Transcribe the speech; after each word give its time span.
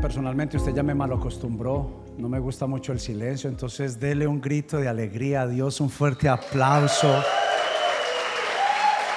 personalmente 0.00 0.56
usted 0.56 0.74
ya 0.74 0.82
me 0.82 0.94
mal 0.94 1.12
acostumbró. 1.12 2.04
No 2.16 2.28
me 2.28 2.38
gusta 2.38 2.66
mucho 2.66 2.92
el 2.92 3.00
silencio, 3.00 3.50
entonces 3.50 3.98
dele 3.98 4.26
un 4.26 4.40
grito 4.40 4.78
de 4.78 4.88
alegría 4.88 5.42
a 5.42 5.46
Dios, 5.46 5.80
un 5.80 5.90
fuerte 5.90 6.28
aplauso. 6.28 7.22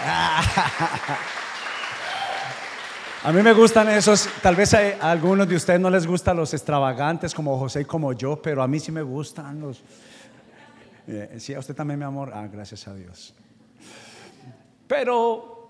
A 3.24 3.32
mí 3.32 3.44
me 3.44 3.54
gustan 3.54 3.88
esos, 3.90 4.28
tal 4.42 4.56
vez 4.56 4.74
a, 4.74 5.12
algunos 5.12 5.48
de 5.48 5.56
ustedes 5.56 5.80
no 5.80 5.92
les 5.92 6.08
gustan 6.08 6.36
los 6.38 6.56
extravagantes 6.56 7.36
como 7.36 7.56
José 7.60 7.82
y 7.82 7.86
como 7.86 8.14
yo, 8.14 8.42
pero 8.42 8.64
a 8.64 8.68
mí 8.68 8.80
sí 8.80 8.92
me 8.92 9.04
gustan 9.04 9.62
los... 9.62 9.84
Eh, 11.06 11.36
sí, 11.38 11.54
a 11.54 11.60
usted 11.60 11.76
también, 11.76 12.00
mi 12.00 12.06
amor. 12.06 12.32
Ah, 12.34 12.48
gracias 12.52 12.88
a 12.88 12.96
Dios. 12.96 13.36
Pero 14.88 15.70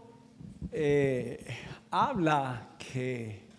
eh, 0.72 1.46
habla 1.92 2.70
que 2.78 3.51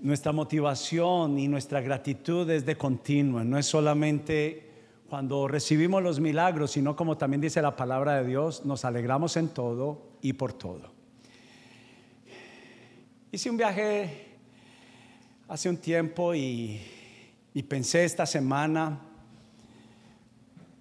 nuestra 0.00 0.32
motivación 0.32 1.38
y 1.38 1.48
nuestra 1.48 1.80
gratitud 1.80 2.48
es 2.50 2.66
de 2.66 2.76
continuo, 2.76 3.42
no 3.44 3.58
es 3.58 3.66
solamente 3.66 4.70
cuando 5.08 5.46
recibimos 5.46 6.02
los 6.02 6.20
milagros, 6.20 6.72
sino 6.72 6.96
como 6.96 7.16
también 7.16 7.40
dice 7.40 7.62
la 7.62 7.76
palabra 7.76 8.16
de 8.16 8.26
Dios, 8.26 8.64
nos 8.64 8.84
alegramos 8.84 9.36
en 9.36 9.48
todo 9.48 10.18
y 10.22 10.32
por 10.32 10.52
todo. 10.52 10.92
Hice 13.30 13.50
un 13.50 13.56
viaje 13.56 14.38
hace 15.48 15.68
un 15.68 15.76
tiempo 15.76 16.34
y, 16.34 16.80
pensé 17.68 18.04
esta 18.04 18.26
semana, 18.26 18.98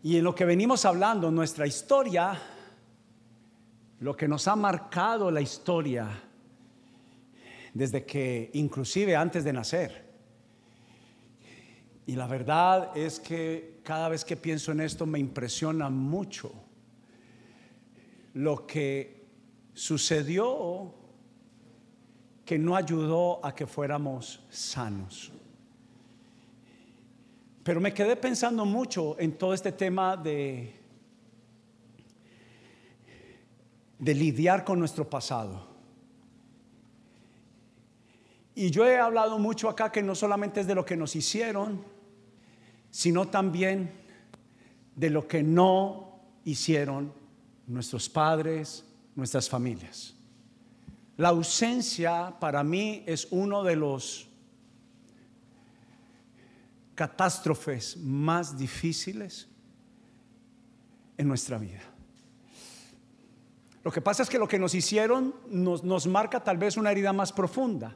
y 0.02 0.17
en 0.17 0.23
lo 0.23 0.34
que 0.34 0.45
venimos 0.45 0.86
hablando, 0.86 1.31
nuestra 1.31 1.67
historia, 1.67 2.39
lo 4.00 4.16
que 4.16 4.27
nos 4.27 4.48
ha 4.48 4.55
marcado 4.55 5.31
la 5.31 5.41
historia, 5.41 6.09
desde 7.73 8.05
que 8.05 8.52
inclusive 8.54 9.16
antes 9.16 9.44
de 9.44 9.53
nacer. 9.53 10.03
Y 12.06 12.16
la 12.16 12.28
verdad 12.28 12.95
es 12.97 13.20
que 13.20 13.80
cada 13.84 14.09
vez 14.09 14.25
que 14.25 14.36
pienso 14.36 14.72
en 14.72 14.81
esto 14.81 15.06
me 15.06 15.20
impresiona 15.20 15.89
mucho 15.89 16.52
lo 18.34 18.67
que 18.67 19.23
sucedió 19.73 20.94
que 22.45 22.59
no 22.59 22.75
ayudó 22.75 23.44
a 23.45 23.56
que 23.56 23.66
fuéramos 23.66 24.44
sanos. 24.50 25.31
Pero 27.64 27.80
me 27.80 27.94
quedé 27.94 28.17
pensando 28.17 28.66
mucho 28.66 29.17
en 29.17 29.38
todo 29.38 29.53
este 29.53 29.72
tema 29.72 30.17
de, 30.17 30.75
de 33.97 34.14
lidiar 34.14 34.66
con 34.66 34.78
nuestro 34.78 35.09
pasado. 35.09 35.72
Y 38.56 38.70
yo 38.70 38.86
he 38.86 39.00
hablado 39.00 39.40
mucho 39.40 39.70
acá 39.70 39.92
que 39.92 40.04
no 40.04 40.16
solamente 40.16 40.62
es 40.62 40.68
de 40.68 40.76
lo 40.76 40.86
que 40.86 40.96
nos 40.96 41.16
hicieron, 41.16 41.84
sino 42.92 43.28
también 43.28 43.92
de 44.96 45.09
lo 45.09 45.28
que 45.28 45.42
no 45.42 46.20
hicieron 46.46 47.12
nuestros 47.66 48.09
padres, 48.09 48.86
nuestras 49.16 49.50
familias. 49.50 50.14
La 51.18 51.30
ausencia 51.30 52.36
para 52.40 52.64
mí 52.64 53.04
es 53.08 53.28
uno 53.31 53.64
de 53.64 53.76
los 53.76 54.28
catástrofes 56.96 57.98
más 57.98 58.58
difíciles 58.58 59.48
en 61.18 61.28
nuestra 61.28 61.58
vida. 61.58 61.81
Lo 63.84 63.92
que 63.92 64.02
pasa 64.02 64.24
es 64.24 64.30
que 64.30 64.40
lo 64.40 64.48
que 64.48 64.59
nos 64.59 64.74
hicieron 64.76 65.36
nos, 65.50 65.84
nos, 65.84 66.08
marca 66.08 66.44
tal 66.44 66.58
vez 66.58 66.78
una 66.78 66.92
herida 66.92 67.12
más 67.12 67.34
profunda, 67.34 67.96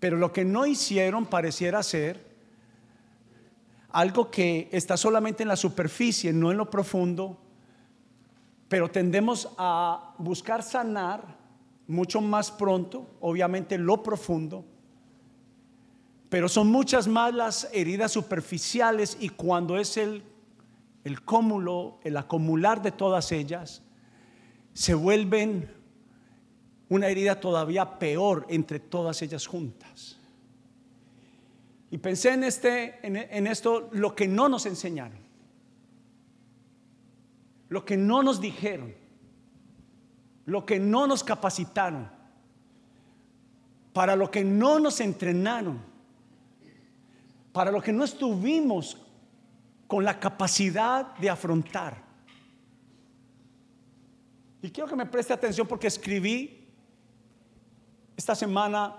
pero 0.00 0.16
lo 0.16 0.32
que 0.32 0.44
no 0.44 0.66
hicieron 0.66 1.26
pareciera 1.26 1.82
ser 1.82 2.28
algo 3.90 4.30
que 4.30 4.68
está 4.70 4.96
solamente 4.96 5.42
en 5.42 5.48
la 5.48 5.56
superficie, 5.56 6.32
no 6.32 6.50
en 6.50 6.58
lo 6.58 6.70
profundo, 6.70 7.38
pero 8.68 8.90
tendemos 8.90 9.48
a 9.56 10.14
buscar 10.18 10.62
sanar 10.62 11.38
mucho 11.86 12.20
más 12.20 12.50
pronto, 12.50 13.06
obviamente 13.20 13.78
lo 13.78 14.02
profundo, 14.02 14.64
pero 16.28 16.48
son 16.48 16.70
muchas 16.70 17.08
más 17.08 17.34
las 17.34 17.68
heridas 17.72 18.12
superficiales 18.12 19.16
y 19.18 19.30
cuando 19.30 19.78
es 19.78 19.96
el, 19.96 20.22
el 21.04 21.22
cúmulo, 21.22 21.98
el 22.04 22.18
acumular 22.18 22.82
de 22.82 22.92
todas 22.92 23.32
ellas, 23.32 23.82
se 24.74 24.92
vuelven 24.92 25.77
una 26.88 27.08
herida 27.08 27.40
todavía 27.40 27.98
peor 27.98 28.46
entre 28.48 28.80
todas 28.80 29.20
ellas 29.22 29.46
juntas. 29.46 30.16
Y 31.90 31.98
pensé 31.98 32.34
en, 32.34 32.44
este, 32.44 32.98
en, 33.02 33.46
esto, 33.46 33.88
lo 33.92 34.14
que 34.14 34.28
no 34.28 34.48
nos 34.48 34.66
enseñaron, 34.66 35.18
lo 37.68 37.84
que 37.84 37.96
no 37.96 38.22
nos 38.22 38.40
dijeron 38.40 38.94
lo 40.48 40.64
que 40.64 40.80
no 40.80 41.06
nos 41.06 41.22
capacitaron, 41.22 42.10
para 43.92 44.16
lo 44.16 44.30
que 44.30 44.42
no 44.42 44.80
nos 44.80 44.98
entrenaron, 45.00 45.78
para 47.52 47.70
lo 47.70 47.82
que 47.82 47.92
no 47.92 48.02
estuvimos 48.02 48.96
con 49.86 50.04
la 50.04 50.18
capacidad 50.18 51.14
de 51.18 51.28
afrontar. 51.28 52.02
Y 54.62 54.70
quiero 54.70 54.88
que 54.88 54.96
me 54.96 55.04
preste 55.04 55.34
atención 55.34 55.66
porque 55.66 55.88
escribí 55.88 56.57
esta 58.18 58.34
semana 58.34 58.96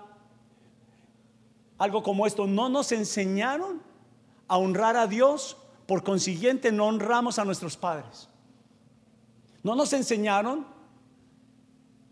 algo 1.78 2.02
como 2.02 2.26
esto. 2.26 2.46
No 2.46 2.68
nos 2.68 2.90
enseñaron 2.90 3.82
a 4.48 4.56
honrar 4.56 4.96
a 4.96 5.06
Dios, 5.06 5.58
por 5.86 6.02
consiguiente 6.02 6.72
no 6.72 6.86
honramos 6.86 7.38
a 7.38 7.44
nuestros 7.44 7.76
padres. 7.76 8.28
No 9.62 9.76
nos 9.76 9.92
enseñaron 9.92 10.66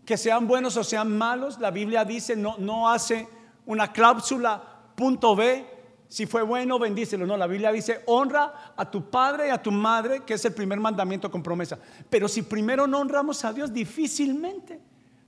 que 0.05 0.17
sean 0.17 0.47
buenos 0.47 0.77
o 0.77 0.83
sean 0.83 1.17
malos, 1.17 1.59
la 1.59 1.71
Biblia 1.71 2.05
dice, 2.05 2.35
no, 2.35 2.57
no 2.59 2.89
hace 2.89 3.27
una 3.65 3.91
cláusula 3.91 4.63
punto 4.95 5.35
B, 5.35 5.65
si 6.07 6.25
fue 6.25 6.43
bueno, 6.43 6.77
bendícelo. 6.77 7.25
No, 7.25 7.37
la 7.37 7.47
Biblia 7.47 7.71
dice, 7.71 8.03
honra 8.05 8.73
a 8.75 8.89
tu 8.89 9.09
padre 9.09 9.47
y 9.47 9.51
a 9.51 9.61
tu 9.61 9.71
madre, 9.71 10.23
que 10.25 10.35
es 10.35 10.45
el 10.45 10.53
primer 10.53 10.79
mandamiento 10.79 11.29
con 11.29 11.41
promesa. 11.41 11.77
Pero 12.09 12.27
si 12.27 12.43
primero 12.43 12.85
no 12.85 12.99
honramos 12.99 13.43
a 13.45 13.53
Dios, 13.53 13.73
difícilmente 13.73 14.79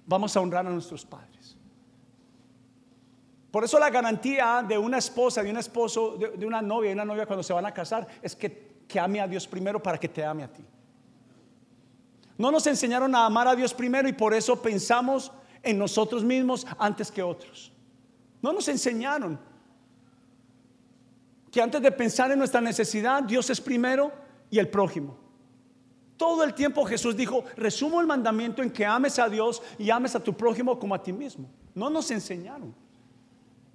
vamos 0.06 0.36
a 0.36 0.42
honrar 0.42 0.66
a 0.66 0.70
nuestros 0.70 1.06
padres. 1.06 1.41
Por 3.52 3.66
eso 3.66 3.78
la 3.78 3.90
garantía 3.90 4.64
de 4.66 4.78
una 4.78 4.98
esposa, 4.98 5.44
de 5.44 5.52
un 5.52 5.58
esposo, 5.58 6.16
de, 6.18 6.30
de 6.38 6.46
una 6.46 6.62
novia 6.62 6.90
y 6.90 6.94
una 6.94 7.06
novia 7.06 7.26
cuando 7.26 7.44
se 7.44 7.52
van 7.52 7.66
a 7.66 7.74
casar, 7.74 8.08
es 8.22 8.36
que 8.36 9.00
ame 9.00 9.20
a 9.20 9.28
Dios 9.28 9.48
primero 9.48 9.82
para 9.82 9.98
que 9.98 10.08
te 10.08 10.24
ame 10.24 10.44
a 10.44 10.48
ti. 10.48 10.64
No 12.38 12.50
nos 12.50 12.66
enseñaron 12.66 13.14
a 13.14 13.26
amar 13.26 13.48
a 13.48 13.56
Dios 13.56 13.74
primero 13.74 14.08
y 14.08 14.14
por 14.14 14.34
eso 14.34 14.62
pensamos 14.62 15.32
en 15.62 15.78
nosotros 15.78 16.24
mismos 16.24 16.66
antes 16.80 17.12
que 17.12 17.22
otros. 17.22 17.72
No 18.42 18.52
nos 18.54 18.68
enseñaron 18.68 19.40
que 21.52 21.62
antes 21.62 21.82
de 21.82 21.92
pensar 21.92 22.32
en 22.32 22.40
nuestra 22.40 22.62
necesidad, 22.62 23.22
Dios 23.24 23.50
es 23.50 23.60
primero 23.60 24.12
y 24.50 24.58
el 24.58 24.70
prójimo. 24.70 25.18
Todo 26.18 26.44
el 26.44 26.54
tiempo 26.54 26.86
Jesús 26.86 27.16
dijo, 27.16 27.44
resumo 27.58 28.00
el 28.00 28.08
mandamiento 28.08 28.62
en 28.62 28.72
que 28.72 28.86
ames 28.86 29.20
a 29.20 29.28
Dios 29.28 29.62
y 29.78 29.90
ames 29.90 30.16
a 30.16 30.24
tu 30.24 30.34
prójimo 30.34 30.80
como 30.80 30.96
a 30.96 31.04
ti 31.04 31.12
mismo. 31.12 31.50
No 31.76 31.90
nos 31.90 32.10
enseñaron. 32.12 32.74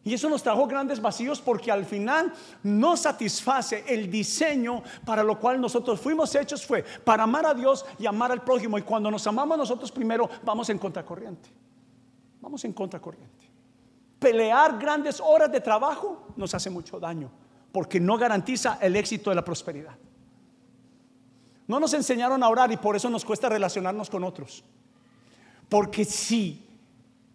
Y 0.07 0.15
eso 0.15 0.31
nos 0.31 0.41
trajo 0.41 0.69
grandes 0.69 1.03
vacíos 1.03 1.41
porque 1.41 1.73
al 1.73 1.85
final 1.85 2.33
no 2.63 2.97
satisface 2.97 3.83
el 3.89 4.09
diseño 4.09 4.85
para 5.05 5.25
lo 5.25 5.37
cual 5.37 5.61
nosotros 5.61 6.01
fuimos 6.01 6.33
hechos 6.37 6.65
fue 6.65 6.85
para 6.85 7.25
amar 7.25 7.45
a 7.45 7.53
Dios 7.53 7.85
y 7.99 8.07
amar 8.07 8.31
al 8.31 8.45
prójimo. 8.45 8.79
Y 8.79 8.83
cuando 8.83 9.11
nos 9.11 9.27
amamos 9.27 9.59
nosotros 9.59 9.91
primero, 9.91 10.31
vamos 10.45 10.71
en 10.71 10.79
contracorriente. 10.79 11.51
Vamos 12.41 12.65
en 12.65 12.73
contracorriente. 12.73 13.51
Pelear 14.21 14.79
grandes 14.79 15.21
horas 15.21 15.51
de 15.51 15.61
trabajo 15.61 16.29
nos 16.37 16.55
hace 16.55 16.71
mucho 16.71 17.01
daño 17.01 17.29
porque 17.73 17.99
no 17.99 18.17
garantiza 18.17 18.79
el 18.81 18.95
éxito 18.95 19.31
de 19.31 19.37
la 19.37 19.45
prosperidad. 19.45 19.97
No 21.67 21.81
nos 21.81 21.93
enseñaron 21.95 22.45
a 22.45 22.49
orar 22.49 22.71
y 22.71 22.77
por 22.77 22.95
eso 22.95 23.11
nos 23.11 23.25
cuesta 23.25 23.49
relacionarnos 23.49 24.09
con 24.09 24.23
otros. 24.23 24.63
Porque 25.69 26.05
si 26.05 26.65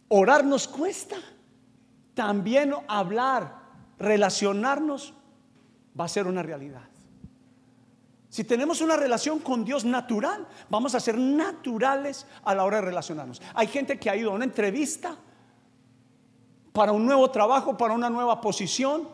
orar 0.07 0.45
nos 0.45 0.69
cuesta, 0.69 1.18
también 2.13 2.74
hablar, 2.88 3.56
relacionarnos, 3.98 5.13
va 6.00 6.06
a 6.06 6.10
ser 6.10 6.28
una 6.28 6.44
realidad. 6.44 6.84
Si 8.30 8.46
tenemos 8.46 8.80
una 8.80 8.96
relación 8.96 9.40
con 9.40 9.66
Dios 9.66 9.84
natural, 9.84 10.48
vamos 10.69 10.96
a 10.96 11.02
ser 11.02 11.18
naturales 11.18 12.25
a 12.46 12.56
la 12.56 12.63
hora 12.63 12.78
de 12.78 12.84
relacionarnos. 12.84 13.42
Hay 13.54 13.68
gente 13.68 14.00
que 14.00 14.10
ha 14.10 14.16
ido 14.16 14.31
a 14.31 14.36
una 14.36 14.46
entrevista 14.46 15.18
para 16.72 16.94
un 16.94 17.06
nuevo 17.06 17.30
trabajo, 17.30 17.75
para 17.75 17.94
una 17.94 18.10
nueva 18.10 18.40
posición, 18.40 19.10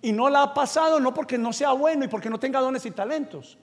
y 0.00 0.12
no 0.12 0.30
la 0.30 0.42
ha 0.42 0.54
pasado, 0.54 0.98
no 0.98 1.12
porque 1.12 1.36
no 1.36 1.52
sea 1.52 1.72
bueno 1.72 2.04
y 2.04 2.08
porque 2.08 2.30
no 2.30 2.40
tenga 2.40 2.60
dones 2.60 2.86
y 2.86 2.90
talentos. 2.90 3.58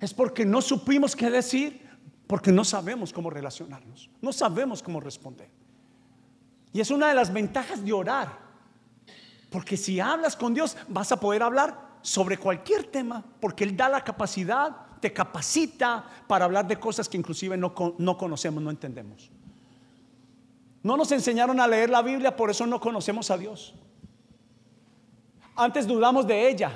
Es 0.00 0.12
porque 0.12 0.44
no 0.44 0.60
supimos 0.60 1.16
qué 1.16 1.30
decir, 1.30 1.88
porque 2.26 2.52
no 2.52 2.64
sabemos 2.64 3.12
cómo 3.12 3.30
relacionarnos, 3.30 4.10
no 4.20 4.32
sabemos 4.32 4.82
cómo 4.82 5.00
responder. 5.00 5.48
Y 6.76 6.80
es 6.80 6.90
una 6.90 7.08
de 7.08 7.14
las 7.14 7.32
ventajas 7.32 7.82
de 7.82 7.90
orar. 7.90 8.38
Porque 9.48 9.78
si 9.78 9.98
hablas 9.98 10.36
con 10.36 10.52
Dios, 10.52 10.76
vas 10.88 11.10
a 11.10 11.18
poder 11.18 11.42
hablar 11.42 11.96
sobre 12.02 12.36
cualquier 12.36 12.84
tema, 12.84 13.24
porque 13.40 13.64
Él 13.64 13.74
da 13.74 13.88
la 13.88 14.04
capacidad, 14.04 14.76
te 15.00 15.10
capacita 15.10 16.04
para 16.26 16.44
hablar 16.44 16.68
de 16.68 16.78
cosas 16.78 17.08
que 17.08 17.16
inclusive 17.16 17.56
no, 17.56 17.72
no 17.96 18.18
conocemos, 18.18 18.62
no 18.62 18.68
entendemos. 18.68 19.30
No 20.82 20.98
nos 20.98 21.10
enseñaron 21.12 21.58
a 21.60 21.66
leer 21.66 21.88
la 21.88 22.02
Biblia, 22.02 22.36
por 22.36 22.50
eso 22.50 22.66
no 22.66 22.78
conocemos 22.78 23.30
a 23.30 23.38
Dios. 23.38 23.74
Antes 25.56 25.86
dudamos 25.86 26.26
de 26.26 26.46
ella. 26.46 26.72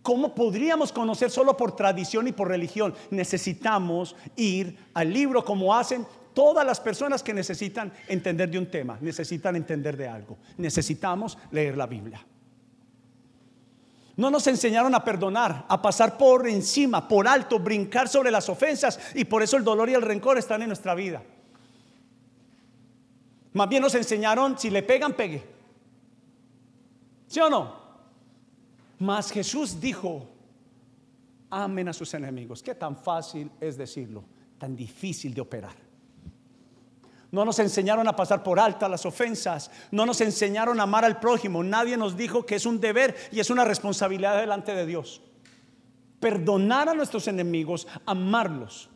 ¿Cómo 0.00 0.34
podríamos 0.34 0.90
conocer 0.90 1.30
solo 1.30 1.54
por 1.54 1.76
tradición 1.76 2.28
y 2.28 2.32
por 2.32 2.48
religión? 2.48 2.94
Necesitamos 3.10 4.16
ir 4.36 4.78
al 4.94 5.12
libro 5.12 5.44
como 5.44 5.74
hacen 5.74 6.06
todas 6.34 6.66
las 6.66 6.80
personas 6.80 7.22
que 7.22 7.32
necesitan 7.32 7.92
entender 8.08 8.50
de 8.50 8.58
un 8.58 8.66
tema, 8.66 8.98
necesitan 9.00 9.56
entender 9.56 9.96
de 9.96 10.08
algo. 10.08 10.36
Necesitamos 10.58 11.38
leer 11.50 11.76
la 11.76 11.86
Biblia. 11.86 12.24
No 14.16 14.30
nos 14.30 14.46
enseñaron 14.46 14.94
a 14.94 15.04
perdonar, 15.04 15.64
a 15.68 15.82
pasar 15.82 16.16
por 16.16 16.46
encima, 16.46 17.08
por 17.08 17.26
alto, 17.26 17.58
brincar 17.58 18.08
sobre 18.08 18.30
las 18.30 18.48
ofensas 18.48 19.00
y 19.14 19.24
por 19.24 19.42
eso 19.42 19.56
el 19.56 19.64
dolor 19.64 19.88
y 19.88 19.94
el 19.94 20.02
rencor 20.02 20.38
están 20.38 20.62
en 20.62 20.68
nuestra 20.68 20.94
vida. 20.94 21.22
Más 23.54 23.68
bien 23.68 23.82
nos 23.82 23.94
enseñaron, 23.94 24.58
si 24.58 24.70
le 24.70 24.82
pegan, 24.82 25.14
pegue. 25.14 25.42
¿Sí 27.26 27.40
o 27.40 27.48
no? 27.48 27.82
Mas 28.98 29.30
Jesús 29.32 29.80
dijo, 29.80 30.28
amen 31.50 31.88
a 31.88 31.92
sus 31.92 32.14
enemigos. 32.14 32.62
Qué 32.62 32.74
tan 32.74 32.96
fácil 32.96 33.50
es 33.60 33.76
decirlo, 33.76 34.24
tan 34.58 34.76
difícil 34.76 35.34
de 35.34 35.40
operar. 35.40 35.83
No 37.34 37.44
nos 37.44 37.58
enseñaron 37.58 38.06
a 38.06 38.14
pasar 38.14 38.44
por 38.44 38.60
alta 38.60 38.88
las 38.88 39.04
ofensas. 39.04 39.68
No 39.90 40.06
nos 40.06 40.20
enseñaron 40.20 40.78
a 40.78 40.84
amar 40.84 41.04
al 41.04 41.18
prójimo. 41.18 41.64
Nadie 41.64 41.96
nos 41.96 42.16
dijo 42.16 42.46
que 42.46 42.54
es 42.54 42.64
un 42.64 42.78
deber 42.78 43.16
y 43.32 43.40
es 43.40 43.50
una 43.50 43.64
responsabilidad 43.64 44.38
delante 44.38 44.72
de 44.72 44.86
Dios. 44.86 45.20
Perdonar 46.20 46.88
a 46.88 46.94
nuestros 46.94 47.26
enemigos, 47.26 47.88
amarlos. 48.06 48.88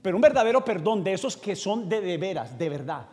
Pero 0.00 0.16
un 0.16 0.22
verdadero 0.22 0.64
perdón 0.64 1.04
de 1.04 1.12
esos 1.12 1.36
que 1.36 1.54
son 1.54 1.86
de, 1.86 2.00
de 2.00 2.16
veras, 2.16 2.58
de 2.58 2.68
verdad. 2.70 3.06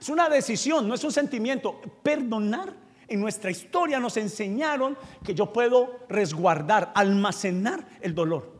Es 0.00 0.08
una 0.08 0.28
decisión, 0.28 0.86
no 0.86 0.94
es 0.94 1.02
un 1.02 1.10
sentimiento. 1.10 1.80
Perdonar 2.00 2.72
en 3.08 3.20
nuestra 3.20 3.50
historia 3.50 3.98
nos 3.98 4.16
enseñaron 4.16 4.96
que 5.24 5.34
yo 5.34 5.52
puedo 5.52 5.98
resguardar, 6.08 6.92
almacenar 6.94 7.84
el 8.00 8.14
dolor 8.14 8.59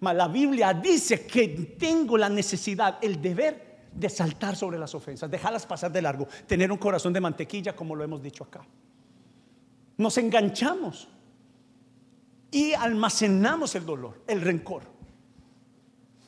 la 0.00 0.28
Biblia 0.28 0.72
dice 0.72 1.26
que 1.26 1.76
tengo 1.78 2.16
la 2.16 2.28
necesidad, 2.28 2.98
el 3.02 3.20
deber 3.20 3.70
de 3.92 4.08
saltar 4.08 4.56
sobre 4.56 4.78
las 4.78 4.94
ofensas, 4.94 5.30
dejarlas 5.30 5.66
pasar 5.66 5.92
de 5.92 6.00
largo, 6.00 6.26
tener 6.46 6.70
un 6.72 6.78
corazón 6.78 7.12
de 7.12 7.20
mantequilla, 7.20 7.74
como 7.74 7.94
lo 7.94 8.04
hemos 8.04 8.22
dicho 8.22 8.44
acá. 8.44 8.64
Nos 9.98 10.16
enganchamos 10.16 11.08
y 12.50 12.72
almacenamos 12.72 13.74
el 13.74 13.84
dolor, 13.84 14.22
el 14.26 14.40
rencor. 14.40 14.82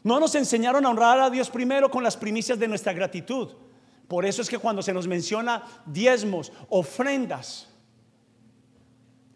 No 0.02 0.20
nos 0.20 0.34
enseñaron 0.34 0.84
a 0.84 0.90
honrar 0.90 1.20
a 1.20 1.30
Dios 1.30 1.48
primero 1.48 1.90
con 1.90 2.02
las 2.02 2.16
primicias 2.16 2.58
de 2.58 2.68
nuestra 2.68 2.92
gratitud. 2.92 3.50
Por 4.08 4.26
eso 4.26 4.42
es 4.42 4.50
que 4.50 4.58
cuando 4.58 4.82
se 4.82 4.92
nos 4.92 5.06
menciona 5.06 5.62
diezmos, 5.86 6.52
ofrendas, 6.68 7.68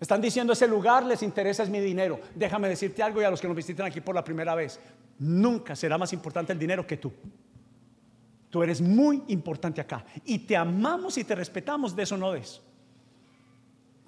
están 0.00 0.20
diciendo 0.20 0.52
ese 0.52 0.68
lugar 0.68 1.04
les 1.04 1.22
interesa 1.22 1.62
es 1.62 1.70
mi 1.70 1.80
dinero. 1.80 2.20
Déjame 2.34 2.68
decirte 2.68 3.02
algo 3.02 3.20
y 3.20 3.24
a 3.24 3.30
los 3.30 3.40
que 3.40 3.48
nos 3.48 3.56
visitan 3.56 3.86
aquí 3.86 4.00
por 4.00 4.14
la 4.14 4.24
primera 4.24 4.54
vez, 4.54 4.78
nunca 5.18 5.74
será 5.74 5.96
más 5.96 6.12
importante 6.12 6.52
el 6.52 6.58
dinero 6.58 6.86
que 6.86 6.98
tú. 6.98 7.12
Tú 8.50 8.62
eres 8.62 8.80
muy 8.80 9.22
importante 9.28 9.80
acá 9.80 10.04
y 10.24 10.40
te 10.40 10.56
amamos 10.56 11.16
y 11.18 11.24
te 11.24 11.34
respetamos, 11.34 11.96
de 11.96 12.02
eso 12.02 12.16
no 12.16 12.32
des. 12.32 12.60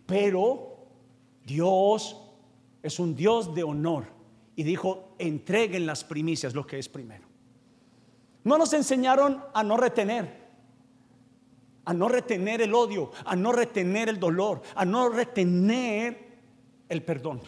Pero 0.07 0.87
Dios 1.45 2.21
es 2.83 2.99
un 2.99 3.15
Dios 3.15 3.55
de 3.55 3.63
honor 3.63 4.07
y 4.57 4.63
dijo, 4.63 5.15
entreguen 5.19 5.87
las 5.87 6.05
primicias, 6.05 6.55
lo 6.55 6.67
que 6.67 6.79
es 6.79 6.89
primero. 6.89 7.27
No 8.45 8.59
nos 8.59 8.73
enseñaron 8.73 9.43
a 9.53 9.63
no 9.63 9.77
retener 9.77 10.38
a 11.89 11.95
no 11.95 12.07
retener 12.07 12.61
el 12.61 12.75
odio, 12.75 13.13
a 13.25 13.35
no 13.35 13.51
retener 13.51 14.11
el 14.11 14.21
dolor, 14.21 14.61
a 14.75 14.85
no 14.85 15.09
retener 15.09 16.37
el 16.87 17.03
perdón. 17.03 17.41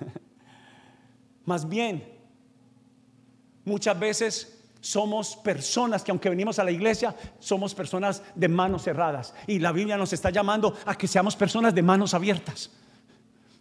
Más 1.44 1.68
bien, 1.68 2.04
muchas 3.64 3.96
veces 3.96 4.60
somos 4.80 5.36
personas 5.36 6.02
que 6.02 6.10
aunque 6.10 6.28
venimos 6.28 6.58
a 6.58 6.64
la 6.64 6.72
iglesia, 6.72 7.14
somos 7.38 7.76
personas 7.76 8.24
de 8.34 8.48
manos 8.48 8.82
cerradas. 8.82 9.34
Y 9.46 9.60
la 9.60 9.70
Biblia 9.70 9.96
nos 9.96 10.12
está 10.12 10.30
llamando 10.30 10.76
a 10.84 10.98
que 10.98 11.06
seamos 11.06 11.36
personas 11.36 11.76
de 11.76 11.82
manos 11.82 12.12
abiertas. 12.12 12.72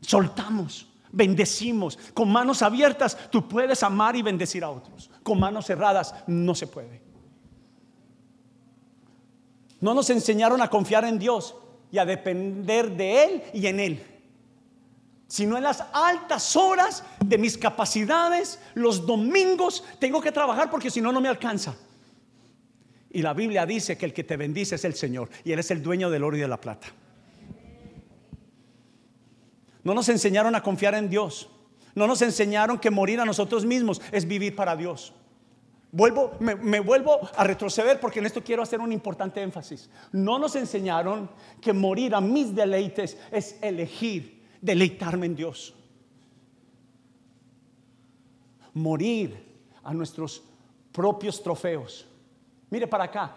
Soltamos, 0.01 0.87
bendecimos. 1.11 1.99
Con 2.15 2.31
manos 2.31 2.63
abiertas 2.63 3.15
tú 3.29 3.47
puedes 3.47 3.83
amar 3.83 4.15
y 4.15 4.23
bendecir 4.23 4.63
a 4.63 4.71
otros. 4.71 5.11
Con 5.21 5.39
manos 5.39 5.67
cerradas 5.67 6.15
no 6.25 6.55
se 6.55 6.65
puede. 6.65 7.02
No 9.83 9.93
nos 9.93 10.09
enseñaron 10.09 10.61
a 10.61 10.69
confiar 10.69 11.03
en 11.03 11.19
Dios 11.19 11.55
y 11.91 11.97
a 11.97 12.05
depender 12.05 12.95
de 12.95 13.25
Él 13.25 13.43
y 13.53 13.67
en 13.67 13.81
Él, 13.81 14.01
sino 15.27 15.57
en 15.57 15.63
las 15.63 15.83
altas 15.91 16.55
horas 16.55 17.03
de 17.19 17.37
mis 17.37 17.57
capacidades, 17.57 18.61
los 18.75 19.05
domingos 19.05 19.83
tengo 19.99 20.21
que 20.21 20.31
trabajar 20.31 20.71
porque 20.71 20.89
si 20.89 21.01
no, 21.01 21.11
no 21.11 21.19
me 21.19 21.27
alcanza. 21.27 21.75
Y 23.11 23.21
la 23.21 23.33
Biblia 23.33 23.65
dice 23.65 23.97
que 23.97 24.05
el 24.05 24.13
que 24.13 24.23
te 24.23 24.37
bendice 24.37 24.75
es 24.75 24.85
el 24.85 24.95
Señor 24.95 25.29
y 25.43 25.51
Él 25.51 25.59
es 25.59 25.69
el 25.69 25.83
dueño 25.83 26.09
del 26.09 26.23
oro 26.23 26.37
y 26.37 26.39
de 26.39 26.47
la 26.47 26.61
plata. 26.61 26.87
No 29.83 29.93
nos 29.93 30.07
enseñaron 30.07 30.55
a 30.55 30.63
confiar 30.63 30.95
en 30.95 31.09
Dios. 31.09 31.49
No 31.93 32.07
nos 32.07 32.21
enseñaron 32.21 32.79
que 32.79 32.89
morir 32.89 33.19
a 33.19 33.25
nosotros 33.25 33.65
mismos 33.65 34.01
es 34.13 34.25
vivir 34.29 34.55
para 34.55 34.77
Dios. 34.77 35.11
Vuelvo, 35.95 36.31
me, 36.39 36.79
vuelvo 36.79 37.19
a 37.37 37.43
retroceder 37.43 37.99
porque 37.99 38.17
en 38.17 38.25
esto 38.25 38.43
quiero 38.43 38.63
hacer 38.63 38.79
un 38.79 38.91
importante 38.91 39.43
énfasis. 39.43 39.91
No 40.11 40.39
nos 40.39 40.55
enseñaron 40.55 41.29
que 41.61 41.71
morir 41.71 42.15
a 42.15 42.19
mis 42.19 42.55
deleites 42.55 43.15
es 43.31 43.59
elegir 43.61 44.43
deleitarme 44.59 45.27
en 45.27 45.35
Dios. 45.35 45.75
Morir 48.73 49.37
a 49.83 49.93
nuestros 49.93 50.41
propios 50.91 51.43
trofeos. 51.43 52.07
Mire 52.71 52.87
para 52.87 53.03
acá, 53.03 53.35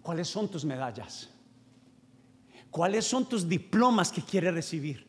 ¿cuáles 0.00 0.26
son 0.26 0.48
tus 0.48 0.64
medallas? 0.64 1.28
¿Cuáles 2.70 3.04
son 3.04 3.28
tus 3.28 3.46
diplomas 3.46 4.10
que 4.10 4.22
quieres 4.22 4.54
recibir? 4.54 5.06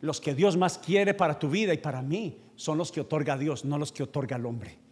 Los 0.00 0.20
que 0.20 0.34
Dios 0.34 0.56
más 0.56 0.76
quiere 0.76 1.14
para 1.14 1.38
tu 1.38 1.48
vida 1.48 1.72
y 1.72 1.78
para 1.78 2.02
mí 2.02 2.40
son 2.56 2.78
los 2.78 2.90
que 2.90 3.00
otorga 3.00 3.38
Dios, 3.38 3.64
no 3.64 3.78
los 3.78 3.92
que 3.92 4.02
otorga 4.02 4.34
el 4.34 4.44
hombre. 4.44 4.87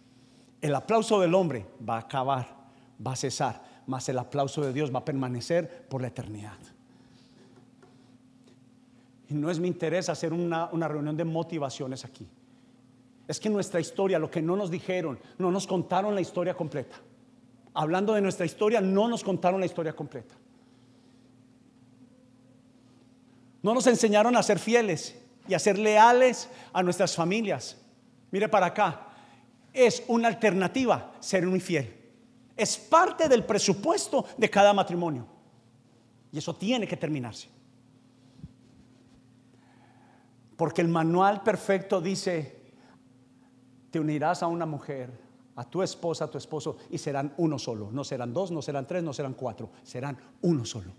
El 0.61 0.75
aplauso 0.75 1.21
del 1.21 1.35
hombre 1.35 1.67
va 1.87 1.97
a 1.97 2.01
acabar, 2.01 2.57
va 3.05 3.13
a 3.13 3.17
cesar, 3.17 3.63
mas 3.87 4.09
el 4.09 4.19
aplauso 4.19 4.63
de 4.63 4.73
Dios 4.73 4.95
va 4.95 5.01
a 5.01 5.05
permanecer 5.05 5.87
por 5.89 6.01
la 6.01 6.09
eternidad. 6.09 6.59
Y 9.29 9.35
no 9.35 9.51
es 9.51 9.59
mi 9.59 9.69
interés 9.69 10.09
hacer 10.09 10.33
una, 10.33 10.67
una 10.73 10.89
reunión 10.89 11.17
de 11.17 11.25
motivaciones 11.25 12.05
aquí. 12.05 12.29
Es 13.29 13.41
que 13.41 13.51
nuestra 13.51 13.81
historia, 13.81 14.19
lo 14.19 14.31
que 14.31 14.41
no 14.41 14.57
nos 14.57 14.71
dijeron, 14.71 15.19
no 15.39 15.51
nos 15.51 15.67
contaron 15.67 16.15
la 16.15 16.21
historia 16.21 16.55
completa. 16.55 16.97
Hablando 17.75 18.15
de 18.15 18.21
nuestra 18.21 18.47
historia, 18.47 18.81
no 18.81 19.09
nos 19.09 19.25
contaron 19.25 19.61
la 19.61 19.67
historia 19.67 19.95
completa. 19.95 20.35
No 23.63 23.75
nos 23.75 23.87
enseñaron 23.89 24.37
a 24.37 24.43
ser 24.45 24.61
fieles 24.61 25.21
y 25.49 25.55
a 25.55 25.59
ser 25.59 25.77
leales 25.77 26.49
a 26.73 26.83
nuestras 26.85 27.17
familias. 27.17 27.77
Mire 28.31 28.49
para 28.49 28.67
acá, 28.67 29.06
es 29.76 30.02
una 30.09 30.28
alternativa 30.28 31.12
ser 31.21 31.47
un 31.47 31.54
infiel. 31.54 31.95
Es 32.56 32.78
parte 32.78 33.28
del 33.28 33.45
presupuesto 33.45 34.25
de 34.38 34.49
cada 34.49 34.73
matrimonio. 34.73 35.26
Y 36.33 36.38
eso 36.38 36.56
tiene 36.56 36.88
que 36.88 36.97
terminarse. 36.97 37.49
Porque 40.56 40.80
el 40.80 40.88
manual 40.88 41.42
perfecto 41.42 42.00
dice, 42.00 42.73
te 43.90 44.00
unirás 44.00 44.42
a 44.42 44.47
una 44.47 44.64
mujer, 44.64 45.11
a 45.54 45.64
tu 45.64 45.83
esposa, 45.83 46.25
a 46.25 46.30
tu 46.30 46.38
esposo, 46.38 46.78
y 46.90 46.97
serán 46.97 47.35
uno 47.37 47.59
solo. 47.59 47.90
No 47.92 48.04
serán 48.04 48.33
dos, 48.33 48.50
no 48.50 48.62
serán 48.62 48.87
tres, 48.87 49.02
no 49.02 49.12
serán 49.12 49.35
cuatro, 49.35 49.71
serán 49.83 50.16
uno 50.40 50.64
solo. 50.64 50.92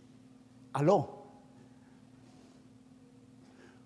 Aló. 0.73 1.23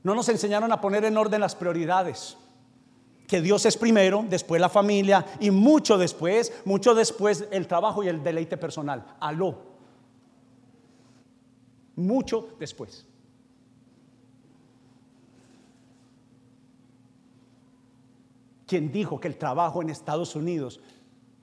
No 0.04 0.14
nos 0.14 0.28
enseñaron 0.28 0.72
a 0.74 0.82
poner 0.82 1.06
en 1.06 1.16
orden 1.16 1.40
las 1.40 1.56
prioridades 1.56 2.38
que 3.32 3.42
Dios 3.42 3.66
es 3.66 3.78
primero, 3.78 4.26
después 4.30 4.60
la 4.60 4.68
familia 4.68 5.26
y 5.40 5.50
mucho 5.50 5.98
después, 5.98 6.52
mucho 6.66 6.94
después 6.94 7.48
el 7.50 7.66
trabajo 7.66 8.04
y 8.04 8.10
el 8.10 8.22
deleite 8.22 8.58
personal. 8.58 9.16
Aló. 9.22 9.58
Mucho 11.96 12.50
después. 12.60 13.08
¿Quién 18.68 18.92
dijo 18.92 19.18
que 19.20 19.30
el 19.30 19.38
trabajo 19.38 19.82
en 19.82 19.90
Estados 19.90 20.36
Unidos 20.36 20.82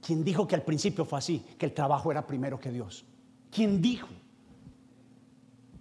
¿Quién 0.00 0.24
dijo 0.24 0.46
que 0.46 0.54
al 0.54 0.62
principio 0.62 1.04
fue 1.04 1.18
así? 1.18 1.44
Que 1.58 1.66
el 1.66 1.74
trabajo 1.74 2.10
era 2.10 2.26
primero 2.26 2.58
que 2.58 2.70
Dios. 2.70 3.04
¿Quién 3.50 3.82
dijo? 3.82 4.08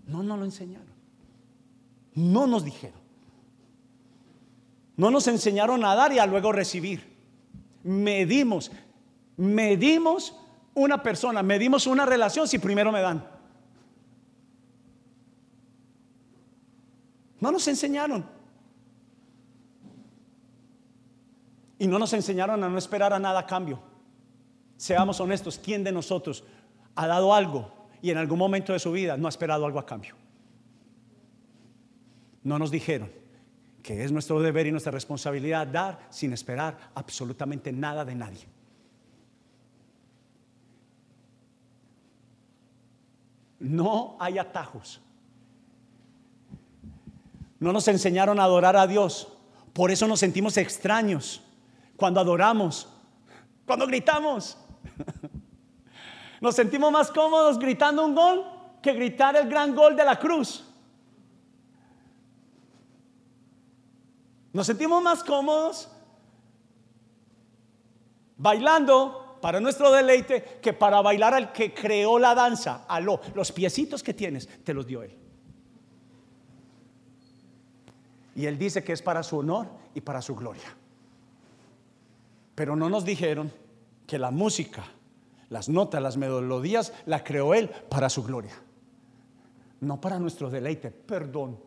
No 0.07 0.23
nos 0.23 0.39
lo 0.39 0.45
enseñaron. 0.45 0.87
No 2.13 2.47
nos 2.47 2.65
dijeron. 2.65 3.06
No 4.97 5.11
nos 5.11 5.27
enseñaron 5.27 5.85
a 5.85 5.93
dar 5.95 6.11
y 6.11 6.19
a 6.19 6.25
luego 6.25 6.51
recibir. 6.51 7.15
Medimos, 7.83 8.71
medimos 9.37 10.35
una 10.73 11.01
persona, 11.03 11.43
medimos 11.43 11.85
una 11.85 12.05
relación 12.05 12.47
si 12.47 12.57
primero 12.57 12.91
me 12.91 13.01
dan. 13.01 13.23
No 17.39 17.51
nos 17.51 17.67
enseñaron. 17.67 18.25
Y 21.77 21.85
no 21.85 21.99
nos 21.99 22.11
enseñaron 22.13 22.63
a 22.63 22.69
no 22.69 22.77
esperar 22.79 23.13
a 23.13 23.19
nada 23.19 23.41
a 23.41 23.45
cambio. 23.45 23.79
Seamos 24.77 25.19
honestos, 25.19 25.59
¿quién 25.63 25.83
de 25.83 25.91
nosotros 25.91 26.43
ha 26.95 27.05
dado 27.05 27.35
algo 27.35 27.71
y 28.01 28.09
en 28.09 28.17
algún 28.17 28.39
momento 28.39 28.73
de 28.73 28.79
su 28.79 28.91
vida 28.91 29.15
no 29.15 29.27
ha 29.27 29.29
esperado 29.29 29.63
algo 29.63 29.77
a 29.77 29.85
cambio? 29.85 30.15
No 32.41 32.57
nos 32.57 32.71
dijeron 32.71 33.26
que 33.87 34.03
es 34.03 34.11
nuestro 34.11 34.41
deber 34.41 34.67
y 34.67 34.71
nuestra 34.71 34.91
responsabilidad 34.91 35.65
dar 35.65 36.07
sin 36.09 36.33
esperar 36.33 36.77
absolutamente 36.93 37.71
nada 37.71 38.03
de 38.03 38.15
nadie. 38.15 38.45
No 43.59 44.17
hay 44.19 44.39
atajos. 44.39 44.99
No 47.59 47.71
nos 47.71 47.87
enseñaron 47.87 48.41
a 48.41 48.43
adorar 48.43 48.75
a 48.75 48.87
Dios. 48.87 49.29
Por 49.71 49.89
eso 49.89 50.05
nos 50.05 50.19
sentimos 50.19 50.57
extraños 50.57 51.41
cuando 51.95 52.19
adoramos, 52.19 52.89
cuando 53.65 53.87
gritamos. 53.87 54.57
Nos 56.41 56.55
sentimos 56.55 56.91
más 56.91 57.09
cómodos 57.09 57.57
gritando 57.57 58.05
un 58.05 58.13
gol 58.13 58.45
que 58.81 58.93
gritar 58.93 59.35
el 59.37 59.49
gran 59.49 59.73
gol 59.73 59.95
de 59.95 60.05
la 60.05 60.19
cruz. 60.19 60.66
Nos 64.53 64.67
sentimos 64.67 65.01
más 65.03 65.23
cómodos 65.23 65.89
bailando 68.37 69.37
para 69.41 69.59
nuestro 69.59 69.91
deleite 69.91 70.59
que 70.61 70.73
para 70.73 71.01
bailar 71.01 71.33
al 71.33 71.51
que 71.51 71.73
creó 71.73 72.19
la 72.19 72.33
danza. 72.35 72.85
Aló, 72.87 73.19
los 73.33 73.51
piecitos 73.51 74.03
que 74.03 74.13
tienes 74.13 74.47
te 74.63 74.73
los 74.73 74.85
dio 74.87 75.03
él. 75.03 75.15
Y 78.35 78.45
él 78.45 78.57
dice 78.57 78.83
que 78.83 78.93
es 78.93 79.01
para 79.01 79.23
su 79.23 79.39
honor 79.39 79.67
y 79.95 80.01
para 80.01 80.21
su 80.21 80.35
gloria. 80.35 80.75
Pero 82.53 82.75
no 82.75 82.89
nos 82.89 83.03
dijeron 83.03 83.51
que 84.05 84.19
la 84.19 84.31
música, 84.31 84.85
las 85.49 85.69
notas, 85.69 86.01
las 86.01 86.17
melodías, 86.17 86.93
la 87.05 87.23
creó 87.23 87.53
él 87.53 87.69
para 87.69 88.09
su 88.09 88.23
gloria. 88.23 88.53
No 89.81 89.99
para 90.01 90.19
nuestro 90.19 90.49
deleite, 90.49 90.91
perdón. 90.91 91.66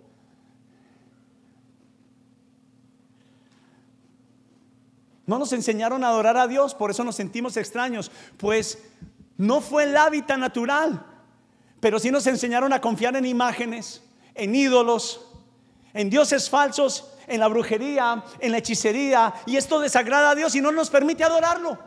No 5.30 5.38
nos 5.38 5.52
enseñaron 5.52 6.02
a 6.02 6.08
adorar 6.08 6.36
a 6.36 6.48
Dios, 6.48 6.74
por 6.74 6.90
eso 6.90 7.04
nos 7.04 7.14
sentimos 7.14 7.56
extraños, 7.56 8.10
pues 8.36 8.78
no 9.36 9.60
fue 9.60 9.84
el 9.84 9.96
hábitat 9.96 10.36
natural, 10.38 11.06
pero 11.78 12.00
sí 12.00 12.10
nos 12.10 12.26
enseñaron 12.26 12.72
a 12.72 12.80
confiar 12.80 13.14
en 13.14 13.24
imágenes, 13.24 14.02
en 14.34 14.56
ídolos, 14.56 15.24
en 15.94 16.10
dioses 16.10 16.50
falsos, 16.50 17.12
en 17.28 17.38
la 17.38 17.46
brujería, 17.46 18.24
en 18.40 18.50
la 18.50 18.58
hechicería, 18.58 19.32
y 19.46 19.54
esto 19.54 19.78
desagrada 19.78 20.30
a 20.30 20.34
Dios 20.34 20.52
y 20.56 20.60
no 20.60 20.72
nos 20.72 20.90
permite 20.90 21.22
adorarlo. 21.22 21.78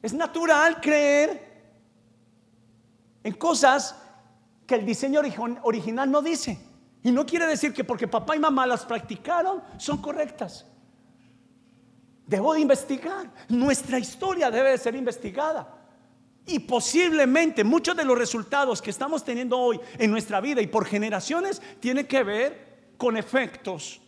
Es 0.00 0.14
natural 0.14 0.80
creer 0.80 1.62
en 3.22 3.34
cosas 3.34 3.96
que 4.66 4.76
el 4.76 4.86
diseño 4.86 5.20
original 5.62 6.10
no 6.10 6.22
dice. 6.22 6.71
Y 7.02 7.10
no 7.10 7.26
quiere 7.26 7.46
decir 7.46 7.72
que 7.72 7.84
porque 7.84 8.06
papá 8.06 8.36
y 8.36 8.38
mamá 8.38 8.66
las 8.66 8.84
practicaron 8.84 9.62
son 9.76 10.00
correctas. 10.00 10.66
Debo 12.26 12.54
de 12.54 12.60
investigar. 12.60 13.28
Nuestra 13.48 13.98
historia 13.98 14.50
debe 14.50 14.70
de 14.70 14.78
ser 14.78 14.94
investigada. 14.94 15.78
Y 16.46 16.60
posiblemente 16.60 17.64
muchos 17.64 17.96
de 17.96 18.04
los 18.04 18.16
resultados 18.16 18.80
que 18.80 18.90
estamos 18.90 19.24
teniendo 19.24 19.58
hoy 19.58 19.80
en 19.98 20.10
nuestra 20.10 20.40
vida 20.40 20.60
y 20.60 20.66
por 20.66 20.84
generaciones 20.84 21.60
tienen 21.80 22.06
que 22.06 22.22
ver 22.22 22.94
con 22.96 23.16
efectos 23.16 24.00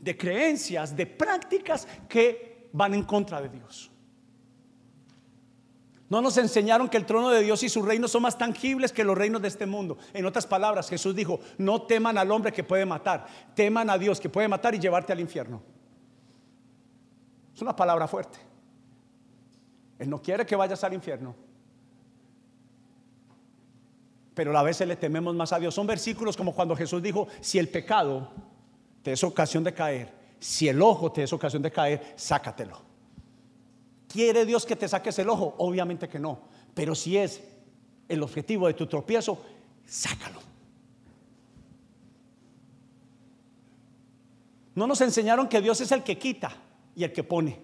de 0.00 0.16
creencias, 0.16 0.96
de 0.96 1.06
prácticas 1.06 1.86
que 2.08 2.68
van 2.72 2.94
en 2.94 3.04
contra 3.04 3.40
de 3.40 3.48
Dios. 3.48 3.91
No 6.12 6.20
nos 6.20 6.36
enseñaron 6.36 6.90
que 6.90 6.98
el 6.98 7.06
trono 7.06 7.30
de 7.30 7.40
Dios 7.40 7.62
y 7.62 7.70
su 7.70 7.80
reino 7.80 8.06
son 8.06 8.20
más 8.20 8.36
tangibles 8.36 8.92
que 8.92 9.02
los 9.02 9.16
reinos 9.16 9.40
de 9.40 9.48
este 9.48 9.64
mundo. 9.64 9.96
En 10.12 10.26
otras 10.26 10.46
palabras, 10.46 10.90
Jesús 10.90 11.16
dijo, 11.16 11.40
no 11.56 11.80
teman 11.80 12.18
al 12.18 12.30
hombre 12.30 12.52
que 12.52 12.62
puede 12.62 12.84
matar, 12.84 13.26
teman 13.54 13.88
a 13.88 13.96
Dios 13.96 14.20
que 14.20 14.28
puede 14.28 14.46
matar 14.46 14.74
y 14.74 14.78
llevarte 14.78 15.14
al 15.14 15.20
infierno. 15.20 15.62
Es 17.54 17.62
una 17.62 17.74
palabra 17.74 18.06
fuerte. 18.06 18.38
Él 19.98 20.10
no 20.10 20.20
quiere 20.20 20.44
que 20.44 20.54
vayas 20.54 20.84
al 20.84 20.92
infierno 20.92 21.34
pero 24.34 24.56
a 24.56 24.62
veces 24.62 24.86
le 24.86 24.96
tememos 24.96 25.34
más 25.34 25.52
a 25.52 25.58
Dios. 25.58 25.74
Son 25.74 25.86
versículos 25.86 26.36
como 26.36 26.54
cuando 26.54 26.76
Jesús 26.76 27.02
dijo, 27.02 27.28
si 27.40 27.58
el 27.58 27.68
pecado 27.68 28.30
te 29.02 29.12
es 29.12 29.24
ocasión 29.24 29.64
de 29.64 29.72
caer, 29.74 30.12
si 30.38 30.68
el 30.68 30.80
ojo 30.82 31.10
te 31.10 31.22
es 31.22 31.32
ocasión 31.32 31.62
de 31.62 31.70
caer, 31.70 32.14
sácatelo. 32.16 32.91
¿Quiere 34.12 34.44
Dios 34.44 34.66
que 34.66 34.76
te 34.76 34.86
saques 34.88 35.18
el 35.20 35.30
ojo? 35.30 35.54
Obviamente 35.56 36.06
que 36.06 36.18
no, 36.18 36.38
pero 36.74 36.94
si 36.94 37.16
es 37.16 37.42
el 38.10 38.22
objetivo 38.22 38.66
de 38.66 38.74
tu 38.74 38.86
tropiezo, 38.86 39.42
sácalo. 39.86 40.38
No 44.74 44.86
nos 44.86 45.00
enseñaron 45.00 45.48
que 45.48 45.62
Dios 45.62 45.80
es 45.80 45.92
el 45.92 46.02
que 46.02 46.18
quita 46.18 46.54
y 46.94 47.04
el 47.04 47.12
que 47.14 47.24
pone. 47.24 47.58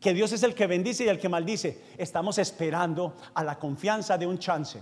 Que 0.00 0.14
Dios 0.14 0.30
es 0.30 0.44
el 0.44 0.54
que 0.54 0.68
bendice 0.68 1.04
y 1.04 1.08
el 1.08 1.18
que 1.18 1.28
maldice. 1.28 1.82
Estamos 1.96 2.38
esperando 2.38 3.16
a 3.34 3.42
la 3.42 3.58
confianza 3.58 4.16
de 4.16 4.28
un 4.28 4.38
chance 4.38 4.80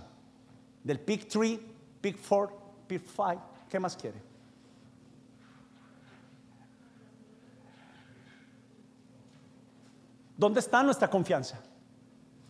del 0.83 0.99
Big 0.99 1.27
3, 1.27 1.59
Big 2.03 2.17
4, 2.17 2.55
Big 2.87 3.01
5. 3.01 3.41
¿Qué 3.67 3.79
más 3.79 3.97
quiere? 3.97 4.26
¿Dónde 10.37 10.59
está 10.59 10.83
nuestra 10.83 11.09
confianza? 11.09 11.59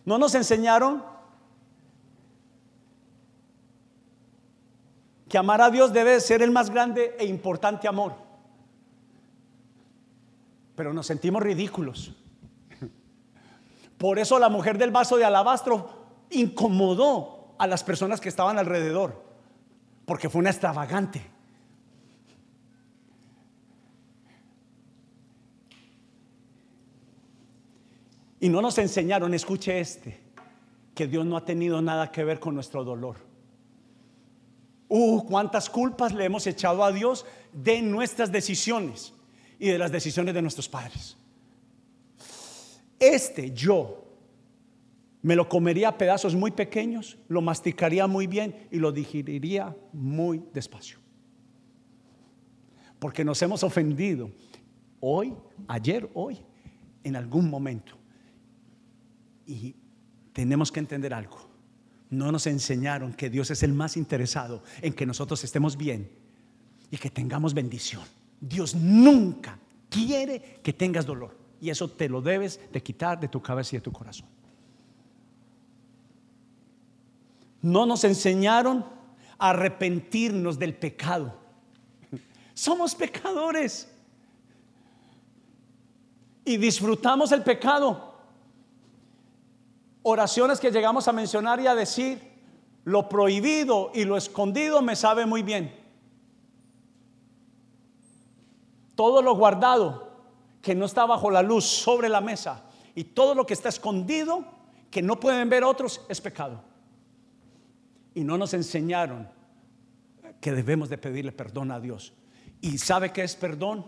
¿No 0.04 0.18
nos 0.18 0.34
enseñaron 0.34 1.02
que 5.28 5.38
amar 5.38 5.60
a 5.60 5.70
Dios 5.70 5.92
debe 5.92 6.20
ser 6.20 6.42
el 6.42 6.50
más 6.50 6.70
grande 6.70 7.16
e 7.18 7.24
importante 7.24 7.88
amor? 7.88 8.14
Pero 10.76 10.92
nos 10.92 11.06
sentimos 11.06 11.42
ridículos. 11.42 12.14
Por 13.96 14.18
eso 14.18 14.38
la 14.38 14.48
mujer 14.48 14.78
del 14.78 14.90
vaso 14.90 15.16
de 15.16 15.24
alabastro 15.24 16.06
incomodó 16.30 17.54
a 17.58 17.66
las 17.66 17.82
personas 17.82 18.20
que 18.20 18.28
estaban 18.28 18.58
alrededor, 18.58 19.24
porque 20.04 20.28
fue 20.28 20.40
una 20.40 20.50
extravagante. 20.50 21.37
Y 28.40 28.48
no 28.48 28.62
nos 28.62 28.78
enseñaron, 28.78 29.34
escuche 29.34 29.80
este, 29.80 30.20
que 30.94 31.06
Dios 31.06 31.26
no 31.26 31.36
ha 31.36 31.44
tenido 31.44 31.82
nada 31.82 32.10
que 32.10 32.24
ver 32.24 32.38
con 32.38 32.54
nuestro 32.54 32.84
dolor. 32.84 33.16
Uh, 34.88 35.22
cuántas 35.24 35.68
culpas 35.68 36.14
le 36.14 36.24
hemos 36.24 36.46
echado 36.46 36.82
a 36.82 36.92
Dios 36.92 37.26
de 37.52 37.82
nuestras 37.82 38.32
decisiones 38.32 39.12
y 39.58 39.68
de 39.68 39.78
las 39.78 39.92
decisiones 39.92 40.34
de 40.34 40.42
nuestros 40.42 40.68
padres. 40.68 41.16
Este 42.98 43.50
yo 43.52 44.04
me 45.20 45.36
lo 45.36 45.48
comería 45.48 45.88
a 45.88 45.98
pedazos 45.98 46.34
muy 46.34 46.52
pequeños, 46.52 47.18
lo 47.28 47.42
masticaría 47.42 48.06
muy 48.06 48.26
bien 48.26 48.68
y 48.70 48.78
lo 48.78 48.92
digeriría 48.92 49.76
muy 49.92 50.42
despacio. 50.54 50.98
Porque 52.98 53.24
nos 53.24 53.42
hemos 53.42 53.62
ofendido 53.62 54.30
hoy, 55.00 55.34
ayer, 55.66 56.08
hoy, 56.14 56.40
en 57.04 57.16
algún 57.16 57.50
momento. 57.50 57.97
Y 59.48 59.74
tenemos 60.32 60.70
que 60.70 60.78
entender 60.78 61.12
algo. 61.12 61.48
No 62.10 62.30
nos 62.30 62.46
enseñaron 62.46 63.12
que 63.12 63.28
Dios 63.28 63.50
es 63.50 63.64
el 63.64 63.72
más 63.72 63.96
interesado 63.96 64.62
en 64.80 64.92
que 64.92 65.04
nosotros 65.04 65.42
estemos 65.42 65.76
bien 65.76 66.08
y 66.92 66.96
que 66.98 67.10
tengamos 67.10 67.52
bendición. 67.52 68.04
Dios 68.40 68.76
nunca 68.76 69.58
quiere 69.90 70.60
que 70.62 70.72
tengas 70.72 71.04
dolor. 71.04 71.36
Y 71.60 71.70
eso 71.70 71.90
te 71.90 72.08
lo 72.08 72.22
debes 72.22 72.60
de 72.72 72.80
quitar 72.80 73.18
de 73.18 73.26
tu 73.26 73.42
cabeza 73.42 73.74
y 73.74 73.78
de 73.78 73.82
tu 73.82 73.90
corazón. 73.90 74.28
no 77.62 77.86
nos 77.86 78.04
enseñaron 78.04 78.84
a 79.38 79.50
arrepentirnos 79.50 80.58
del 80.58 80.74
pecado. 80.74 81.34
Somos 82.54 82.94
pecadores. 82.94 83.94
y 86.44 86.56
disfrutamos 86.56 87.30
el 87.32 87.42
pecado. 87.42 88.07
Oraciones 90.10 90.58
que 90.58 90.70
llegamos 90.70 91.06
a 91.06 91.12
mencionar 91.12 91.60
y 91.60 91.66
a 91.66 91.74
decir, 91.74 92.18
lo 92.84 93.10
prohibido 93.10 93.90
y 93.94 94.06
lo 94.06 94.16
escondido 94.16 94.80
me 94.80 94.96
sabe 94.96 95.26
muy 95.26 95.42
bien. 95.42 95.70
Todo 98.94 99.20
lo 99.20 99.36
guardado 99.36 100.10
que 100.62 100.74
no 100.74 100.86
está 100.86 101.04
bajo 101.04 101.30
la 101.30 101.42
luz 101.42 101.66
sobre 101.66 102.08
la 102.08 102.22
mesa 102.22 102.64
y 102.94 103.04
todo 103.04 103.34
lo 103.34 103.44
que 103.44 103.52
está 103.52 103.68
escondido 103.68 104.46
que 104.90 105.02
no 105.02 105.20
pueden 105.20 105.50
ver 105.50 105.62
otros 105.62 106.00
es 106.08 106.22
pecado. 106.22 106.62
Y 108.14 108.24
no 108.24 108.38
nos 108.38 108.54
enseñaron 108.54 109.28
que 110.40 110.52
debemos 110.52 110.88
de 110.88 110.96
pedirle 110.96 111.32
perdón 111.32 111.70
a 111.70 111.80
Dios. 111.80 112.14
¿Y 112.62 112.78
sabe 112.78 113.12
qué 113.12 113.24
es 113.24 113.36
perdón? 113.36 113.84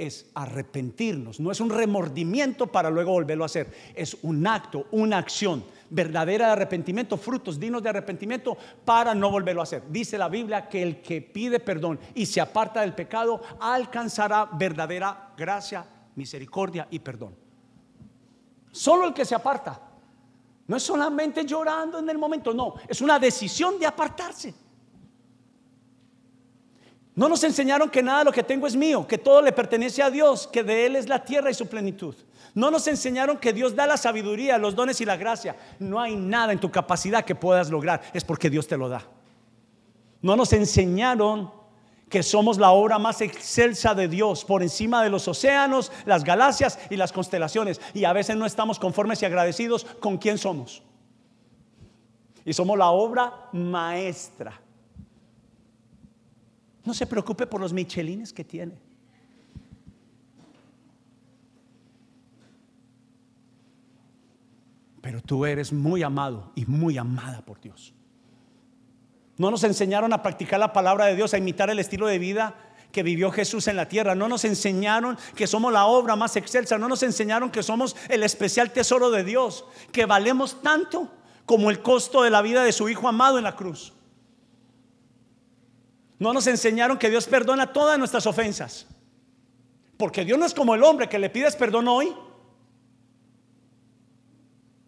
Es 0.00 0.30
arrepentirnos. 0.34 1.40
No 1.40 1.50
es 1.50 1.60
un 1.60 1.70
remordimiento 1.70 2.66
para 2.66 2.88
luego 2.88 3.12
volverlo 3.12 3.44
a 3.44 3.46
hacer. 3.46 3.70
Es 3.94 4.16
un 4.22 4.46
acto, 4.46 4.86
una 4.92 5.18
acción 5.18 5.62
verdadera 5.90 6.46
de 6.46 6.52
arrepentimiento, 6.52 7.16
frutos 7.16 7.60
dignos 7.60 7.82
de 7.82 7.90
arrepentimiento 7.90 8.56
para 8.84 9.14
no 9.14 9.30
volverlo 9.30 9.60
a 9.60 9.64
hacer. 9.64 9.82
Dice 9.90 10.16
la 10.16 10.28
Biblia 10.28 10.68
que 10.68 10.82
el 10.82 11.02
que 11.02 11.20
pide 11.20 11.60
perdón 11.60 11.98
y 12.14 12.24
se 12.24 12.40
aparta 12.40 12.80
del 12.80 12.94
pecado 12.94 13.42
alcanzará 13.60 14.48
verdadera 14.52 15.34
gracia, 15.36 15.84
misericordia 16.14 16.86
y 16.90 17.00
perdón. 17.00 17.34
Solo 18.72 19.08
el 19.08 19.14
que 19.14 19.24
se 19.24 19.34
aparta. 19.34 19.88
No 20.66 20.76
es 20.76 20.82
solamente 20.84 21.44
llorando 21.44 21.98
en 21.98 22.08
el 22.08 22.16
momento, 22.16 22.54
no, 22.54 22.74
es 22.88 23.00
una 23.00 23.18
decisión 23.18 23.78
de 23.78 23.86
apartarse. 23.86 24.54
No 27.20 27.28
nos 27.28 27.44
enseñaron 27.44 27.90
que 27.90 28.02
nada 28.02 28.20
de 28.20 28.24
lo 28.24 28.32
que 28.32 28.42
tengo 28.42 28.66
es 28.66 28.74
mío, 28.74 29.06
que 29.06 29.18
todo 29.18 29.42
le 29.42 29.52
pertenece 29.52 30.02
a 30.02 30.10
Dios, 30.10 30.46
que 30.50 30.64
de 30.64 30.86
Él 30.86 30.96
es 30.96 31.06
la 31.06 31.22
tierra 31.22 31.50
y 31.50 31.54
su 31.54 31.66
plenitud. 31.66 32.14
No 32.54 32.70
nos 32.70 32.86
enseñaron 32.86 33.36
que 33.36 33.52
Dios 33.52 33.76
da 33.76 33.86
la 33.86 33.98
sabiduría, 33.98 34.56
los 34.56 34.74
dones 34.74 35.02
y 35.02 35.04
la 35.04 35.18
gracia. 35.18 35.54
No 35.78 36.00
hay 36.00 36.16
nada 36.16 36.50
en 36.50 36.58
tu 36.58 36.70
capacidad 36.70 37.22
que 37.22 37.34
puedas 37.34 37.68
lograr, 37.68 38.00
es 38.14 38.24
porque 38.24 38.48
Dios 38.48 38.66
te 38.66 38.78
lo 38.78 38.88
da. 38.88 39.02
No 40.22 40.34
nos 40.34 40.54
enseñaron 40.54 41.52
que 42.08 42.22
somos 42.22 42.56
la 42.56 42.70
obra 42.70 42.98
más 42.98 43.20
excelsa 43.20 43.94
de 43.94 44.08
Dios 44.08 44.42
por 44.46 44.62
encima 44.62 45.02
de 45.04 45.10
los 45.10 45.28
océanos, 45.28 45.92
las 46.06 46.24
galaxias 46.24 46.78
y 46.88 46.96
las 46.96 47.12
constelaciones. 47.12 47.82
Y 47.92 48.06
a 48.06 48.14
veces 48.14 48.34
no 48.34 48.46
estamos 48.46 48.78
conformes 48.78 49.20
y 49.20 49.26
agradecidos 49.26 49.84
con 49.84 50.16
quién 50.16 50.38
somos. 50.38 50.82
Y 52.46 52.54
somos 52.54 52.78
la 52.78 52.88
obra 52.88 53.50
maestra 53.52 54.58
no 56.84 56.94
se 56.94 57.06
preocupe 57.06 57.46
por 57.46 57.60
los 57.60 57.72
michelines 57.72 58.32
que 58.32 58.44
tiene. 58.44 58.78
Pero 65.00 65.22
tú 65.22 65.46
eres 65.46 65.72
muy 65.72 66.02
amado 66.02 66.52
y 66.54 66.66
muy 66.66 66.98
amada 66.98 67.42
por 67.42 67.60
Dios. 67.60 67.94
No 69.36 69.50
nos 69.50 69.64
enseñaron 69.64 70.12
a 70.12 70.22
practicar 70.22 70.60
la 70.60 70.72
palabra 70.72 71.06
de 71.06 71.16
Dios, 71.16 71.32
a 71.32 71.38
imitar 71.38 71.70
el 71.70 71.78
estilo 71.78 72.06
de 72.06 72.18
vida 72.18 72.54
que 72.92 73.02
vivió 73.02 73.30
Jesús 73.30 73.68
en 73.68 73.76
la 73.76 73.88
tierra. 73.88 74.14
No 74.14 74.28
nos 74.28 74.44
enseñaron 74.44 75.16
que 75.34 75.46
somos 75.46 75.72
la 75.72 75.86
obra 75.86 76.16
más 76.16 76.36
excelsa. 76.36 76.76
No 76.76 76.88
nos 76.88 77.02
enseñaron 77.02 77.50
que 77.50 77.62
somos 77.62 77.96
el 78.08 78.22
especial 78.22 78.70
tesoro 78.70 79.10
de 79.10 79.24
Dios, 79.24 79.64
que 79.92 80.04
valemos 80.04 80.60
tanto 80.60 81.10
como 81.46 81.70
el 81.70 81.80
costo 81.80 82.22
de 82.22 82.30
la 82.30 82.42
vida 82.42 82.62
de 82.62 82.72
su 82.72 82.88
Hijo 82.88 83.08
amado 83.08 83.38
en 83.38 83.44
la 83.44 83.56
cruz. 83.56 83.94
No 86.20 86.34
nos 86.34 86.46
enseñaron 86.46 86.98
que 86.98 87.08
Dios 87.08 87.26
perdona 87.26 87.72
todas 87.72 87.98
nuestras 87.98 88.26
ofensas. 88.26 88.86
Porque 89.96 90.22
Dios 90.24 90.38
no 90.38 90.44
es 90.44 90.54
como 90.54 90.74
el 90.74 90.84
hombre 90.84 91.08
que 91.08 91.18
le 91.18 91.30
pides 91.30 91.56
perdón 91.56 91.88
hoy 91.88 92.14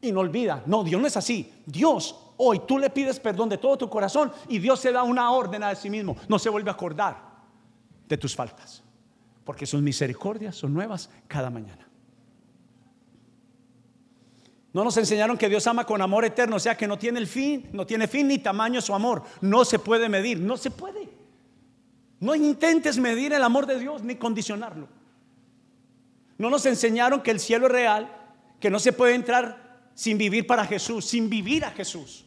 y 0.02 0.12
no 0.12 0.20
olvida. 0.20 0.62
No, 0.66 0.84
Dios 0.84 1.00
no 1.00 1.06
es 1.06 1.16
así. 1.16 1.50
Dios 1.64 2.14
hoy 2.36 2.60
tú 2.68 2.78
le 2.78 2.90
pides 2.90 3.18
perdón 3.18 3.48
de 3.48 3.56
todo 3.56 3.78
tu 3.78 3.88
corazón 3.88 4.30
y 4.46 4.58
Dios 4.58 4.78
se 4.78 4.92
da 4.92 5.02
una 5.02 5.30
orden 5.30 5.62
a 5.62 5.74
sí 5.74 5.88
mismo. 5.88 6.16
No 6.28 6.38
se 6.38 6.50
vuelve 6.50 6.70
a 6.70 6.74
acordar 6.74 7.16
de 8.06 8.18
tus 8.18 8.36
faltas. 8.36 8.82
Porque 9.42 9.64
sus 9.64 9.80
misericordias 9.80 10.54
son 10.54 10.74
nuevas 10.74 11.08
cada 11.28 11.48
mañana. 11.48 11.88
No 14.74 14.84
nos 14.84 14.98
enseñaron 14.98 15.38
que 15.38 15.48
Dios 15.48 15.66
ama 15.66 15.86
con 15.86 16.02
amor 16.02 16.26
eterno, 16.26 16.56
o 16.56 16.60
sea 16.60 16.76
que 16.76 16.86
no 16.86 16.98
tiene 16.98 17.18
el 17.18 17.26
fin, 17.26 17.70
no 17.72 17.86
tiene 17.86 18.06
fin 18.06 18.28
ni 18.28 18.38
tamaño 18.38 18.82
su 18.82 18.94
amor. 18.94 19.22
No 19.40 19.64
se 19.64 19.78
puede 19.78 20.10
medir, 20.10 20.38
no 20.38 20.58
se 20.58 20.70
puede. 20.70 21.21
No 22.22 22.36
intentes 22.36 22.98
medir 22.98 23.32
el 23.32 23.42
amor 23.42 23.66
de 23.66 23.80
Dios 23.80 24.04
ni 24.04 24.14
condicionarlo. 24.14 24.86
No 26.38 26.50
nos 26.50 26.64
enseñaron 26.66 27.20
que 27.20 27.32
el 27.32 27.40
cielo 27.40 27.66
es 27.66 27.72
real, 27.72 28.16
que 28.60 28.70
no 28.70 28.78
se 28.78 28.92
puede 28.92 29.16
entrar 29.16 29.90
sin 29.96 30.18
vivir 30.18 30.46
para 30.46 30.64
Jesús, 30.64 31.04
sin 31.04 31.28
vivir 31.28 31.64
a 31.64 31.72
Jesús. 31.72 32.24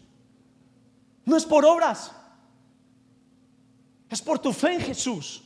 No 1.24 1.38
es 1.38 1.46
por 1.46 1.64
obras, 1.64 2.12
es 4.10 4.22
por 4.22 4.38
tu 4.38 4.52
fe 4.52 4.74
en 4.74 4.82
Jesús. 4.82 5.46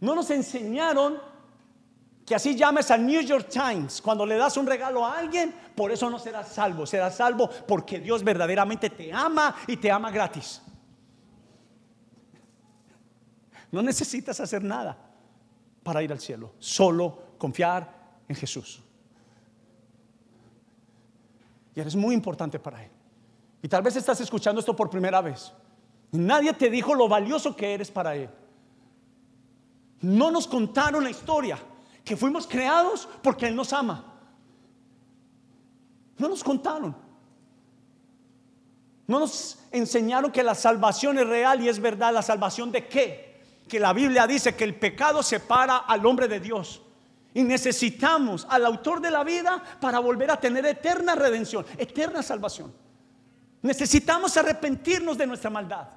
No 0.00 0.16
nos 0.16 0.28
enseñaron 0.30 1.20
que 2.26 2.34
así 2.34 2.56
llames 2.56 2.90
al 2.90 3.06
New 3.06 3.20
York 3.20 3.48
Times 3.48 4.02
cuando 4.02 4.26
le 4.26 4.36
das 4.36 4.56
un 4.56 4.66
regalo 4.66 5.06
a 5.06 5.16
alguien, 5.16 5.54
por 5.76 5.92
eso 5.92 6.10
no 6.10 6.18
serás 6.18 6.48
salvo, 6.48 6.86
serás 6.86 7.16
salvo 7.16 7.48
porque 7.68 8.00
Dios 8.00 8.24
verdaderamente 8.24 8.90
te 8.90 9.12
ama 9.12 9.54
y 9.68 9.76
te 9.76 9.92
ama 9.92 10.10
gratis. 10.10 10.60
No 13.70 13.82
necesitas 13.82 14.40
hacer 14.40 14.62
nada 14.62 14.96
para 15.82 16.02
ir 16.02 16.12
al 16.12 16.20
cielo, 16.20 16.52
solo 16.58 17.18
confiar 17.38 18.20
en 18.28 18.36
Jesús. 18.36 18.82
Y 21.74 21.80
eres 21.80 21.94
muy 21.94 22.14
importante 22.14 22.58
para 22.58 22.84
Él. 22.84 22.90
Y 23.62 23.68
tal 23.68 23.82
vez 23.82 23.96
estás 23.96 24.20
escuchando 24.20 24.60
esto 24.60 24.74
por 24.74 24.88
primera 24.90 25.20
vez. 25.20 25.52
Nadie 26.12 26.52
te 26.54 26.70
dijo 26.70 26.94
lo 26.94 27.08
valioso 27.08 27.54
que 27.54 27.74
eres 27.74 27.90
para 27.90 28.16
Él. 28.16 28.30
No 30.00 30.30
nos 30.30 30.46
contaron 30.46 31.04
la 31.04 31.10
historia, 31.10 31.58
que 32.04 32.16
fuimos 32.16 32.46
creados 32.46 33.08
porque 33.22 33.46
Él 33.46 33.56
nos 33.56 33.72
ama. 33.72 34.14
No 36.16 36.28
nos 36.28 36.42
contaron. 36.42 36.96
No 39.06 39.20
nos 39.20 39.58
enseñaron 39.70 40.30
que 40.30 40.42
la 40.42 40.54
salvación 40.54 41.18
es 41.18 41.26
real 41.26 41.62
y 41.62 41.68
es 41.68 41.80
verdad. 41.80 42.12
¿La 42.12 42.22
salvación 42.22 42.70
de 42.70 42.86
qué? 42.86 43.27
Que 43.68 43.78
la 43.78 43.92
Biblia 43.92 44.26
dice 44.26 44.56
que 44.56 44.64
el 44.64 44.74
pecado 44.74 45.22
separa 45.22 45.76
al 45.78 46.04
hombre 46.06 46.26
de 46.26 46.40
Dios. 46.40 46.82
Y 47.34 47.44
necesitamos 47.44 48.46
al 48.48 48.64
autor 48.64 49.00
de 49.00 49.10
la 49.10 49.22
vida 49.22 49.62
para 49.80 50.00
volver 50.00 50.30
a 50.30 50.40
tener 50.40 50.64
eterna 50.66 51.14
redención, 51.14 51.64
eterna 51.76 52.22
salvación. 52.22 52.72
Necesitamos 53.62 54.36
arrepentirnos 54.36 55.18
de 55.18 55.26
nuestra 55.26 55.50
maldad. 55.50 55.88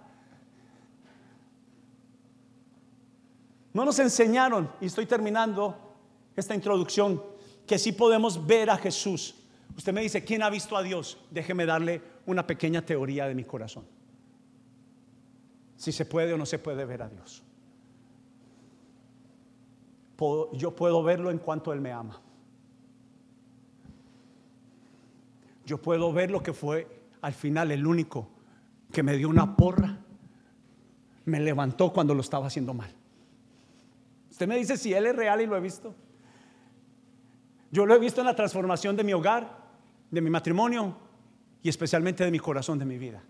No 3.74 3.86
nos 3.86 3.98
enseñaron, 4.00 4.70
y 4.82 4.88
estoy 4.88 5.06
terminando 5.06 5.96
esta 6.36 6.54
introducción, 6.54 7.24
que 7.66 7.80
si 7.80 7.94
podemos 7.94 8.46
ver 8.46 8.70
a 8.70 8.78
Jesús. 8.78 9.36
Usted 9.78 9.94
me 9.94 10.02
dice, 10.02 10.26
¿quién 10.26 10.44
ha 10.44 10.50
visto 10.50 10.76
a 10.76 10.84
Dios? 10.84 11.18
Déjeme 11.32 11.66
darle 11.66 12.02
una 12.26 12.46
pequeña 12.46 12.86
teoría 12.86 13.28
de 13.28 13.36
mi 13.36 13.46
corazón. 13.46 13.86
Si 15.78 15.94
se 15.94 16.06
puede 16.06 16.34
o 16.34 16.38
no 16.38 16.46
se 16.46 16.60
puede 16.60 16.84
ver 16.84 17.02
a 17.04 17.08
Dios 17.08 17.44
yo 20.54 20.76
puedo 20.76 21.04
verlo 21.04 21.32
en 21.32 21.40
cuanto 21.40 21.74
Él 21.74 21.82
me 21.82 21.92
ama. 21.92 22.22
Yo 25.66 25.82
puedo 25.82 26.12
ver 26.12 26.32
lo 26.32 26.44
que 26.44 26.54
fue 26.54 27.02
al 27.22 27.34
final 27.34 27.72
el 27.72 27.86
único 27.86 28.28
que 28.92 29.04
me 29.04 29.16
dio 29.16 29.30
una 29.30 29.56
porra, 29.56 30.00
me 31.26 31.40
levantó 31.40 31.94
cuando 31.94 32.14
lo 32.14 32.22
estaba 32.22 32.48
haciendo 32.48 32.74
mal. 32.74 32.94
Usted 34.30 34.48
me 34.48 34.58
dice 34.58 34.78
si 34.78 34.94
Él 34.94 35.06
es 35.06 35.16
real 35.16 35.42
y 35.42 35.46
lo 35.46 35.56
he 35.56 35.62
visto. 35.62 35.94
Yo 37.72 37.86
lo 37.86 37.96
he 37.96 38.00
visto 38.00 38.22
en 38.22 38.28
la 38.28 38.36
transformación 38.36 38.96
de 38.98 39.04
mi 39.04 39.14
hogar, 39.14 39.58
de 40.10 40.20
mi 40.20 40.30
matrimonio 40.30 40.98
y 41.64 41.70
especialmente 41.70 42.24
de 42.26 42.32
mi 42.32 42.40
corazón, 42.40 42.78
de 42.80 42.86
mi 42.86 42.98
vida. 42.98 43.24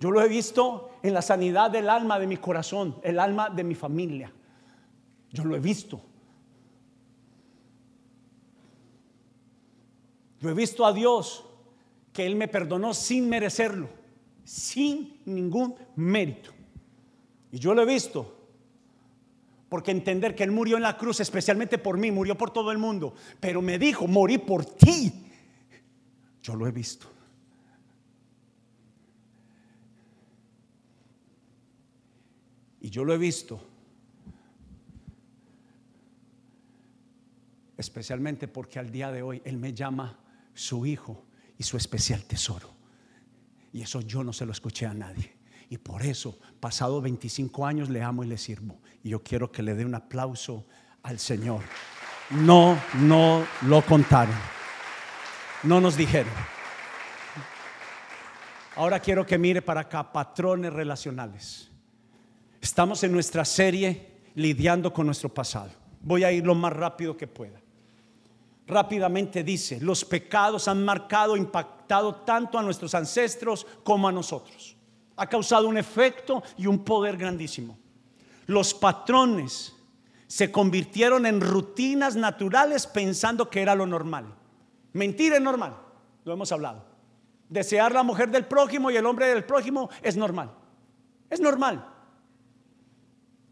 Yo 0.00 0.10
lo 0.10 0.20
he 0.20 0.28
visto 0.28 0.90
en 1.02 1.14
la 1.14 1.22
sanidad 1.22 1.70
del 1.70 1.88
alma 1.88 2.18
de 2.18 2.26
mi 2.26 2.36
corazón, 2.36 2.96
el 3.02 3.18
alma 3.18 3.50
de 3.50 3.64
mi 3.64 3.74
familia. 3.74 4.32
Yo 5.30 5.44
lo 5.44 5.56
he 5.56 5.60
visto. 5.60 6.00
Yo 10.40 10.50
he 10.50 10.54
visto 10.54 10.84
a 10.84 10.92
Dios 10.92 11.44
que 12.12 12.26
Él 12.26 12.36
me 12.36 12.48
perdonó 12.48 12.92
sin 12.92 13.28
merecerlo, 13.28 13.88
sin 14.44 15.20
ningún 15.24 15.74
mérito. 15.96 16.50
Y 17.50 17.58
yo 17.58 17.74
lo 17.74 17.82
he 17.82 17.86
visto 17.86 18.34
porque 19.68 19.90
entender 19.90 20.34
que 20.36 20.44
Él 20.44 20.52
murió 20.52 20.76
en 20.76 20.82
la 20.82 20.96
cruz 20.96 21.20
especialmente 21.20 21.78
por 21.78 21.98
mí, 21.98 22.10
murió 22.10 22.36
por 22.36 22.50
todo 22.50 22.70
el 22.70 22.78
mundo, 22.78 23.14
pero 23.40 23.60
me 23.60 23.78
dijo, 23.78 24.06
morí 24.06 24.38
por 24.38 24.64
ti. 24.64 25.12
Yo 26.42 26.54
lo 26.54 26.66
he 26.66 26.70
visto. 26.70 27.13
Y 32.84 32.90
yo 32.90 33.02
lo 33.02 33.14
he 33.14 33.18
visto 33.18 33.66
especialmente 37.78 38.46
porque 38.46 38.78
al 38.78 38.90
día 38.90 39.10
de 39.10 39.22
hoy 39.22 39.40
Él 39.46 39.56
me 39.56 39.72
llama 39.72 40.18
su 40.52 40.84
hijo 40.84 41.24
y 41.56 41.62
su 41.62 41.78
especial 41.78 42.24
tesoro. 42.24 42.74
Y 43.72 43.80
eso 43.80 44.02
yo 44.02 44.22
no 44.22 44.34
se 44.34 44.44
lo 44.44 44.52
escuché 44.52 44.84
a 44.84 44.92
nadie. 44.92 45.32
Y 45.70 45.78
por 45.78 46.02
eso, 46.02 46.38
pasado 46.60 47.00
25 47.00 47.66
años, 47.66 47.88
le 47.88 48.02
amo 48.02 48.22
y 48.22 48.26
le 48.26 48.36
sirvo. 48.36 48.78
Y 49.02 49.08
yo 49.08 49.22
quiero 49.22 49.50
que 49.50 49.62
le 49.62 49.74
dé 49.74 49.86
un 49.86 49.94
aplauso 49.94 50.66
al 51.04 51.18
Señor. 51.18 51.62
No, 52.32 52.78
no 53.00 53.46
lo 53.62 53.80
contaron. 53.80 54.36
No 55.62 55.80
nos 55.80 55.96
dijeron. 55.96 56.34
Ahora 58.76 59.00
quiero 59.00 59.24
que 59.24 59.38
mire 59.38 59.62
para 59.62 59.80
acá, 59.80 60.12
patrones 60.12 60.70
relacionales. 60.70 61.70
Estamos 62.64 63.04
en 63.04 63.12
nuestra 63.12 63.44
serie 63.44 64.22
lidiando 64.36 64.90
con 64.90 65.04
nuestro 65.04 65.28
pasado. 65.28 65.68
Voy 66.00 66.24
a 66.24 66.32
ir 66.32 66.46
lo 66.46 66.54
más 66.54 66.72
rápido 66.72 67.14
que 67.14 67.26
pueda. 67.26 67.60
Rápidamente 68.66 69.44
dice, 69.44 69.78
los 69.82 70.02
pecados 70.02 70.66
han 70.66 70.82
marcado, 70.82 71.36
impactado 71.36 72.14
tanto 72.14 72.58
a 72.58 72.62
nuestros 72.62 72.94
ancestros 72.94 73.66
como 73.84 74.08
a 74.08 74.12
nosotros. 74.12 74.78
Ha 75.14 75.26
causado 75.26 75.68
un 75.68 75.76
efecto 75.76 76.42
y 76.56 76.66
un 76.66 76.82
poder 76.82 77.18
grandísimo. 77.18 77.76
Los 78.46 78.72
patrones 78.72 79.76
se 80.26 80.50
convirtieron 80.50 81.26
en 81.26 81.42
rutinas 81.42 82.16
naturales 82.16 82.86
pensando 82.86 83.50
que 83.50 83.60
era 83.60 83.74
lo 83.74 83.84
normal. 83.84 84.34
Mentira 84.94 85.36
es 85.36 85.42
normal, 85.42 85.76
lo 86.24 86.32
hemos 86.32 86.50
hablado. 86.50 86.82
Desear 87.46 87.92
la 87.92 88.02
mujer 88.02 88.30
del 88.30 88.46
prójimo 88.46 88.90
y 88.90 88.96
el 88.96 89.04
hombre 89.04 89.26
del 89.26 89.44
prójimo 89.44 89.90
es 90.00 90.16
normal. 90.16 90.50
Es 91.28 91.40
normal. 91.40 91.90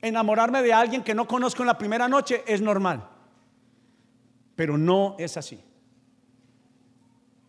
Enamorarme 0.02 0.62
de 0.62 0.72
alguien 0.72 1.02
que 1.02 1.14
no 1.14 1.26
conozco 1.26 1.62
en 1.62 1.68
la 1.68 1.78
primera 1.78 2.08
noche 2.08 2.44
es 2.46 2.60
normal. 2.60 3.08
Pero 4.54 4.76
no 4.76 5.16
es 5.18 5.36
así. 5.38 5.64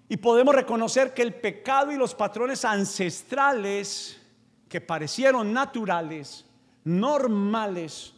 Y 0.08 0.18
podemos 0.18 0.56
reconocer 0.56 1.13
que 1.13 1.24
el 1.24 1.34
pecado 1.34 1.92
y 1.92 1.98
los 1.98 2.16
patrones 2.16 2.63
ancestrales 2.63 4.22
que 4.70 4.80
parecieron 4.80 5.52
naturales, 5.52 6.46
normales, 6.86 8.13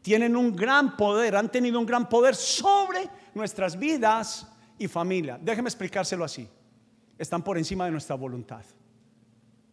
tienen 0.00 0.36
un 0.36 0.54
gran 0.54 0.96
poder, 0.96 1.36
han 1.36 1.50
tenido 1.50 1.78
un 1.78 1.86
gran 1.86 2.08
poder 2.08 2.34
sobre 2.34 3.10
nuestras 3.34 3.78
vidas 3.78 4.46
y 4.78 4.88
familia. 4.88 5.38
Déjeme 5.42 5.68
explicárselo 5.68 6.24
así 6.24 6.48
están 7.18 7.42
por 7.42 7.58
encima 7.58 7.84
de 7.86 7.90
nuestra 7.90 8.16
voluntad. 8.16 8.62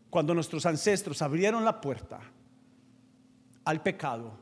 Cuando 0.10 0.34
nuestros 0.34 0.66
ancestros 0.66 1.22
abrieron 1.22 1.66
la 1.66 1.82
puerta 1.82 2.20
al 3.66 3.82
pecado, 3.82 4.38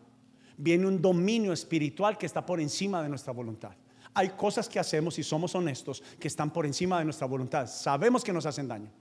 viene 0.57 0.87
un 0.87 1.01
dominio 1.01 1.53
espiritual 1.53 2.17
que 2.17 2.25
está 2.25 2.45
por 2.45 2.59
encima 2.59 3.01
de 3.01 3.09
nuestra 3.09 3.33
voluntad. 3.33 3.71
Hay 4.13 4.29
cosas 4.29 4.67
que 4.67 4.79
hacemos, 4.79 5.17
y 5.19 5.23
somos 5.23 5.55
honestos, 5.55 6.03
que 6.19 6.27
están 6.27 6.51
por 6.51 6.65
encima 6.65 6.99
de 6.99 7.05
nuestra 7.05 7.27
voluntad. 7.27 7.67
Sabemos 7.67 8.23
que 8.23 8.33
nos 8.33 8.45
hacen 8.45 8.67
daño. 8.67 8.91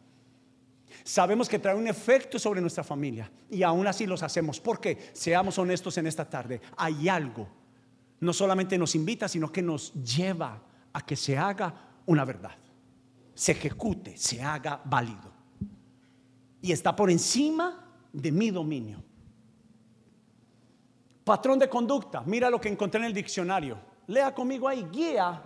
Sabemos 1.04 1.48
que 1.48 1.58
trae 1.58 1.74
un 1.74 1.86
efecto 1.86 2.38
sobre 2.38 2.60
nuestra 2.60 2.82
familia 2.82 3.30
y 3.48 3.62
aún 3.62 3.86
así 3.86 4.06
los 4.06 4.22
hacemos. 4.22 4.60
Porque, 4.60 5.10
seamos 5.12 5.58
honestos 5.58 5.98
en 5.98 6.06
esta 6.06 6.28
tarde, 6.28 6.60
hay 6.76 7.08
algo, 7.08 7.48
no 8.20 8.32
solamente 8.32 8.76
nos 8.76 8.94
invita, 8.94 9.28
sino 9.28 9.50
que 9.50 9.62
nos 9.62 9.92
lleva 9.94 10.62
a 10.92 11.04
que 11.04 11.16
se 11.16 11.36
haga 11.36 11.90
una 12.06 12.24
verdad 12.24 12.56
se 13.40 13.52
ejecute, 13.52 14.18
se 14.18 14.42
haga 14.42 14.82
válido. 14.84 15.32
Y 16.60 16.72
está 16.72 16.94
por 16.94 17.10
encima 17.10 17.90
de 18.12 18.30
mi 18.30 18.50
dominio. 18.50 19.02
Patrón 21.30 21.60
de 21.60 21.68
conducta, 21.68 22.24
mira 22.26 22.50
lo 22.50 22.60
que 22.60 22.68
encontré 22.68 22.98
en 22.98 23.06
el 23.06 23.14
diccionario. 23.14 23.78
Lea 24.08 24.34
conmigo 24.34 24.66
ahí, 24.66 24.84
guía 24.90 25.40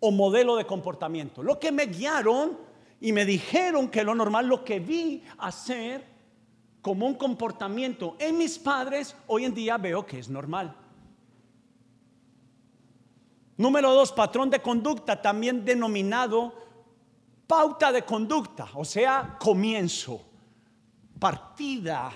o 0.00 0.10
modelo 0.10 0.56
de 0.56 0.64
comportamiento. 0.64 1.42
Lo 1.42 1.60
que 1.60 1.70
me 1.70 1.84
guiaron 1.84 2.56
y 3.02 3.12
me 3.12 3.26
dijeron 3.26 3.90
que 3.90 4.02
lo 4.02 4.14
normal, 4.14 4.46
lo 4.46 4.64
que 4.64 4.80
vi 4.80 5.22
hacer 5.36 6.02
como 6.80 7.04
un 7.04 7.16
comportamiento 7.16 8.16
en 8.18 8.38
mis 8.38 8.58
padres, 8.58 9.14
hoy 9.26 9.44
en 9.44 9.52
día 9.52 9.76
veo 9.76 10.06
que 10.06 10.20
es 10.20 10.30
normal. 10.30 10.74
Número 13.58 13.92
dos, 13.92 14.10
patrón 14.10 14.48
de 14.48 14.62
conducta, 14.62 15.20
también 15.20 15.66
denominado 15.66 16.54
pauta 17.46 17.92
de 17.92 18.06
conducta, 18.06 18.68
o 18.72 18.86
sea, 18.86 19.36
comienzo, 19.38 20.24
partida. 21.18 22.10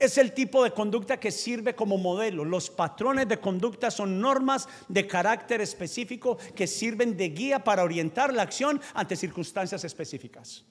Es 0.00 0.16
el 0.16 0.32
tipo 0.32 0.64
de 0.64 0.72
conducta 0.72 1.20
que 1.20 1.30
sirve 1.30 1.74
como 1.74 1.98
modelo. 1.98 2.42
Los 2.42 2.70
patrones 2.70 3.28
de 3.28 3.38
conducta 3.38 3.90
son 3.90 4.18
normas 4.18 4.66
de 4.88 5.06
carácter 5.06 5.60
específico 5.60 6.38
que 6.54 6.66
sirven 6.66 7.18
de 7.18 7.28
guía 7.28 7.62
para 7.62 7.84
orientar 7.84 8.32
la 8.32 8.42
acción 8.42 8.80
ante 8.94 9.14
circunstancias 9.14 9.84
específicas. 9.84 10.64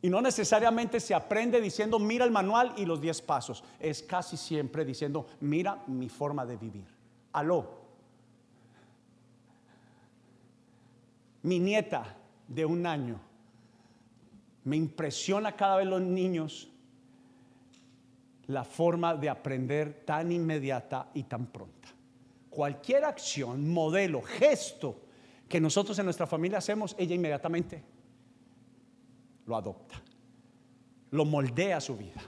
Y 0.00 0.08
no 0.08 0.22
necesariamente 0.22 0.98
se 0.98 1.12
aprende 1.12 1.60
diciendo, 1.60 1.98
mira 1.98 2.24
el 2.24 2.30
manual 2.30 2.72
y 2.78 2.86
los 2.86 3.02
10 3.02 3.20
pasos. 3.20 3.62
Es 3.78 4.02
casi 4.02 4.38
siempre 4.38 4.86
diciendo, 4.86 5.26
mira 5.40 5.82
mi 5.86 6.08
forma 6.08 6.46
de 6.46 6.56
vivir. 6.56 6.86
Aló. 7.34 7.82
Mi 11.42 11.58
nieta 11.58 12.16
de 12.48 12.64
un 12.64 12.86
año. 12.86 13.20
Me 14.64 14.76
impresiona 14.76 15.54
cada 15.54 15.76
vez 15.76 15.86
los 15.86 16.00
niños 16.00 16.70
la 18.48 18.64
forma 18.64 19.14
de 19.14 19.28
aprender 19.28 20.04
tan 20.04 20.30
inmediata 20.30 21.10
y 21.14 21.24
tan 21.24 21.46
pronta. 21.46 21.88
Cualquier 22.48 23.04
acción, 23.04 23.68
modelo, 23.68 24.22
gesto 24.22 25.00
que 25.48 25.60
nosotros 25.60 25.98
en 25.98 26.06
nuestra 26.06 26.26
familia 26.26 26.58
hacemos, 26.58 26.94
ella 26.98 27.14
inmediatamente 27.14 27.82
lo 29.46 29.56
adopta, 29.56 30.00
lo 31.10 31.24
moldea 31.24 31.80
su 31.80 31.96
vida. 31.96 32.22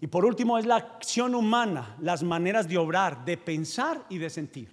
Y 0.00 0.06
por 0.06 0.24
último 0.24 0.56
es 0.58 0.64
la 0.64 0.76
acción 0.76 1.34
humana, 1.34 1.96
las 2.00 2.22
maneras 2.22 2.66
de 2.68 2.78
obrar, 2.78 3.24
de 3.24 3.36
pensar 3.36 4.06
y 4.08 4.18
de 4.18 4.30
sentir. 4.30 4.70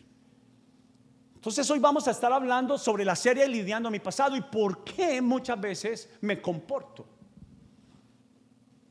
Entonces 1.35 1.69
hoy 1.69 1.79
vamos 1.79 2.07
a 2.07 2.11
estar 2.11 2.31
hablando 2.31 2.77
sobre 2.77 3.03
la 3.03 3.15
serie 3.15 3.47
Lidiando 3.47 3.91
mi 3.91 3.99
pasado 3.99 4.35
y 4.35 4.41
por 4.41 4.83
qué 4.83 5.21
muchas 5.21 5.59
veces 5.59 6.09
me 6.21 6.41
comporto. 6.41 7.16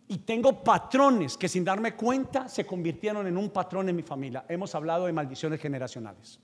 Y 0.09 0.19
tengo 0.19 0.63
patrones 0.63 1.37
que 1.37 1.49
sin 1.49 1.65
darme 1.65 1.97
cuenta 1.97 2.49
se 2.49 2.65
convirtieron 2.65 3.27
en 3.27 3.37
un 3.37 3.51
patrón 3.51 3.89
en 3.89 3.97
mi 3.97 4.03
familia. 4.03 4.45
Hemos 4.49 4.75
hablado 4.75 5.07
de 5.07 5.13
maldiciones 5.13 5.61
generacionales. 5.61 6.39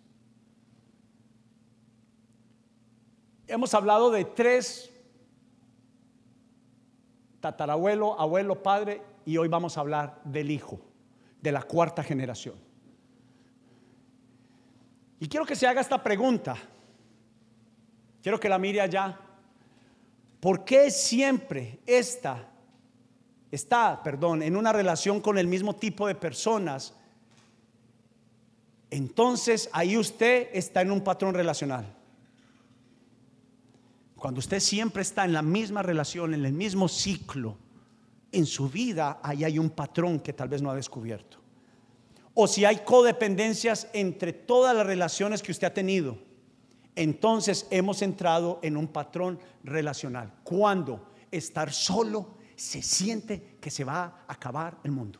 Hemos 3.46 3.72
hablado 3.74 4.10
de 4.10 4.24
tres, 4.24 4.90
tatarabuelo, 7.40 8.18
abuelo, 8.18 8.62
padre, 8.62 9.02
y 9.24 9.36
hoy 9.36 9.48
vamos 9.48 9.76
a 9.76 9.82
hablar 9.82 10.20
del 10.24 10.50
hijo, 10.50 10.80
de 11.40 11.52
la 11.52 11.62
cuarta 11.62 12.02
generación. 12.02 12.56
Y 15.20 15.28
quiero 15.28 15.46
que 15.46 15.54
se 15.54 15.68
haga 15.68 15.80
esta 15.80 16.02
pregunta. 16.02 16.56
Quiero 18.22 18.40
que 18.40 18.48
la 18.48 18.58
mire 18.58 18.80
allá. 18.80 19.20
¿Por 20.40 20.64
qué 20.64 20.90
siempre 20.90 21.78
esta 21.86 22.51
está, 23.52 24.02
perdón, 24.02 24.42
en 24.42 24.56
una 24.56 24.72
relación 24.72 25.20
con 25.20 25.38
el 25.38 25.46
mismo 25.46 25.76
tipo 25.76 26.08
de 26.08 26.16
personas? 26.16 26.94
Entonces 28.90 29.70
ahí 29.72 29.96
usted 29.96 30.48
está 30.52 30.82
en 30.82 30.90
un 30.90 31.02
patrón 31.02 31.34
relacional. 31.34 31.86
Cuando 34.16 34.40
usted 34.40 34.58
siempre 34.58 35.02
está 35.02 35.24
en 35.24 35.32
la 35.32 35.42
misma 35.42 35.82
relación, 35.82 36.34
en 36.34 36.44
el 36.44 36.52
mismo 36.52 36.88
ciclo, 36.88 37.56
en 38.32 38.46
su 38.46 38.68
vida, 38.68 39.20
ahí 39.22 39.44
hay 39.44 39.60
un 39.60 39.70
patrón 39.70 40.18
que 40.18 40.32
tal 40.32 40.48
vez 40.48 40.60
no 40.60 40.70
ha 40.70 40.74
descubierto 40.74 41.42
o 42.34 42.46
si 42.46 42.64
hay 42.64 42.78
codependencias 42.78 43.88
entre 43.92 44.32
todas 44.32 44.74
las 44.74 44.86
relaciones 44.86 45.42
que 45.42 45.52
usted 45.52 45.66
ha 45.66 45.74
tenido, 45.74 46.18
entonces 46.96 47.66
hemos 47.70 48.02
entrado 48.02 48.58
en 48.62 48.76
un 48.76 48.88
patrón 48.88 49.38
relacional. 49.64 50.32
Cuando 50.42 51.08
estar 51.30 51.72
solo 51.72 52.34
se 52.62 52.80
siente 52.80 53.56
que 53.60 53.72
se 53.72 53.82
va 53.82 54.04
a 54.28 54.32
acabar 54.34 54.78
el 54.84 54.92
mundo. 54.92 55.18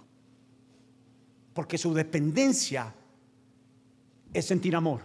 Porque 1.53 1.77
su 1.77 1.93
dependencia 1.93 2.95
es 4.33 4.47
sentir 4.47 4.77
amor. 4.77 5.03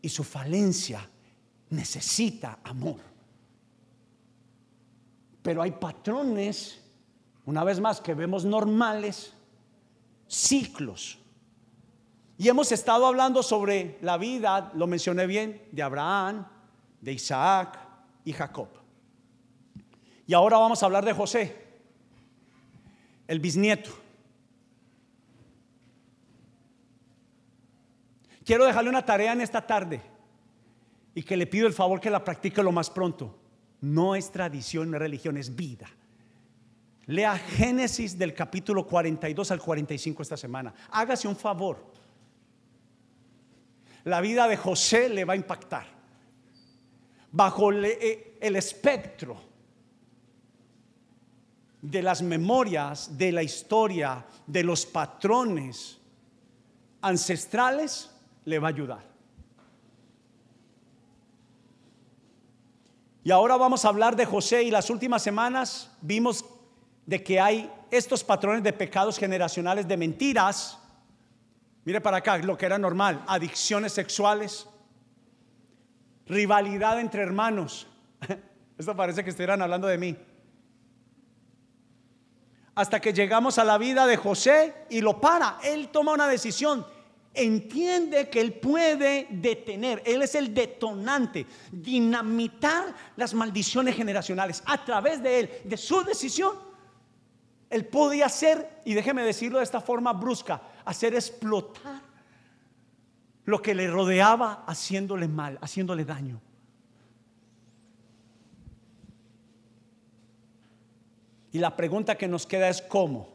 Y 0.00 0.08
su 0.08 0.22
falencia 0.22 1.10
necesita 1.70 2.60
amor. 2.62 3.00
Pero 5.42 5.60
hay 5.60 5.72
patrones, 5.72 6.80
una 7.46 7.64
vez 7.64 7.80
más, 7.80 8.00
que 8.00 8.14
vemos 8.14 8.44
normales 8.44 9.34
ciclos. 10.28 11.18
Y 12.38 12.48
hemos 12.48 12.70
estado 12.70 13.06
hablando 13.06 13.42
sobre 13.42 13.98
la 14.02 14.16
vida, 14.18 14.70
lo 14.76 14.86
mencioné 14.86 15.26
bien, 15.26 15.66
de 15.72 15.82
Abraham, 15.82 16.46
de 17.00 17.12
Isaac 17.12 17.76
y 18.24 18.32
Jacob. 18.32 18.83
Y 20.26 20.34
ahora 20.34 20.58
vamos 20.58 20.82
a 20.82 20.86
hablar 20.86 21.04
de 21.04 21.12
José, 21.12 21.56
el 23.26 23.40
bisnieto. 23.40 23.90
Quiero 28.44 28.64
dejarle 28.64 28.90
una 28.90 29.04
tarea 29.04 29.32
en 29.32 29.40
esta 29.40 29.66
tarde 29.66 30.02
y 31.14 31.22
que 31.22 31.36
le 31.36 31.46
pido 31.46 31.66
el 31.66 31.72
favor 31.72 32.00
que 32.00 32.10
la 32.10 32.24
practique 32.24 32.62
lo 32.62 32.72
más 32.72 32.90
pronto. 32.90 33.38
No 33.80 34.14
es 34.14 34.30
tradición, 34.30 34.90
no 34.90 34.96
es 34.96 35.02
religión, 35.02 35.36
es 35.36 35.54
vida. 35.54 35.88
Lea 37.06 37.36
Génesis 37.36 38.18
del 38.18 38.32
capítulo 38.32 38.86
42 38.86 39.50
al 39.50 39.60
45 39.60 40.22
esta 40.22 40.36
semana. 40.36 40.74
Hágase 40.90 41.28
un 41.28 41.36
favor. 41.36 41.92
La 44.04 44.20
vida 44.20 44.48
de 44.48 44.56
José 44.56 45.08
le 45.08 45.24
va 45.24 45.34
a 45.34 45.36
impactar. 45.36 45.86
Bajo 47.30 47.72
eh, 47.72 48.38
el 48.40 48.56
espectro 48.56 49.53
de 51.84 52.02
las 52.02 52.22
memorias, 52.22 53.18
de 53.18 53.30
la 53.30 53.42
historia, 53.42 54.24
de 54.46 54.64
los 54.64 54.86
patrones 54.86 55.98
ancestrales, 57.02 58.10
le 58.46 58.58
va 58.58 58.68
a 58.68 58.70
ayudar. 58.70 59.04
Y 63.22 63.30
ahora 63.30 63.56
vamos 63.58 63.84
a 63.84 63.88
hablar 63.88 64.16
de 64.16 64.24
José 64.24 64.62
y 64.62 64.70
las 64.70 64.88
últimas 64.88 65.22
semanas 65.22 65.90
vimos 66.00 66.46
de 67.04 67.22
que 67.22 67.38
hay 67.38 67.70
estos 67.90 68.24
patrones 68.24 68.62
de 68.62 68.72
pecados 68.72 69.18
generacionales 69.18 69.86
de 69.86 69.98
mentiras. 69.98 70.78
Mire 71.84 72.00
para 72.00 72.16
acá, 72.16 72.38
lo 72.38 72.56
que 72.56 72.64
era 72.64 72.78
normal, 72.78 73.22
adicciones 73.26 73.92
sexuales, 73.92 74.66
rivalidad 76.26 76.98
entre 76.98 77.20
hermanos. 77.20 77.86
Esto 78.78 78.96
parece 78.96 79.22
que 79.22 79.28
estuvieran 79.28 79.60
hablando 79.60 79.86
de 79.86 79.98
mí. 79.98 80.16
Hasta 82.74 83.00
que 83.00 83.12
llegamos 83.12 83.58
a 83.58 83.64
la 83.64 83.78
vida 83.78 84.06
de 84.06 84.16
José 84.16 84.74
y 84.90 85.00
lo 85.00 85.20
para. 85.20 85.58
Él 85.62 85.88
toma 85.88 86.12
una 86.12 86.26
decisión 86.26 86.84
entiende 87.34 88.30
que 88.30 88.40
Él 88.40 88.54
puede 88.54 89.26
detener, 89.28 90.02
Él 90.06 90.22
es 90.22 90.34
el 90.34 90.54
detonante, 90.54 91.46
dinamitar 91.70 92.94
las 93.16 93.34
maldiciones 93.34 93.96
generacionales 93.96 94.62
a 94.66 94.84
través 94.84 95.22
de 95.22 95.40
Él, 95.40 95.50
de 95.64 95.76
su 95.76 96.02
decisión. 96.04 96.56
Él 97.68 97.86
podía 97.86 98.26
hacer, 98.26 98.80
y 98.84 98.94
déjeme 98.94 99.24
decirlo 99.24 99.58
de 99.58 99.64
esta 99.64 99.80
forma 99.80 100.12
brusca, 100.12 100.62
hacer 100.84 101.14
explotar 101.14 102.00
lo 103.44 103.60
que 103.60 103.74
le 103.74 103.90
rodeaba 103.90 104.64
haciéndole 104.66 105.26
mal, 105.28 105.58
haciéndole 105.60 106.04
daño. 106.04 106.40
Y 111.54 111.60
la 111.60 111.76
pregunta 111.76 112.18
que 112.18 112.26
nos 112.26 112.48
queda 112.48 112.68
es 112.68 112.82
cómo. 112.82 113.28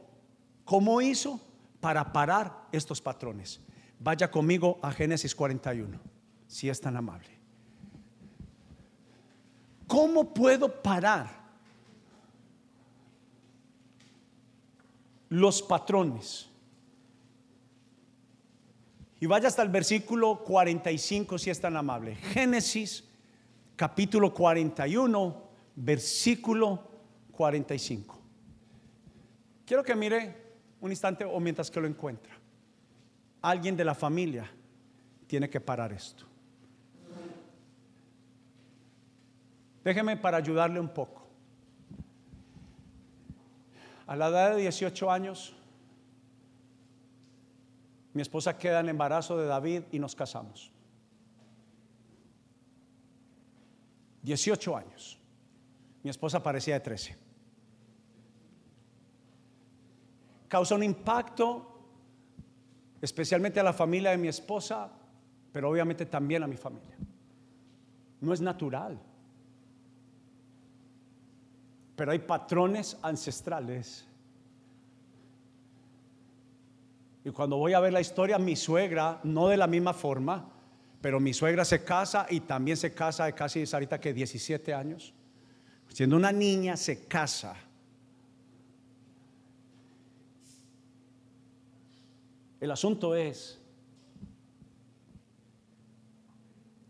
¿Cómo 0.66 1.00
hizo 1.00 1.40
para 1.80 2.12
parar 2.12 2.68
estos 2.70 3.00
patrones? 3.00 3.62
Vaya 3.98 4.30
conmigo 4.30 4.78
a 4.82 4.92
Génesis 4.92 5.34
41, 5.34 5.98
si 6.46 6.68
es 6.68 6.78
tan 6.82 6.98
amable. 6.98 7.30
¿Cómo 9.86 10.34
puedo 10.34 10.82
parar 10.82 11.30
los 15.30 15.62
patrones? 15.62 16.46
Y 19.18 19.24
vaya 19.24 19.48
hasta 19.48 19.62
el 19.62 19.70
versículo 19.70 20.44
45 20.44 21.38
si 21.38 21.48
es 21.48 21.58
tan 21.58 21.74
amable. 21.74 22.16
Génesis 22.16 23.02
capítulo 23.76 24.34
41, 24.34 25.42
versículo 25.74 26.89
45. 27.40 28.18
Quiero 29.64 29.82
que 29.82 29.94
mire 29.94 30.36
un 30.78 30.90
instante 30.90 31.24
o 31.24 31.40
mientras 31.40 31.70
que 31.70 31.80
lo 31.80 31.86
encuentra 31.86 32.34
alguien 33.40 33.74
de 33.78 33.82
la 33.82 33.94
familia 33.94 34.46
tiene 35.26 35.48
que 35.48 35.58
parar 35.58 35.90
esto. 35.90 36.26
Déjeme 39.82 40.18
para 40.18 40.36
ayudarle 40.36 40.78
un 40.78 40.90
poco. 40.90 41.26
A 44.06 44.14
la 44.16 44.28
edad 44.28 44.50
de 44.56 44.60
18 44.60 45.10
años, 45.10 45.56
mi 48.12 48.20
esposa 48.20 48.58
queda 48.58 48.80
en 48.80 48.90
embarazo 48.90 49.38
de 49.38 49.46
David 49.46 49.84
y 49.92 49.98
nos 49.98 50.14
casamos. 50.14 50.70
18 54.24 54.76
años. 54.76 55.18
Mi 56.02 56.10
esposa 56.10 56.42
parecía 56.42 56.74
de 56.74 56.80
13. 56.80 57.29
Causa 60.50 60.74
un 60.74 60.82
impacto 60.82 61.64
especialmente 63.00 63.60
a 63.60 63.62
la 63.62 63.72
familia 63.72 64.10
de 64.10 64.18
mi 64.18 64.26
esposa, 64.26 64.90
pero 65.52 65.70
obviamente 65.70 66.06
también 66.06 66.42
a 66.42 66.48
mi 66.48 66.56
familia. 66.56 66.96
No 68.20 68.34
es 68.34 68.40
natural. 68.40 68.98
Pero 71.94 72.10
hay 72.10 72.18
patrones 72.18 72.98
ancestrales. 73.00 74.04
Y 77.24 77.30
cuando 77.30 77.56
voy 77.56 77.74
a 77.74 77.78
ver 77.78 77.92
la 77.92 78.00
historia, 78.00 78.36
mi 78.36 78.56
suegra, 78.56 79.20
no 79.22 79.46
de 79.46 79.56
la 79.56 79.68
misma 79.68 79.94
forma, 79.94 80.50
pero 81.00 81.20
mi 81.20 81.32
suegra 81.32 81.64
se 81.64 81.84
casa 81.84 82.26
y 82.28 82.40
también 82.40 82.76
se 82.76 82.92
casa 82.92 83.26
de 83.26 83.34
casi 83.34 83.62
ahorita 83.72 84.00
que 84.00 84.12
17 84.12 84.74
años. 84.74 85.14
Siendo 85.86 86.16
una 86.16 86.32
niña, 86.32 86.76
se 86.76 87.06
casa 87.06 87.54
El 92.60 92.70
asunto 92.70 93.14
es, 93.14 93.58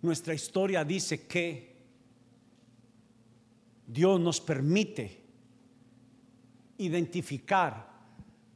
nuestra 0.03 0.35
historia 0.35 0.85
dice 0.85 1.29
que 1.29 1.77
Dios 3.87 4.19
nos 4.19 4.41
permite 4.41 5.21
identificar 6.79 7.89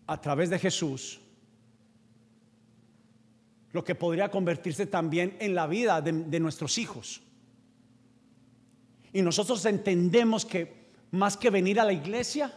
a 0.06 0.20
través 0.20 0.50
de 0.50 0.58
Jesús 0.58 1.20
lo 3.72 3.84
que 3.84 3.94
podría 3.94 4.30
convertirse 4.30 4.86
también 4.86 5.36
en 5.40 5.54
la 5.54 5.66
vida 5.66 6.00
de, 6.00 6.40
nuestros 6.40 6.78
hijos. 6.78 7.20
Y 9.12 9.22
nosotros 9.22 9.64
entendemos 9.66 10.44
que 10.44 10.84
más 11.12 11.36
que 11.36 11.50
venir 11.50 11.78
a 11.78 11.84
la 11.84 11.92
iglesia, 11.92 12.52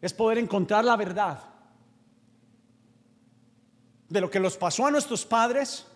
es 0.00 0.12
poder 0.12 0.38
encontrar 0.38 0.84
la 0.84 0.96
verdad 0.96 1.53
de 4.08 4.20
lo 4.20 4.30
que 4.30 4.40
nos 4.40 4.56
pasó 4.56 4.86
a 4.86 4.90
nuestros 4.90 5.24
padres, 5.24 5.86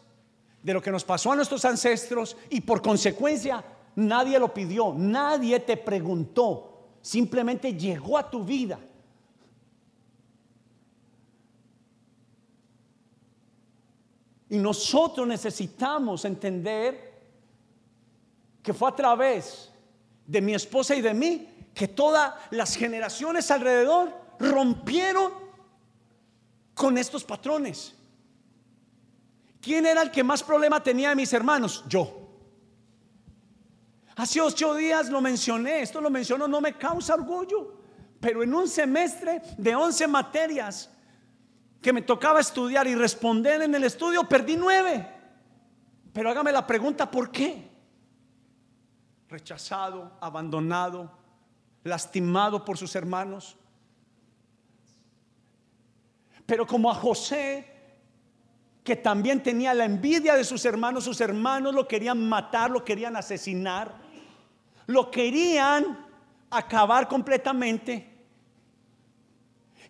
de 0.62 0.72
lo 0.72 0.82
que 0.82 0.90
nos 0.90 1.04
pasó 1.04 1.32
a 1.32 1.36
nuestros 1.36 1.64
ancestros 1.64 2.36
y 2.50 2.60
por 2.60 2.82
consecuencia 2.82 3.64
nadie 3.96 4.38
lo 4.38 4.52
pidió, 4.52 4.94
nadie 4.96 5.60
te 5.60 5.76
preguntó, 5.76 6.88
simplemente 7.02 7.74
llegó 7.74 8.18
a 8.18 8.30
tu 8.30 8.44
vida. 8.44 8.78
Y 14.50 14.56
nosotros 14.58 15.26
necesitamos 15.26 16.24
entender 16.24 17.08
que 18.62 18.72
fue 18.72 18.88
a 18.88 18.96
través 18.96 19.70
de 20.26 20.40
mi 20.40 20.54
esposa 20.54 20.94
y 20.94 21.02
de 21.02 21.12
mí 21.12 21.48
que 21.74 21.88
todas 21.88 22.34
las 22.50 22.74
generaciones 22.74 23.50
alrededor 23.50 24.12
rompieron 24.38 25.32
con 26.74 26.96
estos 26.96 27.24
patrones. 27.24 27.94
¿Quién 29.68 29.84
era 29.84 30.00
el 30.00 30.10
que 30.10 30.24
más 30.24 30.42
problema 30.42 30.82
tenía 30.82 31.10
de 31.10 31.14
mis 31.14 31.30
hermanos? 31.30 31.84
Yo. 31.86 32.26
Hace 34.16 34.40
ocho 34.40 34.74
días 34.74 35.10
lo 35.10 35.20
mencioné, 35.20 35.82
esto 35.82 36.00
lo 36.00 36.08
menciono, 36.08 36.48
no 36.48 36.62
me 36.62 36.78
causa 36.78 37.12
orgullo, 37.12 37.76
pero 38.18 38.42
en 38.42 38.54
un 38.54 38.66
semestre 38.66 39.42
de 39.58 39.74
once 39.74 40.08
materias 40.08 40.90
que 41.82 41.92
me 41.92 42.00
tocaba 42.00 42.40
estudiar 42.40 42.86
y 42.86 42.94
responder 42.94 43.60
en 43.60 43.74
el 43.74 43.84
estudio, 43.84 44.26
perdí 44.26 44.56
nueve. 44.56 45.06
Pero 46.14 46.30
hágame 46.30 46.50
la 46.50 46.66
pregunta, 46.66 47.10
¿por 47.10 47.30
qué? 47.30 47.70
Rechazado, 49.28 50.16
abandonado, 50.18 51.12
lastimado 51.84 52.64
por 52.64 52.78
sus 52.78 52.96
hermanos. 52.96 53.58
Pero 56.46 56.66
como 56.66 56.90
a 56.90 56.94
José 56.94 57.77
que 58.88 58.96
también 58.96 59.42
tenía 59.42 59.74
la 59.74 59.84
envidia 59.84 60.34
de 60.34 60.44
sus 60.44 60.64
hermanos. 60.64 61.04
Sus 61.04 61.20
hermanos 61.20 61.74
lo 61.74 61.86
querían 61.86 62.26
matar, 62.26 62.70
lo 62.70 62.82
querían 62.82 63.16
asesinar, 63.16 63.94
lo 64.86 65.10
querían 65.10 66.06
acabar 66.48 67.06
completamente. 67.06 68.08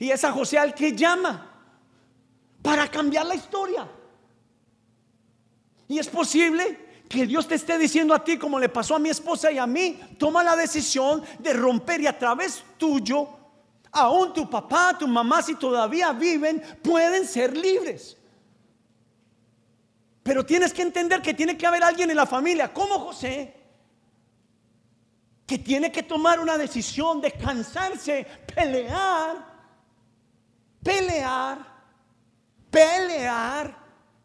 Y 0.00 0.11
es 0.11 0.24
a 0.24 0.32
José 0.32 0.58
al 0.58 0.74
que 0.74 0.96
llama 0.96 1.48
para 2.61 2.88
cambiar 2.88 3.26
la 3.26 3.37
historia. 3.37 3.88
Y 5.87 6.00
es 6.00 6.08
posible 6.08 7.04
que 7.08 7.24
Dios 7.24 7.46
te 7.46 7.54
esté 7.54 7.78
diciendo 7.78 8.14
a 8.14 8.24
ti, 8.24 8.37
como 8.37 8.58
le 8.58 8.68
pasó 8.68 8.96
a 8.96 8.98
mi 8.98 9.11
esposa 9.11 9.52
y 9.52 9.58
a 9.58 9.66
mí, 9.68 10.00
toma 10.18 10.42
la 10.42 10.56
decisión 10.56 11.22
de 11.38 11.52
romper 11.52 12.00
y 12.00 12.08
a 12.08 12.18
través 12.18 12.64
tuyo, 12.76 13.28
aún 13.92 14.32
tu 14.32 14.50
papá, 14.50 14.98
tu 14.98 15.06
mamá, 15.06 15.40
si 15.40 15.54
todavía 15.54 16.12
viven, 16.12 16.61
pueden 16.82 17.24
ser 17.28 17.56
libres. 17.56 18.17
Pero 20.29 20.45
tienes 20.45 20.75
que 20.75 20.83
entender 20.83 21.23
que 21.23 21.33
tiene 21.33 21.57
que 21.57 21.67
haber 21.67 21.83
alguien 21.83 22.11
en 22.11 22.17
la 22.17 22.27
familia, 22.27 22.71
como 22.71 22.99
José, 22.99 23.55
que 25.47 25.57
tiene 25.57 25.91
que 25.91 26.03
tomar 26.03 26.38
una 26.38 26.59
decisión 26.59 27.19
de 27.23 27.33
cansarse, 27.33 28.27
pelear, 28.55 29.43
pelear, 30.83 31.67
pelear, 32.71 33.75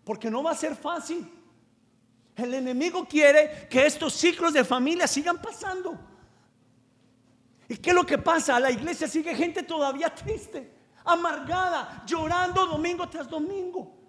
porque 0.03 0.29
no 0.29 0.43
va 0.43 0.51
a 0.51 0.55
ser 0.55 0.75
fácil. 0.75 1.25
El 2.35 2.53
enemigo 2.53 3.07
quiere 3.07 3.69
que 3.69 3.85
estos 3.85 4.11
ciclos 4.11 4.51
de 4.51 4.65
familia 4.65 5.07
sigan 5.07 5.41
pasando. 5.41 5.97
¿Y 7.69 7.77
qué 7.77 7.91
es 7.91 7.95
lo 7.95 8.05
que 8.05 8.17
pasa? 8.17 8.57
A 8.57 8.59
la 8.59 8.71
iglesia 8.71 9.07
sigue 9.07 9.33
gente 9.35 9.63
todavía 9.63 10.13
triste, 10.13 10.69
amargada, 11.05 12.03
llorando 12.05 12.65
domingo 12.65 13.07
tras 13.07 13.29
domingo. 13.29 14.02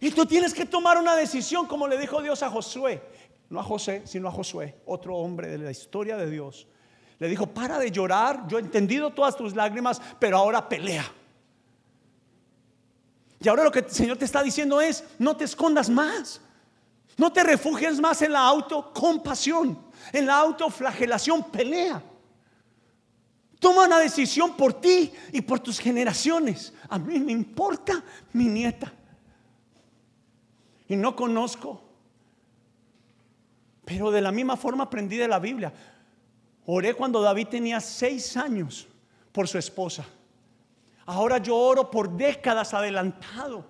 Y 0.00 0.10
tú 0.10 0.26
tienes 0.26 0.54
que 0.54 0.66
tomar 0.66 0.98
una 0.98 1.16
decisión 1.16 1.66
como 1.66 1.88
le 1.88 1.98
dijo 1.98 2.22
Dios 2.22 2.42
a 2.42 2.50
Josué. 2.50 3.02
No 3.50 3.60
a 3.60 3.62
José, 3.62 4.02
sino 4.04 4.28
a 4.28 4.30
Josué, 4.30 4.76
otro 4.84 5.16
hombre 5.16 5.48
de 5.48 5.58
la 5.58 5.70
historia 5.70 6.16
de 6.16 6.30
Dios. 6.30 6.66
Le 7.18 7.28
dijo, 7.28 7.46
para 7.46 7.78
de 7.78 7.90
llorar, 7.90 8.46
yo 8.46 8.58
he 8.58 8.60
entendido 8.60 9.10
todas 9.10 9.36
tus 9.36 9.54
lágrimas, 9.54 10.00
pero 10.18 10.36
ahora 10.36 10.68
pelea. 10.68 11.10
Y 13.40 13.48
ahora 13.48 13.64
lo 13.64 13.70
que 13.70 13.80
el 13.80 13.90
Señor 13.90 14.16
te 14.16 14.24
está 14.24 14.42
diciendo 14.42 14.80
es, 14.80 15.04
no 15.18 15.36
te 15.36 15.44
escondas 15.44 15.88
más. 15.88 16.40
No 17.16 17.32
te 17.32 17.42
refugies 17.42 17.98
más 18.00 18.22
en 18.22 18.32
la 18.32 18.40
autocompasión, 18.40 19.78
en 20.12 20.26
la 20.26 20.38
autoflagelación, 20.38 21.50
pelea. 21.50 22.02
Toma 23.58 23.86
una 23.86 23.98
decisión 23.98 24.56
por 24.56 24.74
ti 24.74 25.12
y 25.32 25.40
por 25.40 25.58
tus 25.58 25.80
generaciones. 25.80 26.72
A 26.88 26.98
mí 26.98 27.18
me 27.18 27.32
importa 27.32 28.04
mi 28.32 28.44
nieta. 28.44 28.92
Y 30.88 30.96
no 30.96 31.14
conozco. 31.14 31.82
Pero 33.84 34.10
de 34.10 34.20
la 34.20 34.32
misma 34.32 34.56
forma 34.56 34.84
aprendí 34.84 35.16
de 35.16 35.28
la 35.28 35.38
Biblia. 35.38 35.72
Oré 36.66 36.94
cuando 36.94 37.20
David 37.20 37.48
tenía 37.48 37.80
seis 37.80 38.36
años 38.36 38.86
por 39.32 39.48
su 39.48 39.58
esposa. 39.58 40.04
Ahora 41.06 41.38
yo 41.38 41.56
oro 41.56 41.90
por 41.90 42.10
décadas 42.10 42.74
adelantado. 42.74 43.64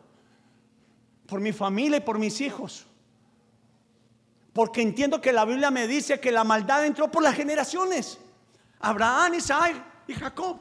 Por 1.26 1.40
mi 1.40 1.52
familia 1.52 1.98
y 1.98 2.00
por 2.00 2.18
mis 2.18 2.40
hijos. 2.40 2.86
Porque 4.52 4.82
entiendo 4.82 5.20
que 5.20 5.32
la 5.32 5.44
Biblia 5.44 5.70
me 5.70 5.86
dice 5.86 6.18
que 6.18 6.32
la 6.32 6.42
maldad 6.42 6.84
entró 6.84 7.10
por 7.10 7.22
las 7.22 7.34
generaciones. 7.34 8.18
Abraham, 8.80 9.34
Isaac 9.34 9.76
y 10.08 10.14
Jacob. 10.14 10.58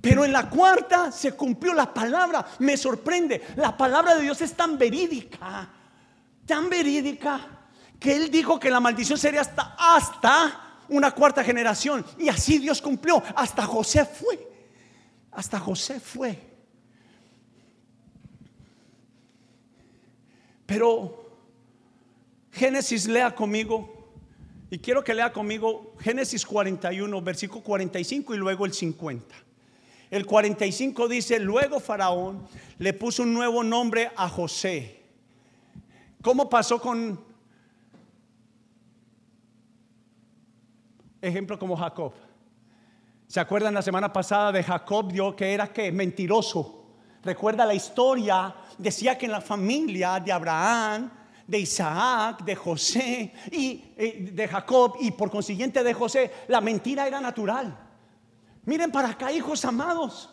Pero 0.00 0.24
en 0.24 0.32
la 0.32 0.48
cuarta 0.48 1.10
se 1.10 1.32
cumplió 1.32 1.74
la 1.74 1.92
palabra. 1.92 2.46
Me 2.60 2.76
sorprende. 2.76 3.42
La 3.56 3.76
palabra 3.76 4.14
de 4.14 4.22
Dios 4.22 4.40
es 4.40 4.54
tan 4.54 4.78
verídica, 4.78 5.68
tan 6.46 6.70
verídica, 6.70 7.40
que 7.98 8.14
Él 8.14 8.30
dijo 8.30 8.60
que 8.60 8.70
la 8.70 8.78
maldición 8.78 9.18
sería 9.18 9.40
hasta, 9.40 10.64
una 10.88 11.10
cuarta 11.10 11.42
generación. 11.42 12.04
Y 12.16 12.28
así 12.28 12.58
Dios 12.58 12.80
cumplió. 12.80 13.22
Hasta 13.34 13.64
José 13.64 14.04
fue. 14.04 14.48
Hasta 15.32 15.58
José 15.58 15.98
fue. 15.98 16.46
Pero 20.64 21.24
Génesis 22.52 23.06
lea 23.08 23.34
conmigo 23.34 24.12
y 24.70 24.78
quiero 24.78 25.02
que 25.02 25.14
lea 25.14 25.32
conmigo 25.32 25.96
Génesis 25.98 26.44
41, 26.44 27.22
versículo 27.22 27.62
45 27.64 28.34
y 28.34 28.38
luego 28.38 28.66
el 28.66 28.72
50. 28.72 29.47
El 30.10 30.24
45 30.26 31.08
dice, 31.08 31.38
luego 31.38 31.80
Faraón 31.80 32.46
le 32.78 32.92
puso 32.92 33.22
un 33.22 33.34
nuevo 33.34 33.62
nombre 33.62 34.10
a 34.16 34.28
José. 34.28 35.02
¿Cómo 36.22 36.48
pasó 36.48 36.80
con 36.80 37.20
ejemplo 41.20 41.58
como 41.58 41.76
Jacob? 41.76 42.12
¿Se 43.26 43.40
acuerdan 43.40 43.74
la 43.74 43.82
semana 43.82 44.12
pasada 44.12 44.50
de 44.52 44.62
Jacob, 44.62 45.12
dio 45.12 45.36
que 45.36 45.52
era 45.52 45.72
que 45.72 45.92
mentiroso? 45.92 46.86
Recuerda 47.22 47.66
la 47.66 47.74
historia, 47.74 48.54
decía 48.78 49.18
que 49.18 49.26
en 49.26 49.32
la 49.32 49.40
familia 49.40 50.18
de 50.18 50.32
Abraham 50.32 51.10
de 51.48 51.58
Isaac, 51.58 52.44
de 52.44 52.54
José 52.54 53.32
y 53.50 53.82
eh, 53.96 54.30
de 54.32 54.46
Jacob 54.46 54.96
y 55.00 55.10
por 55.12 55.30
consiguiente 55.30 55.82
de 55.82 55.94
José, 55.94 56.30
la 56.48 56.60
mentira 56.60 57.06
era 57.06 57.20
natural. 57.20 57.87
Miren 58.68 58.92
para 58.92 59.08
acá, 59.08 59.32
hijos 59.32 59.64
amados. 59.64 60.28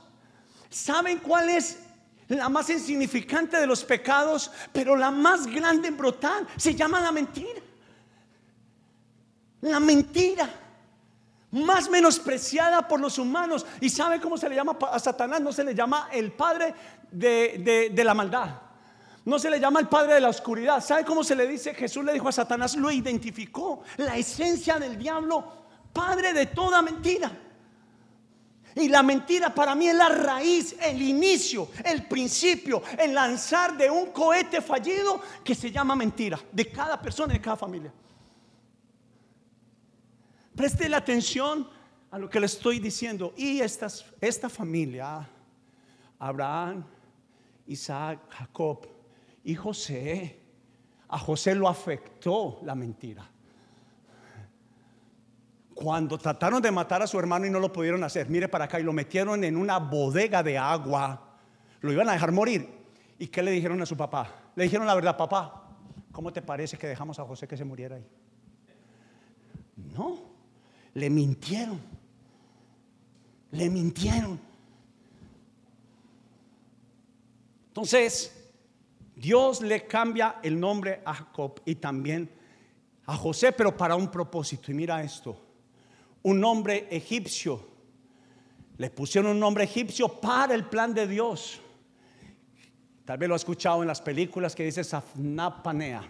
¿Saben 0.69 1.19
cuál 1.19 1.47
es 1.47 1.79
la 2.27 2.49
más 2.49 2.69
insignificante 2.69 3.55
de 3.55 3.65
los 3.65 3.85
pecados, 3.85 4.51
pero 4.73 4.97
la 4.97 5.09
más 5.09 5.47
grande 5.47 5.87
en 5.87 5.95
brotar? 5.95 6.45
Se 6.57 6.75
llama 6.75 6.99
la 6.99 7.13
mentira. 7.13 7.61
La 9.61 9.79
mentira 9.79 10.49
más 11.49 11.89
menospreciada 11.89 12.85
por 12.85 12.99
los 12.99 13.17
humanos. 13.17 13.65
¿Y 13.79 13.89
sabe 13.89 14.19
cómo 14.19 14.37
se 14.37 14.49
le 14.49 14.55
llama 14.55 14.77
a 14.91 14.99
Satanás? 14.99 15.39
No 15.39 15.53
se 15.53 15.63
le 15.63 15.73
llama 15.73 16.09
el 16.11 16.33
padre 16.33 16.75
de, 17.09 17.89
de 17.93 18.03
la 18.03 18.13
maldad. 18.13 18.49
No 19.23 19.39
se 19.39 19.49
le 19.49 19.61
llama 19.61 19.79
el 19.79 19.87
padre 19.87 20.15
de 20.15 20.19
la 20.19 20.27
oscuridad. 20.27 20.83
¿Sabe 20.83 21.05
cómo 21.05 21.23
se 21.23 21.37
le 21.37 21.47
dice? 21.47 21.73
Jesús 21.73 22.03
le 22.03 22.11
dijo 22.11 22.27
a 22.27 22.33
Satanás, 22.33 22.75
lo 22.75 22.91
identificó. 22.91 23.83
La 23.95 24.17
esencia 24.17 24.77
del 24.77 24.97
diablo, 24.97 25.53
padre 25.93 26.33
de 26.33 26.47
toda 26.47 26.81
mentira. 26.81 27.31
Y 28.75 28.89
la 28.89 29.01
mentira 29.01 29.55
para 29.55 29.73
mí 29.73 29.87
es 29.87 29.95
la 29.95 30.09
raíz, 30.09 30.75
el 30.81 31.01
inicio, 31.01 31.69
el 31.83 32.05
principio, 32.07 32.83
el 32.99 33.13
lanzar 33.13 33.77
de 33.77 33.89
un 33.89 34.07
cohete 34.11 34.61
fallido 34.61 35.21
que 35.43 35.55
se 35.55 35.71
llama 35.71 35.95
mentira, 35.95 36.37
de 36.51 36.69
cada 36.69 37.01
persona, 37.01 37.33
de 37.33 37.39
cada 37.39 37.55
familia. 37.55 37.93
Preste 40.53 40.89
la 40.89 40.97
atención 40.97 41.69
a 42.11 42.19
lo 42.19 42.29
que 42.29 42.39
le 42.39 42.47
estoy 42.47 42.79
diciendo. 42.79 43.33
Y 43.37 43.61
esta 43.61 44.49
familia, 44.49 45.25
Abraham, 46.19 46.85
Isaac, 47.67 48.19
Jacob, 48.29 48.87
y 49.45 49.55
José, 49.55 50.39
a 51.07 51.19
José 51.19 51.55
lo 51.55 51.69
afectó 51.69 52.59
la 52.63 52.75
mentira. 52.75 53.29
Cuando 55.75 56.17
trataron 56.17 56.61
de 56.61 56.71
matar 56.71 57.01
a 57.01 57.07
su 57.07 57.19
hermano 57.19 57.45
y 57.45 57.49
no 57.49 57.59
lo 57.59 57.71
pudieron 57.71 58.01
hacer, 58.05 58.29
mire 58.29 58.47
para 58.47 58.65
acá, 58.65 58.79
y 58.79 58.83
lo 58.83 58.93
metieron 58.93 59.43
en 59.43 59.57
una 59.57 59.77
bodega 59.77 60.41
de 60.41 60.57
agua, 60.57 61.21
lo 61.81 61.91
iban 61.91 62.07
a 62.07 62.13
dejar 62.13 62.31
morir. 62.31 62.67
¿Y 63.19 63.27
qué 63.27 63.43
le 63.43 63.51
dijeron 63.51 63.81
a 63.81 63.85
su 63.85 63.97
papá? 63.97 64.51
Le 64.55 64.63
dijeron 64.63 64.87
la 64.87 64.95
verdad, 64.95 65.17
papá, 65.17 65.67
¿cómo 66.13 66.31
te 66.31 66.41
parece 66.41 66.77
que 66.77 66.87
dejamos 66.87 67.19
a 67.19 67.25
José 67.25 67.45
que 67.45 67.57
se 67.57 67.65
muriera 67.65 67.97
ahí? 67.97 68.07
No, 69.93 70.17
le 70.93 71.09
mintieron. 71.09 71.81
Le 73.51 73.69
mintieron. 73.69 74.39
Entonces, 77.67 78.49
Dios 79.13 79.59
le 79.59 79.85
cambia 79.85 80.37
el 80.41 80.57
nombre 80.57 81.01
a 81.03 81.13
Jacob 81.13 81.61
y 81.65 81.75
también 81.75 82.29
a 83.05 83.17
José, 83.17 83.51
pero 83.51 83.75
para 83.75 83.97
un 83.97 84.09
propósito. 84.09 84.71
Y 84.71 84.73
mira 84.73 85.03
esto, 85.03 85.44
un 86.25 86.39
nombre 86.39 86.87
egipcio. 86.89 87.63
Le 88.77 88.89
pusieron 88.89 89.31
un 89.31 89.39
nombre 89.39 89.63
egipcio 89.63 90.07
para 90.07 90.55
el 90.55 90.65
plan 90.65 90.91
de 90.91 91.07
Dios. 91.07 91.59
Tal 93.05 93.19
vez 93.19 93.29
lo 93.29 93.35
ha 93.35 93.37
escuchado 93.37 93.83
en 93.83 93.87
las 93.87 94.01
películas 94.01 94.55
que 94.55 94.63
dice 94.63 94.83
Safnapanea. 94.83 96.01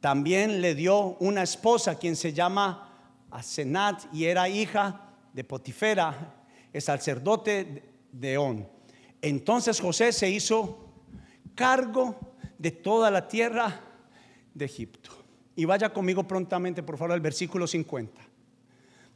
También 0.00 0.60
le 0.60 0.76
dio 0.76 1.16
una 1.18 1.42
esposa 1.42 1.98
quien 1.98 2.14
se 2.14 2.32
llama 2.32 2.88
Asenat 3.32 4.14
y 4.14 4.26
era 4.26 4.48
hija 4.48 5.10
de 5.32 5.42
Potifera, 5.42 6.36
el 6.72 6.80
sacerdote 6.80 7.82
de 8.12 8.38
On. 8.38 8.64
Entonces 9.20 9.80
José 9.80 10.12
se 10.12 10.30
hizo 10.30 10.92
cargo 11.56 12.14
de 12.56 12.70
toda 12.70 13.10
la 13.10 13.26
tierra 13.26 13.80
de 14.54 14.66
Egipto. 14.66 15.10
Y 15.56 15.64
vaya 15.64 15.92
conmigo 15.92 16.22
prontamente, 16.22 16.84
por 16.84 16.96
favor, 16.96 17.10
al 17.10 17.20
versículo 17.20 17.66
50. 17.66 18.27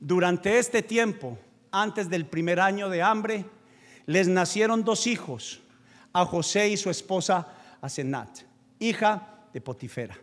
Durante 0.05 0.59
este 0.59 0.83
tiempo, 0.83 1.39
antes 1.71 2.11
del 2.11 2.27
primer 2.27 2.59
año 2.59 2.89
de 2.89 3.03
hambre, 3.03 3.45
les 4.07 4.27
nacieron 4.27 4.85
dos 4.85 5.07
hijos, 5.07 5.61
a 6.13 6.25
José 6.27 6.69
y 6.69 6.77
su 6.77 6.91
esposa 6.91 7.49
Asenat, 7.81 8.41
hija 8.79 9.47
de 9.53 9.61
Potifera, 9.61 10.19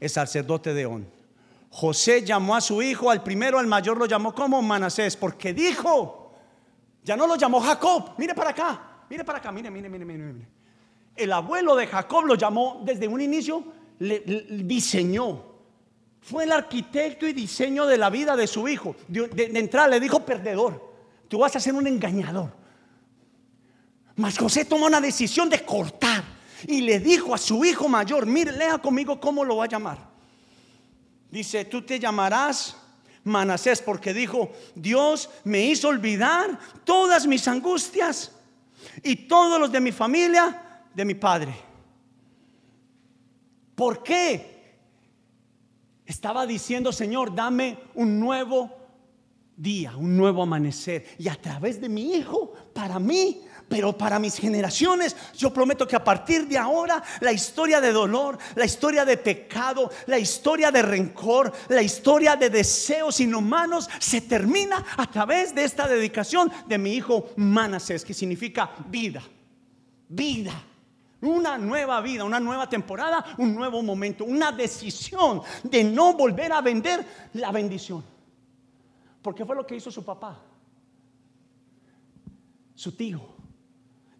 el 0.00 0.10
sacerdote 0.10 0.74
de 0.74 0.86
On. 0.86 1.06
José 1.70 2.24
llamó 2.24 2.56
a 2.56 2.60
su 2.60 2.82
hijo, 2.82 3.10
al 3.10 3.22
primero, 3.22 3.58
al 3.58 3.66
mayor 3.66 3.96
lo 3.96 4.06
llamó 4.06 4.34
como 4.34 4.60
Manasés, 4.60 5.16
porque 5.16 5.54
dijo, 5.54 6.34
ya 7.04 7.16
no 7.16 7.26
lo 7.26 7.36
llamó 7.36 7.60
Jacob, 7.60 8.14
mire 8.18 8.34
para 8.34 8.50
acá, 8.50 9.04
mire 9.08 9.24
para 9.24 9.38
acá, 9.38 9.52
mire, 9.52 9.70
mire, 9.70 9.88
mire, 9.88 10.04
mire. 10.04 10.32
mire 10.32 10.56
el 11.16 11.32
abuelo 11.32 11.74
de 11.74 11.86
Jacob 11.86 12.24
lo 12.24 12.34
llamó 12.34 12.82
desde 12.84 13.08
un 13.08 13.20
inicio, 13.20 13.64
le, 13.98 14.20
diseñó. 14.64 15.55
Fue 16.28 16.42
el 16.42 16.50
arquitecto 16.50 17.24
y 17.28 17.32
diseño 17.32 17.86
de 17.86 17.96
la 17.96 18.10
vida 18.10 18.34
de 18.34 18.48
su 18.48 18.66
hijo. 18.66 18.96
De, 19.06 19.52
entrada 19.54 19.86
le 19.86 20.00
dijo 20.00 20.24
perdedor, 20.24 20.92
tú 21.28 21.38
vas 21.38 21.54
a 21.54 21.60
ser 21.60 21.72
un 21.72 21.86
engañador. 21.86 22.52
Mas 24.16 24.36
José 24.36 24.64
tomó 24.64 24.86
una 24.86 25.00
decisión 25.00 25.48
de 25.48 25.64
cortar, 25.64 26.24
y 26.66 26.80
le 26.80 26.98
dijo 26.98 27.32
a 27.32 27.38
su 27.38 27.64
hijo 27.64 27.88
mayor, 27.88 28.26
mire, 28.26 28.50
lea 28.50 28.78
conmigo 28.78 29.20
cómo 29.20 29.44
lo 29.44 29.58
va 29.58 29.66
a 29.66 29.68
llamar. 29.68 29.98
Dice, 31.30 31.64
tú 31.64 31.82
te 31.82 32.00
llamarás 32.00 32.76
Manasés 33.22 33.80
porque 33.80 34.12
dijo, 34.12 34.50
Dios 34.74 35.30
me 35.44 35.64
hizo 35.64 35.86
olvidar 35.86 36.58
todas 36.82 37.24
mis 37.24 37.46
angustias 37.46 38.32
y 39.04 39.14
todos 39.14 39.60
los 39.60 39.70
de 39.70 39.80
mi 39.80 39.92
familia, 39.92 40.82
de 40.92 41.04
mi 41.04 41.14
padre. 41.14 41.54
¿Por 43.76 44.02
qué? 44.02 44.55
Estaba 46.06 46.46
diciendo, 46.46 46.92
Señor, 46.92 47.34
dame 47.34 47.78
un 47.94 48.20
nuevo 48.20 48.70
día, 49.56 49.96
un 49.96 50.16
nuevo 50.16 50.42
amanecer. 50.42 51.04
Y 51.18 51.28
a 51.28 51.34
través 51.34 51.80
de 51.80 51.88
mi 51.88 52.14
hijo, 52.14 52.52
para 52.72 52.98
mí, 52.98 53.42
pero 53.68 53.96
para 53.96 54.18
mis 54.18 54.38
generaciones, 54.38 55.16
yo 55.36 55.52
prometo 55.52 55.88
que 55.88 55.96
a 55.96 56.04
partir 56.04 56.46
de 56.46 56.58
ahora 56.58 57.02
la 57.20 57.32
historia 57.32 57.80
de 57.80 57.92
dolor, 57.92 58.38
la 58.54 58.64
historia 58.64 59.04
de 59.04 59.16
pecado, 59.16 59.90
la 60.06 60.18
historia 60.18 60.70
de 60.70 60.82
rencor, 60.82 61.52
la 61.68 61.82
historia 61.82 62.36
de 62.36 62.50
deseos 62.50 63.18
inhumanos 63.20 63.88
se 63.98 64.20
termina 64.20 64.84
a 64.96 65.10
través 65.10 65.54
de 65.54 65.64
esta 65.64 65.88
dedicación 65.88 66.52
de 66.68 66.78
mi 66.78 66.92
hijo 66.94 67.30
Manases, 67.36 68.04
que 68.04 68.14
significa 68.14 68.70
vida, 68.88 69.22
vida. 70.08 70.52
Una 71.22 71.56
nueva 71.56 72.00
vida, 72.00 72.24
una 72.24 72.40
nueva 72.40 72.68
temporada, 72.68 73.24
un 73.38 73.54
nuevo 73.54 73.82
momento, 73.82 74.24
una 74.24 74.52
decisión 74.52 75.40
de 75.62 75.82
no 75.82 76.12
volver 76.14 76.52
a 76.52 76.60
vender 76.60 77.04
la 77.34 77.50
bendición. 77.52 78.04
Porque 79.22 79.44
fue 79.44 79.56
lo 79.56 79.66
que 79.66 79.76
hizo 79.76 79.90
su 79.90 80.04
papá, 80.04 80.38
su 82.74 82.92
tío 82.92 83.34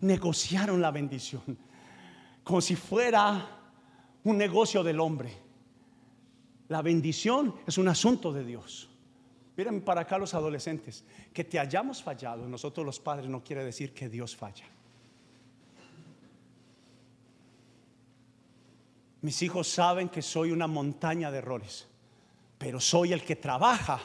negociaron 0.01 0.81
la 0.81 0.91
bendición 0.91 1.59
como 2.47 2.61
si 2.61 2.77
fuera 2.77 3.45
un 4.23 4.39
negocio 4.39 4.85
del 4.85 5.01
hombre. 5.01 5.37
La 6.69 6.81
bendición 6.81 7.57
es 7.67 7.77
un 7.77 7.89
asunto 7.89 8.33
de 8.33 8.45
Dios. 8.45 8.89
Miren 9.57 9.81
para 9.81 10.03
acá 10.03 10.17
los 10.17 10.33
adolescentes, 10.33 11.05
que 11.33 11.43
te 11.43 11.59
hayamos 11.59 12.05
fallado, 12.05 12.49
nosotros 12.49 12.87
los 12.87 13.01
padres 13.01 13.29
no 13.29 13.43
quiere 13.43 13.65
decir 13.65 13.93
que 13.93 14.09
Dios 14.09 14.37
falla. 14.37 14.65
Mis 19.27 19.43
hijos 19.43 19.67
saben 19.67 20.09
que 20.09 20.23
soy 20.23 20.53
una 20.53 20.69
montaña 20.69 21.33
de 21.33 21.39
errores, 21.39 21.89
pero 22.59 22.79
soy 22.79 23.13
el 23.13 23.25
que 23.25 23.35
trabaja 23.35 24.01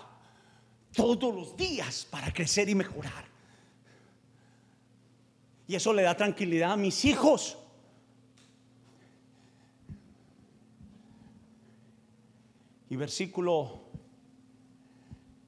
todos 0.95 1.35
los 1.35 1.55
días 1.55 2.07
para 2.09 2.33
crecer 2.33 2.67
y 2.69 2.73
mejorar. 2.73 3.25
Y 5.67 5.75
eso 5.75 5.93
le 5.93 6.01
da 6.01 6.17
tranquilidad 6.17 6.71
a 6.71 6.75
mis 6.75 7.05
hijos. 7.05 7.55
Y 12.89 12.95
versículo 12.95 13.79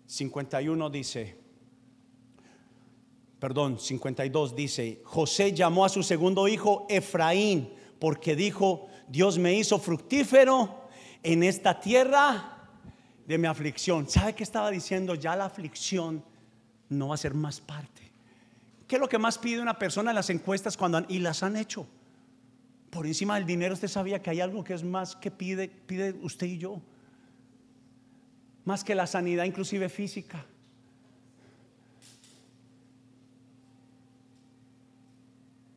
51 0.05 0.89
dice, 0.91 1.35
perdón, 3.39 3.79
52 3.79 4.55
dice, 4.55 5.01
José 5.03 5.51
llamó 5.51 5.83
a 5.83 5.89
su 5.89 6.03
segundo 6.03 6.47
hijo 6.47 6.85
Efraín 6.89 7.73
porque 7.97 8.35
dijo, 8.35 8.87
Dios 9.07 9.37
me 9.37 9.53
hizo 9.53 9.79
fructífero 9.79 10.87
en 11.21 11.43
esta 11.43 11.79
tierra 11.79 12.67
de 13.25 13.37
mi 13.37 13.47
aflicción. 13.47 14.09
¿Sabe 14.09 14.33
qué 14.33 14.43
estaba 14.43 14.69
diciendo? 14.71 15.15
Ya 15.15 15.35
la 15.35 15.45
aflicción 15.45 16.23
no 16.89 17.09
va 17.09 17.15
a 17.15 17.17
ser 17.17 17.33
más 17.33 17.59
parte 17.59 18.03
¿Qué 18.93 18.97
es 18.97 19.01
lo 19.01 19.09
que 19.09 19.17
más 19.17 19.39
pide 19.39 19.59
una 19.59 19.79
persona 19.79 20.11
en 20.11 20.15
las 20.15 20.29
encuestas 20.29 20.77
cuando 20.77 21.03
y 21.07 21.17
las 21.17 21.41
han 21.41 21.55
hecho? 21.55 21.87
Por 22.91 23.07
encima 23.07 23.33
del 23.35 23.45
dinero, 23.47 23.73
usted 23.73 23.87
sabía 23.87 24.21
que 24.21 24.29
hay 24.29 24.39
algo 24.39 24.63
que 24.63 24.75
es 24.75 24.83
más 24.83 25.15
que 25.15 25.31
pide, 25.31 25.67
pide 25.67 26.11
usted 26.21 26.45
y 26.45 26.59
yo. 26.59 26.79
Más 28.65 28.83
que 28.83 28.93
la 28.93 29.07
sanidad, 29.07 29.45
inclusive 29.45 29.89
física. 29.89 30.45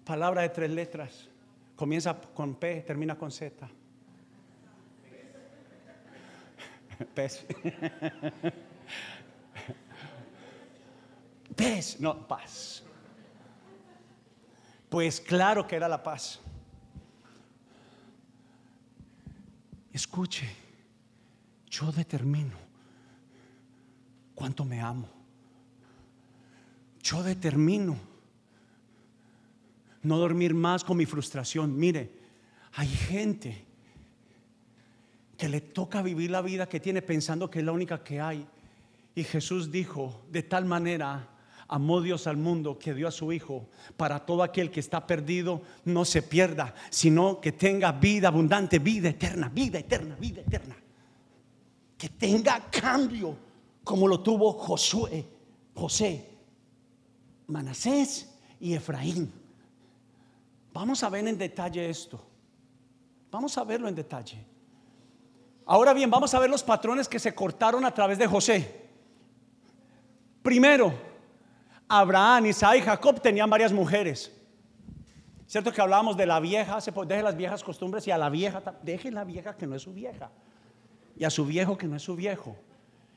Palabra 0.05 0.43
de 0.43 0.51
tres 0.51 0.70
letras. 0.70 1.29
Comienza 1.77 2.18
con 2.18 2.57
P, 2.57 2.81
termina 2.81 3.16
con 3.16 3.31
Z. 3.31 3.68
Pez. 7.14 7.45
Pez, 11.55 12.01
no, 12.01 12.27
paz. 12.27 12.83
Pues 14.89 15.20
claro 15.20 15.66
que 15.66 15.77
era 15.77 15.87
la 15.89 16.03
paz. 16.03 16.41
Escuche, 19.93 20.49
yo 21.68 21.93
determino 21.93 22.57
cuánto 24.35 24.64
me 24.64 24.81
amo. 24.81 25.09
Yo 27.03 27.22
determino 27.22 28.16
no 30.07 30.18
dormir 30.18 30.54
más 30.54 30.84
con 30.84 30.96
mi 30.96 31.04
frustración. 31.04 31.76
Mire, 31.76 32.12
hay 32.74 32.88
gente 32.88 33.64
que 35.36 35.48
le 35.48 35.61
toca 35.61 36.00
vivir 36.00 36.30
la 36.30 36.42
vida 36.42 36.68
que 36.68 36.80
tiene 36.80 37.02
pensando 37.02 37.50
que 37.50 37.59
es 37.59 37.64
la 37.64 37.72
única 37.72 38.02
que 38.02 38.20
hay. 38.20 38.46
Y 39.14 39.24
Jesús 39.24 39.70
dijo, 39.70 40.22
de 40.30 40.42
tal 40.42 40.64
manera 40.64 41.28
amó 41.68 42.00
Dios 42.00 42.26
al 42.26 42.36
mundo 42.36 42.78
que 42.78 42.94
dio 42.94 43.09
a 43.09 43.11
su 43.11 43.32
Hijo 43.32 43.68
para 43.96 44.24
todo 44.24 44.42
aquel 44.42 44.70
que 44.70 44.80
está 44.80 45.07
perdido 45.07 45.62
no 45.84 46.04
se 46.04 46.22
pierda, 46.22 46.74
sino 46.90 47.40
que 47.40 47.52
tenga 47.52 47.92
vida 47.92 48.28
abundante, 48.28 48.78
vida 48.78 49.09
eterna, 49.09 49.48
vida 49.48 49.78
eterna, 49.78 50.16
vida 50.16 50.42
eterna. 50.42 50.76
Que 51.98 52.11
tenga 52.11 52.70
cambio 52.70 53.36
como 53.82 54.07
lo 54.07 54.20
tuvo 54.20 54.52
Josué, 54.52 55.26
José, 55.74 56.30
Manasés 57.48 58.32
y 58.61 58.74
Efraín. 58.74 59.45
Vamos 60.77 61.03
a 61.03 61.09
ver 61.09 61.27
en 61.27 61.39
detalle 61.39 61.89
esto. 61.89 62.20
Vamos 63.31 63.57
a 63.57 63.64
verlo 63.64 63.89
en 63.89 63.95
detalle. 63.95 64.45
Ahora 65.64 65.95
bien, 65.95 66.11
vamos 66.11 66.35
a 66.35 66.39
ver 66.39 66.51
los 66.51 66.62
patrones 66.62 67.09
que 67.09 67.18
se 67.18 67.35
cortaron 67.35 67.83
a 67.87 67.95
través 67.95 68.18
de 68.18 68.27
José. 68.27 68.87
Primero, 70.43 70.93
Abraham, 71.89 72.45
Isaac 72.45 72.77
y 72.77 72.83
Jacob 72.83 73.22
tenían 73.22 73.49
varias 73.49 73.72
mujeres. 73.72 74.31
Cierto 75.47 75.72
que 75.72 75.81
hablábamos 75.81 76.14
de 76.14 76.27
la 76.27 76.41
vieja, 76.41 76.79
deje 77.07 77.22
las 77.22 77.37
viejas 77.39 77.64
costumbres 77.64 78.07
y 78.07 78.11
a 78.11 78.18
la 78.18 78.29
vieja, 78.29 78.62
deje 78.83 79.11
la 79.11 79.24
vieja 79.24 79.57
que 79.57 79.66
no 79.66 79.77
es 79.77 79.83
su 79.83 79.95
vieja. 79.95 80.31
Y 81.16 81.24
a 81.24 81.31
su 81.31 81.47
viejo 81.47 81.79
que 81.79 81.87
no 81.87 81.97
es 81.97 82.03
su 82.03 82.14
viejo. 82.14 82.55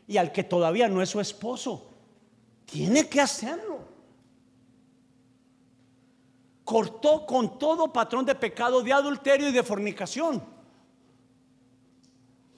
Y 0.07 0.16
al 0.16 0.32
que 0.32 0.45
todavía 0.45 0.88
no 0.88 1.01
es 1.01 1.10
su 1.10 1.20
esposo. 1.20 1.91
Tiene 2.64 3.10
que 3.10 3.20
hacerlo. 3.20 3.68
Cortó 6.70 7.26
con 7.26 7.57
todo 7.57 7.91
patrón 7.91 8.24
de 8.24 8.36
pecado, 8.36 8.84
de 8.84 8.93
adulterio 8.93 9.49
y 9.49 9.51
de 9.51 9.63
fornicación. 9.63 10.39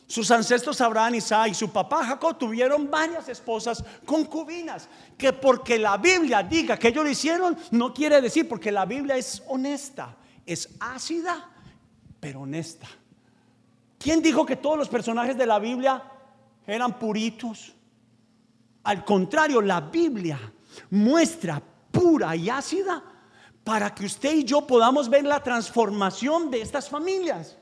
Sus 0.05 0.29
ancestros 0.31 0.81
Abraham, 0.81 1.15
Isaac 1.15 1.51
y 1.51 1.53
su 1.53 1.71
papá 1.71 2.03
Jacob 2.03 2.37
tuvieron 2.37 2.91
varias 2.91 3.29
esposas 3.29 3.81
concubinas. 4.05 4.89
Que 5.17 5.31
porque 5.31 5.79
la 5.79 5.95
Biblia 5.95 6.43
diga 6.43 6.77
que 6.77 6.89
ellos 6.89 7.05
lo 7.05 7.09
hicieron, 7.09 7.57
no 7.71 7.93
quiere 7.93 8.19
decir 8.19 8.49
porque 8.49 8.69
la 8.69 8.83
Biblia 8.83 9.15
es 9.15 9.41
honesta. 9.47 10.17
Es 10.45 10.67
ácida, 10.81 11.49
pero 12.19 12.41
honesta. 12.41 12.89
¿Quién 13.97 14.21
dijo 14.21 14.45
que 14.45 14.57
todos 14.57 14.77
los 14.77 14.89
personajes 14.89 15.37
de 15.37 15.45
la 15.45 15.57
Biblia 15.57 16.03
eran 16.67 16.99
puritos? 16.99 17.73
Al 18.83 19.05
contrario, 19.05 19.61
la 19.61 19.79
Biblia 19.79 20.37
muestra 20.89 21.63
pura 21.89 22.35
y 22.35 22.49
ácida 22.49 23.01
para 23.71 23.95
que 23.95 24.05
usted 24.05 24.33
y 24.33 24.43
yo 24.43 24.67
podamos 24.67 25.07
ver 25.07 25.23
la 25.23 25.41
transformación 25.41 26.51
de 26.51 26.59
estas 26.59 26.89
familias. 26.89 27.55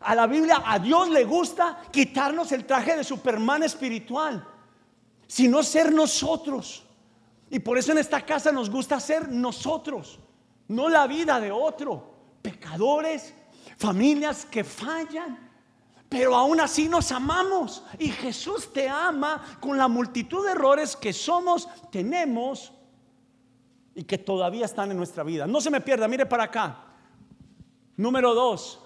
A 0.00 0.16
la 0.16 0.26
Biblia, 0.26 0.64
a 0.66 0.80
Dios 0.80 1.10
le 1.10 1.22
gusta 1.22 1.80
quitarnos 1.92 2.50
el 2.50 2.66
traje 2.66 2.96
de 2.96 3.04
Superman 3.04 3.62
espiritual, 3.62 4.44
sino 5.28 5.62
ser 5.62 5.92
nosotros. 5.92 6.82
Y 7.48 7.60
por 7.60 7.78
eso 7.78 7.92
en 7.92 7.98
esta 7.98 8.26
casa 8.26 8.50
nos 8.50 8.68
gusta 8.68 8.98
ser 8.98 9.30
nosotros, 9.30 10.18
no 10.66 10.88
la 10.88 11.06
vida 11.06 11.38
de 11.38 11.52
otro. 11.52 12.12
Pecadores, 12.42 13.32
familias 13.78 14.44
que 14.44 14.64
fallan, 14.64 15.38
pero 16.08 16.34
aún 16.34 16.60
así 16.60 16.88
nos 16.88 17.12
amamos. 17.12 17.84
Y 18.00 18.08
Jesús 18.08 18.72
te 18.72 18.88
ama 18.88 19.56
con 19.60 19.78
la 19.78 19.86
multitud 19.86 20.44
de 20.44 20.50
errores 20.50 20.96
que 20.96 21.12
somos, 21.12 21.68
tenemos 21.92 22.72
y 23.96 24.04
que 24.04 24.18
todavía 24.18 24.66
están 24.66 24.90
en 24.90 24.98
nuestra 24.98 25.24
vida. 25.24 25.46
No 25.46 25.58
se 25.58 25.70
me 25.70 25.80
pierda, 25.80 26.06
mire 26.06 26.26
para 26.26 26.44
acá. 26.44 26.84
Número 27.96 28.34
dos, 28.34 28.78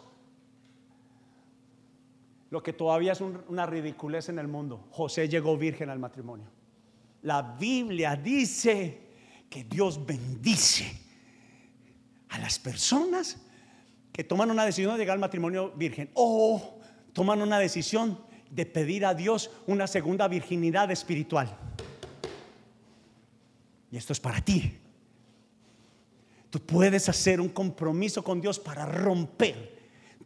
lo 2.48 2.62
que 2.62 2.72
todavía 2.72 3.12
es 3.12 3.20
una 3.20 3.66
ridiculez 3.66 4.28
en 4.28 4.38
el 4.38 4.46
mundo. 4.46 4.86
José 4.92 5.28
llegó 5.28 5.56
virgen 5.56 5.90
al 5.90 5.98
matrimonio. 5.98 6.46
La 7.22 7.42
Biblia 7.42 8.14
dice 8.14 9.08
que 9.50 9.64
Dios 9.64 10.06
bendice 10.06 10.96
a 12.28 12.38
las 12.38 12.60
personas 12.60 13.36
que 14.12 14.22
toman 14.22 14.52
una 14.52 14.64
decisión 14.64 14.92
de 14.94 15.00
llegar 15.00 15.14
al 15.14 15.20
matrimonio 15.20 15.72
virgen 15.72 16.08
o 16.14 16.78
toman 17.12 17.42
una 17.42 17.58
decisión 17.58 18.16
de 18.48 18.64
pedir 18.64 19.04
a 19.04 19.14
Dios 19.14 19.50
una 19.66 19.88
segunda 19.88 20.28
virginidad 20.28 20.88
espiritual. 20.92 21.52
Y 23.90 23.96
esto 23.96 24.12
es 24.12 24.20
para 24.20 24.40
ti. 24.40 24.78
Tú 26.50 26.58
puedes 26.58 27.08
hacer 27.08 27.40
un 27.40 27.48
compromiso 27.48 28.22
con 28.24 28.40
Dios 28.40 28.58
para 28.58 28.84
romper 28.84 29.78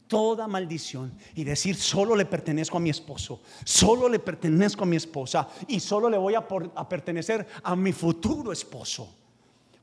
toda 0.07 0.47
maldición 0.47 1.13
y 1.35 1.45
decir, 1.45 1.77
solo 1.77 2.17
le 2.17 2.25
pertenezco 2.25 2.79
a 2.79 2.81
mi 2.81 2.91
esposo, 2.91 3.43
solo 3.65 4.09
le 4.09 4.19
pertenezco 4.19 4.85
a 4.85 4.87
mi 4.87 4.97
esposa 4.97 5.49
y 5.69 5.81
solo 5.81 6.09
le 6.09 6.17
voy 6.17 6.35
a, 6.35 6.47
pertenecer 6.89 7.47
a 7.63 7.77
mi 7.77 7.93
futuro 7.93 8.53
esposo. 8.53 9.15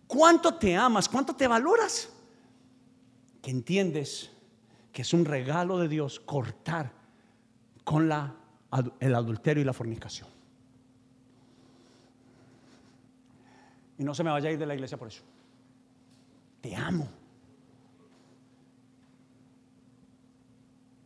¿Cuánto 0.07 0.55
te 0.55 0.75
amas? 0.75 1.07
¿Cuánto 1.07 1.35
te 1.35 1.47
valoras? 1.47 2.09
Que 3.41 3.51
entiendes 3.51 4.31
que 4.91 5.03
es 5.03 5.13
un 5.13 5.25
regalo 5.25 5.77
de 5.77 5.87
Dios 5.87 6.19
cortar 6.19 6.91
con 7.83 8.11
el 8.99 9.15
adulterio 9.15 9.61
y 9.61 9.65
la 9.65 9.73
fornicación. 9.73 10.27
Y 13.97 14.03
no 14.03 14.15
se 14.15 14.23
me 14.23 14.31
vaya 14.31 14.49
a 14.49 14.51
ir 14.51 14.57
de 14.57 14.65
la 14.65 14.73
iglesia 14.73 14.97
por 14.97 15.07
eso. 15.07 15.21
Te 16.61 16.75
amo. 16.75 17.07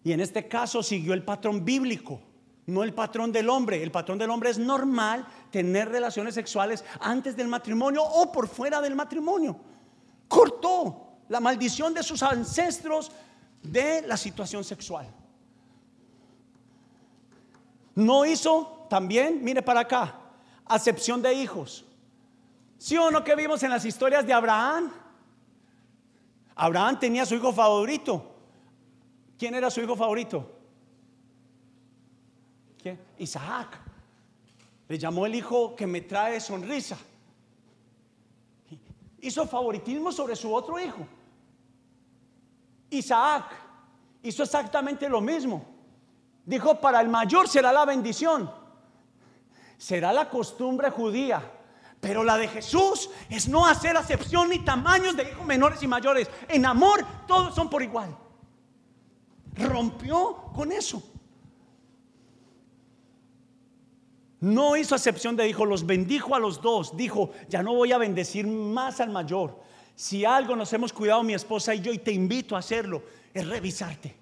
Y 0.04 0.12
en 0.12 0.20
este 0.20 0.48
caso 0.48 0.84
siguió 0.84 1.14
el 1.14 1.24
patrón 1.24 1.66
bíblico, 1.66 2.22
no 2.68 2.84
el 2.84 2.94
patrón 2.94 3.32
del 3.32 3.50
hombre. 3.50 3.82
El 3.82 3.92
patrón 3.92 4.18
del 4.18 4.30
hombre 4.30 4.50
es 4.50 4.58
normal 4.58 5.26
tener 5.52 5.90
relaciones 5.90 6.36
sexuales 6.36 6.84
antes 7.00 7.36
del 7.36 7.48
matrimonio 7.48 8.04
o 8.04 8.32
por 8.32 8.48
fuera 8.48 8.82
del 8.82 8.96
matrimonio. 8.96 9.60
Cortó 10.28 11.20
la 11.30 11.40
maldición 11.40 11.94
de 11.94 12.04
sus 12.04 12.22
ancestros 12.24 13.12
de 13.62 14.04
la 14.04 14.18
situación 14.18 14.64
sexual. 14.64 15.08
No 17.96 18.26
hizo 18.26 18.88
también, 18.90 19.44
mire 19.44 19.62
para 19.62 19.82
acá, 19.82 20.20
acepción 20.66 21.22
de 21.22 21.34
hijos. 21.34 21.86
¿Sí 22.78 22.98
o 22.98 23.10
no 23.10 23.24
que 23.24 23.36
vimos 23.36 23.64
en 23.64 23.70
las 23.70 23.86
historias 23.86 24.26
de 24.28 24.34
Abraham? 24.34 24.92
Abraham 26.56 27.00
tenía 27.00 27.26
su 27.26 27.36
hijo 27.36 27.52
favorito. 27.52 28.32
¿Quién 29.38 29.56
era 29.56 29.70
su 29.70 29.82
hijo 29.82 29.96
favorito? 29.96 30.52
¿Quién? 32.82 33.00
Isaac. 33.18 33.80
Le 34.88 34.98
llamó 34.98 35.26
el 35.26 35.36
hijo 35.36 35.76
que 35.76 35.86
me 35.86 36.02
trae 36.02 36.40
sonrisa. 36.40 36.98
Hizo 39.20 39.48
favoritismo 39.48 40.12
sobre 40.12 40.36
su 40.36 40.54
otro 40.54 40.80
hijo. 40.80 41.06
Isaac 42.90 43.52
hizo 44.22 44.44
exactamente 44.44 45.10
lo 45.10 45.20
mismo. 45.20 45.66
Dijo, 46.46 46.80
para 46.80 47.02
el 47.02 47.10
mayor 47.10 47.48
será 47.48 47.74
la 47.74 47.86
bendición. 47.86 48.50
Será 49.78 50.14
la 50.14 50.30
costumbre 50.30 50.90
judía. 50.92 51.55
Pero 52.06 52.24
la 52.24 52.38
de 52.38 52.48
Jesús 52.48 53.10
es 53.32 53.48
no 53.48 53.66
hacer 53.66 53.98
acepción 53.98 54.50
ni 54.50 54.60
tamaños 54.60 55.18
de 55.18 55.24
hijos 55.24 55.44
menores 55.44 55.82
y 55.82 55.88
mayores. 55.88 56.30
En 56.48 56.64
amor 56.64 57.04
todos 57.28 57.56
son 57.56 57.68
por 57.68 57.82
igual. 57.82 58.16
Rompió 59.56 60.36
con 60.54 60.72
eso. 60.72 61.02
No 64.40 64.78
hizo 64.78 64.94
acepción 64.94 65.36
de 65.36 65.50
hijos, 65.50 65.68
los 65.68 65.84
bendijo 65.84 66.36
a 66.36 66.40
los 66.40 66.62
dos. 66.62 66.96
Dijo, 66.96 67.32
ya 67.50 67.64
no 67.64 67.74
voy 67.74 67.92
a 67.92 67.98
bendecir 67.98 68.46
más 68.46 69.00
al 69.00 69.10
mayor. 69.10 69.60
Si 69.96 70.26
algo 70.26 70.56
nos 70.56 70.72
hemos 70.74 70.94
cuidado 70.94 71.24
mi 71.24 71.34
esposa 71.34 71.74
y 71.74 71.82
yo 71.82 71.92
y 71.92 71.98
te 71.98 72.12
invito 72.12 72.56
a 72.56 72.60
hacerlo, 72.60 73.02
es 73.34 73.48
revisarte. 73.48 74.16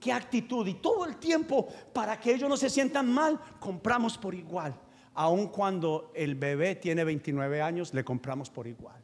¿Qué 0.00 0.12
actitud? 0.12 0.66
Y 0.66 0.74
todo 0.74 1.04
el 1.04 1.18
tiempo, 1.18 1.68
para 1.92 2.18
que 2.18 2.34
ellos 2.34 2.48
no 2.48 2.56
se 2.56 2.68
sientan 2.68 3.08
mal, 3.08 3.38
compramos 3.60 4.18
por 4.18 4.34
igual 4.34 4.74
aun 5.14 5.48
cuando 5.48 6.12
el 6.14 6.34
bebé 6.34 6.74
tiene 6.76 7.04
29 7.04 7.62
años, 7.62 7.94
le 7.94 8.04
compramos 8.04 8.50
por 8.50 8.66
igual. 8.66 9.02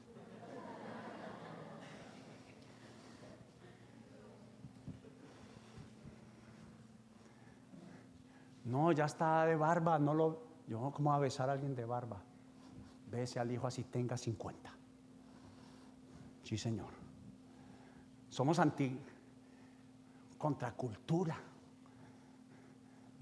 No, 8.64 8.92
ya 8.92 9.04
está 9.04 9.44
de 9.46 9.56
barba, 9.56 9.98
no 9.98 10.14
lo. 10.14 10.42
Yo, 10.66 10.90
¿cómo 10.94 11.12
a 11.12 11.18
besar 11.18 11.50
a 11.50 11.52
alguien 11.52 11.74
de 11.74 11.84
barba? 11.84 12.22
Bese 13.10 13.38
al 13.38 13.50
hijo 13.50 13.66
así 13.66 13.84
tenga 13.84 14.16
50. 14.16 14.72
Sí, 16.42 16.56
Señor. 16.56 16.88
Somos 18.28 18.58
anti 18.58 18.98
contracultura. 20.38 21.36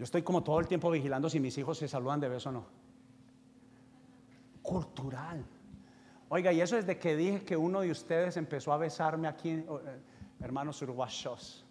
Yo 0.03 0.05
estoy 0.05 0.23
como 0.23 0.43
todo 0.43 0.59
el 0.59 0.67
tiempo 0.67 0.91
vigilando 0.91 1.31
si 1.31 1.39
mis 1.39 1.57
hijos 1.59 1.79
se 1.79 1.87
saludan 1.87 2.19
de 2.19 2.29
beso 2.29 2.49
o 2.49 2.53
no 2.53 2.67
cultural. 4.63 5.45
Oiga, 6.29 6.53
y 6.53 6.61
eso 6.61 6.77
es 6.77 6.87
de 6.87 6.99
que 6.99 7.15
dije 7.15 7.45
que 7.45 7.57
uno 7.57 7.83
de 7.83 7.93
ustedes 7.93 8.37
empezó 8.37 8.73
a 8.73 8.79
besarme 8.79 9.29
aquí, 9.29 9.51
eh, 9.51 9.65
hermanos 10.41 10.83
uruguayos. 10.83 11.65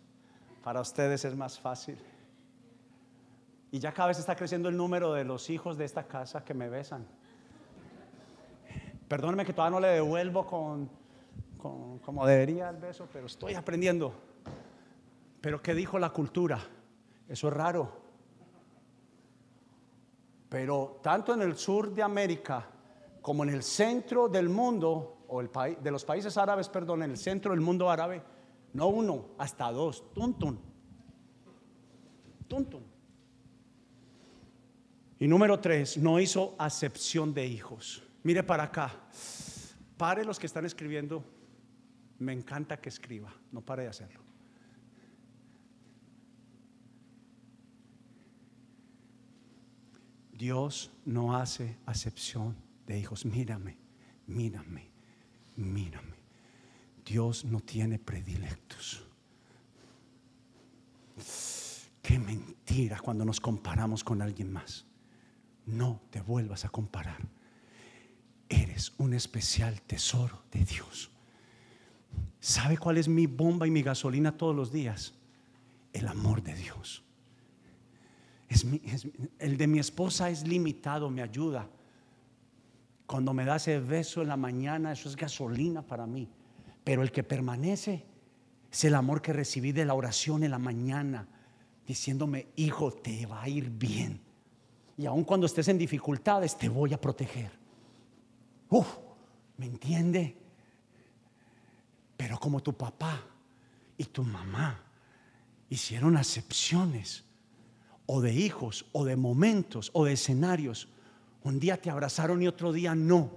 Para 0.63 0.79
ustedes 0.79 1.25
es 1.25 1.35
más 1.35 1.59
fácil. 1.59 1.97
Y 3.69 3.79
ya 3.79 3.91
cada 3.91 4.07
vez 4.07 4.19
está 4.19 4.33
creciendo 4.33 4.69
el 4.69 4.77
número 4.77 5.11
de 5.11 5.25
los 5.25 5.49
hijos 5.49 5.77
de 5.77 5.83
esta 5.83 6.07
casa 6.07 6.45
que 6.45 6.53
me 6.53 6.69
besan. 6.69 7.05
Perdóneme 9.09 9.43
que 9.43 9.51
todavía 9.51 9.77
no 9.77 9.81
le 9.81 9.89
devuelvo 9.89 10.45
con, 10.45 10.89
con, 11.57 11.99
como 11.99 12.25
debería 12.25 12.69
el 12.69 12.77
beso, 12.77 13.09
pero 13.11 13.25
estoy 13.25 13.55
aprendiendo. 13.55 14.13
Pero 15.41 15.61
¿qué 15.61 15.73
dijo 15.73 15.99
la 15.99 16.11
cultura? 16.11 16.59
Eso 17.27 17.49
es 17.49 17.53
raro. 17.53 18.00
Pero 20.51 20.99
tanto 21.01 21.33
en 21.33 21.41
el 21.43 21.55
sur 21.55 21.93
de 21.93 22.03
América 22.03 22.67
como 23.21 23.43
en 23.43 23.51
el 23.51 23.63
centro 23.63 24.27
del 24.27 24.49
mundo, 24.49 25.23
o 25.29 25.39
el 25.39 25.49
país, 25.49 25.77
de 25.81 25.89
los 25.89 26.03
países 26.03 26.37
árabes, 26.37 26.67
perdón, 26.67 27.03
en 27.03 27.11
el 27.11 27.17
centro 27.17 27.51
del 27.51 27.61
mundo 27.61 27.89
árabe, 27.89 28.21
no 28.73 28.87
uno, 28.87 29.29
hasta 29.37 29.71
dos, 29.71 30.11
tuntun. 30.13 30.59
Tuntun. 32.49 32.83
Y 35.19 35.25
número 35.25 35.57
tres, 35.61 35.97
no 35.97 36.19
hizo 36.19 36.53
acepción 36.57 37.33
de 37.33 37.45
hijos. 37.45 38.03
Mire 38.23 38.43
para 38.43 38.63
acá. 38.63 38.91
Pare 39.95 40.25
los 40.25 40.37
que 40.37 40.47
están 40.47 40.65
escribiendo. 40.65 41.23
Me 42.19 42.33
encanta 42.33 42.75
que 42.75 42.89
escriba. 42.89 43.33
No 43.53 43.61
pare 43.61 43.83
de 43.83 43.87
hacerlo. 43.87 44.30
Dios 50.41 50.89
no 51.05 51.35
hace 51.35 51.77
acepción 51.85 52.55
de 52.87 52.97
hijos. 52.97 53.25
Mírame, 53.27 53.77
mírame, 54.25 54.89
mírame. 55.55 56.15
Dios 57.05 57.45
no 57.45 57.59
tiene 57.59 57.99
predilectos. 57.99 59.05
Qué 62.01 62.17
mentira 62.17 62.97
cuando 62.97 63.23
nos 63.23 63.39
comparamos 63.39 64.03
con 64.03 64.23
alguien 64.23 64.51
más. 64.51 64.87
No 65.67 66.01
te 66.09 66.21
vuelvas 66.21 66.65
a 66.65 66.69
comparar. 66.69 67.19
Eres 68.49 68.93
un 68.97 69.13
especial 69.13 69.79
tesoro 69.83 70.41
de 70.51 70.65
Dios. 70.65 71.11
¿Sabe 72.39 72.79
cuál 72.79 72.97
es 72.97 73.07
mi 73.07 73.27
bomba 73.27 73.67
y 73.67 73.69
mi 73.69 73.83
gasolina 73.83 74.35
todos 74.35 74.55
los 74.55 74.71
días? 74.71 75.13
El 75.93 76.07
amor 76.07 76.41
de 76.41 76.55
Dios. 76.55 77.03
El 79.39 79.57
de 79.57 79.67
mi 79.67 79.79
esposa 79.79 80.29
es 80.29 80.47
limitado, 80.47 81.09
me 81.09 81.21
ayuda 81.21 81.67
cuando 83.11 83.33
me 83.33 83.43
da 83.43 83.57
ese 83.57 83.77
beso 83.81 84.21
en 84.21 84.29
la 84.29 84.37
mañana, 84.37 84.93
eso 84.93 85.09
es 85.09 85.17
gasolina 85.17 85.81
para 85.81 86.07
mí. 86.07 86.29
Pero 86.85 87.03
el 87.03 87.11
que 87.11 87.23
permanece 87.23 88.05
es 88.71 88.85
el 88.85 88.95
amor 88.95 89.21
que 89.21 89.33
recibí 89.33 89.73
de 89.73 89.83
la 89.83 89.95
oración 89.95 90.45
en 90.45 90.51
la 90.51 90.59
mañana, 90.59 91.27
diciéndome, 91.85 92.47
hijo, 92.55 92.93
te 92.93 93.25
va 93.25 93.41
a 93.41 93.49
ir 93.49 93.69
bien. 93.69 94.21
Y 94.97 95.07
aun 95.07 95.25
cuando 95.25 95.45
estés 95.45 95.67
en 95.67 95.77
dificultades, 95.77 96.57
te 96.57 96.69
voy 96.69 96.93
a 96.93 97.01
proteger. 97.01 97.51
Uf, 98.69 98.87
¿me 99.57 99.65
entiende? 99.65 100.37
Pero 102.15 102.39
como 102.39 102.63
tu 102.63 102.71
papá 102.71 103.21
y 103.97 104.05
tu 104.05 104.23
mamá 104.23 104.85
hicieron 105.69 106.15
acepciones, 106.15 107.25
o 108.13 108.19
de 108.19 108.33
hijos, 108.33 108.85
o 108.91 109.05
de 109.05 109.15
momentos, 109.15 109.89
o 109.93 110.03
de 110.03 110.11
escenarios, 110.11 110.89
un 111.43 111.61
día 111.61 111.77
te 111.77 111.89
abrazaron 111.89 112.41
y 112.41 112.47
otro 112.47 112.73
día 112.73 112.93
no. 112.93 113.31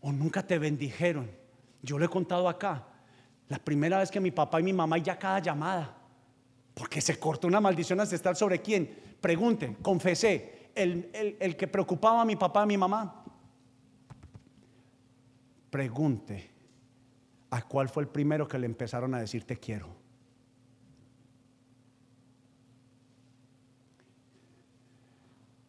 O 0.00 0.12
nunca 0.12 0.46
te 0.46 0.56
bendijeron. 0.56 1.28
Yo 1.82 1.98
lo 1.98 2.04
he 2.04 2.08
contado 2.08 2.48
acá. 2.48 2.86
La 3.48 3.58
primera 3.58 3.98
vez 3.98 4.08
que 4.12 4.20
mi 4.20 4.30
papá 4.30 4.60
y 4.60 4.62
mi 4.62 4.72
mamá, 4.72 4.98
y 4.98 5.02
ya 5.02 5.18
cada 5.18 5.40
llamada, 5.40 5.96
porque 6.74 7.00
se 7.00 7.18
cortó 7.18 7.48
una 7.48 7.60
maldición 7.60 7.98
ancestral 7.98 8.36
sobre 8.36 8.62
quién. 8.62 9.16
Pregunten, 9.20 9.74
confesé, 9.82 10.70
el, 10.72 11.10
el 11.40 11.56
que 11.56 11.66
preocupaba 11.66 12.22
a 12.22 12.24
mi 12.24 12.36
papá 12.36 12.60
y 12.60 12.62
a 12.62 12.66
mi 12.66 12.76
mamá. 12.76 13.24
Pregunte 15.70 16.54
¿A 17.50 17.62
cuál 17.62 17.88
fue 17.88 18.04
el 18.04 18.08
primero 18.08 18.46
que 18.46 18.60
le 18.60 18.66
empezaron 18.66 19.12
a 19.12 19.18
decir 19.18 19.44
te 19.44 19.56
quiero? 19.56 20.03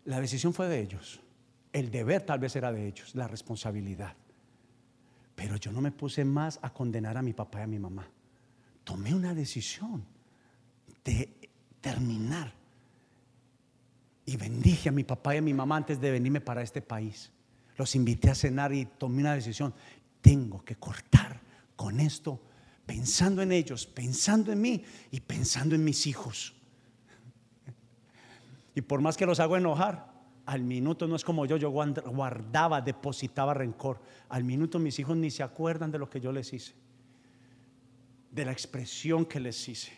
La 0.06 0.22
decisión 0.22 0.54
fue 0.54 0.68
de 0.68 0.82
ellos. 0.82 1.20
El 1.74 1.92
deber 1.92 2.22
tal 2.22 2.40
vez 2.40 2.56
era 2.56 2.72
de 2.72 2.88
ellos, 2.88 3.14
la 3.16 3.28
responsabilidad. 3.28 4.16
Pero 5.36 5.58
yo 5.58 5.72
no 5.72 5.82
me 5.82 5.92
puse 5.92 6.24
más 6.24 6.60
a 6.62 6.72
condenar 6.72 7.18
a 7.18 7.22
mi 7.22 7.34
papá 7.34 7.60
y 7.60 7.64
a 7.64 7.68
mi 7.68 7.80
mamá. 7.80 8.08
Tomé 8.84 9.14
una 9.14 9.34
decisión 9.34 10.06
de 11.04 11.50
terminar. 11.82 12.54
Y 14.26 14.38
bendije 14.38 14.90
a 14.90 14.92
mi 14.92 15.04
papá 15.04 15.36
y 15.36 15.40
a 15.40 15.42
mi 15.42 15.54
mamá 15.54 15.78
antes 15.78 16.00
de 16.00 16.12
venirme 16.12 16.42
para 16.42 16.62
este 16.62 16.82
país. 16.82 17.32
Los 17.78 17.96
invité 17.96 18.30
a 18.30 18.36
cenar 18.36 18.74
y 18.74 18.86
tomé 18.86 19.22
una 19.22 19.36
decisión. 19.36 19.74
Tengo 20.22 20.64
que 20.64 20.78
cortar 20.78 21.40
con 21.76 22.00
esto, 22.00 22.40
pensando 22.86 23.42
en 23.42 23.52
ellos, 23.52 23.86
pensando 23.86 24.52
en 24.52 24.62
mí 24.62 24.84
y 25.12 25.20
pensando 25.20 25.76
en 25.76 25.84
mis 25.84 26.08
hijos. 26.08 26.54
Y 28.76 28.82
por 28.82 29.02
más 29.02 29.16
que 29.16 29.26
los 29.26 29.40
hago 29.40 29.56
enojar, 29.56 30.14
al 30.46 30.62
minuto 30.62 31.08
no 31.08 31.16
es 31.16 31.24
como 31.24 31.46
yo, 31.46 31.58
yo 31.58 31.72
guardaba, 31.72 32.82
depositaba 32.82 33.54
rencor. 33.54 34.00
Al 34.30 34.44
minuto 34.44 34.78
mis 34.78 35.00
hijos 35.00 35.18
ni 35.18 35.32
se 35.32 35.42
acuerdan 35.42 35.92
de 35.92 35.98
lo 35.98 36.10
que 36.10 36.20
yo 36.20 36.32
les 36.32 36.54
hice, 36.54 36.74
de 38.32 38.46
la 38.46 38.52
expresión 38.52 39.26
que 39.26 39.40
les 39.40 39.68
hice. 39.68 39.94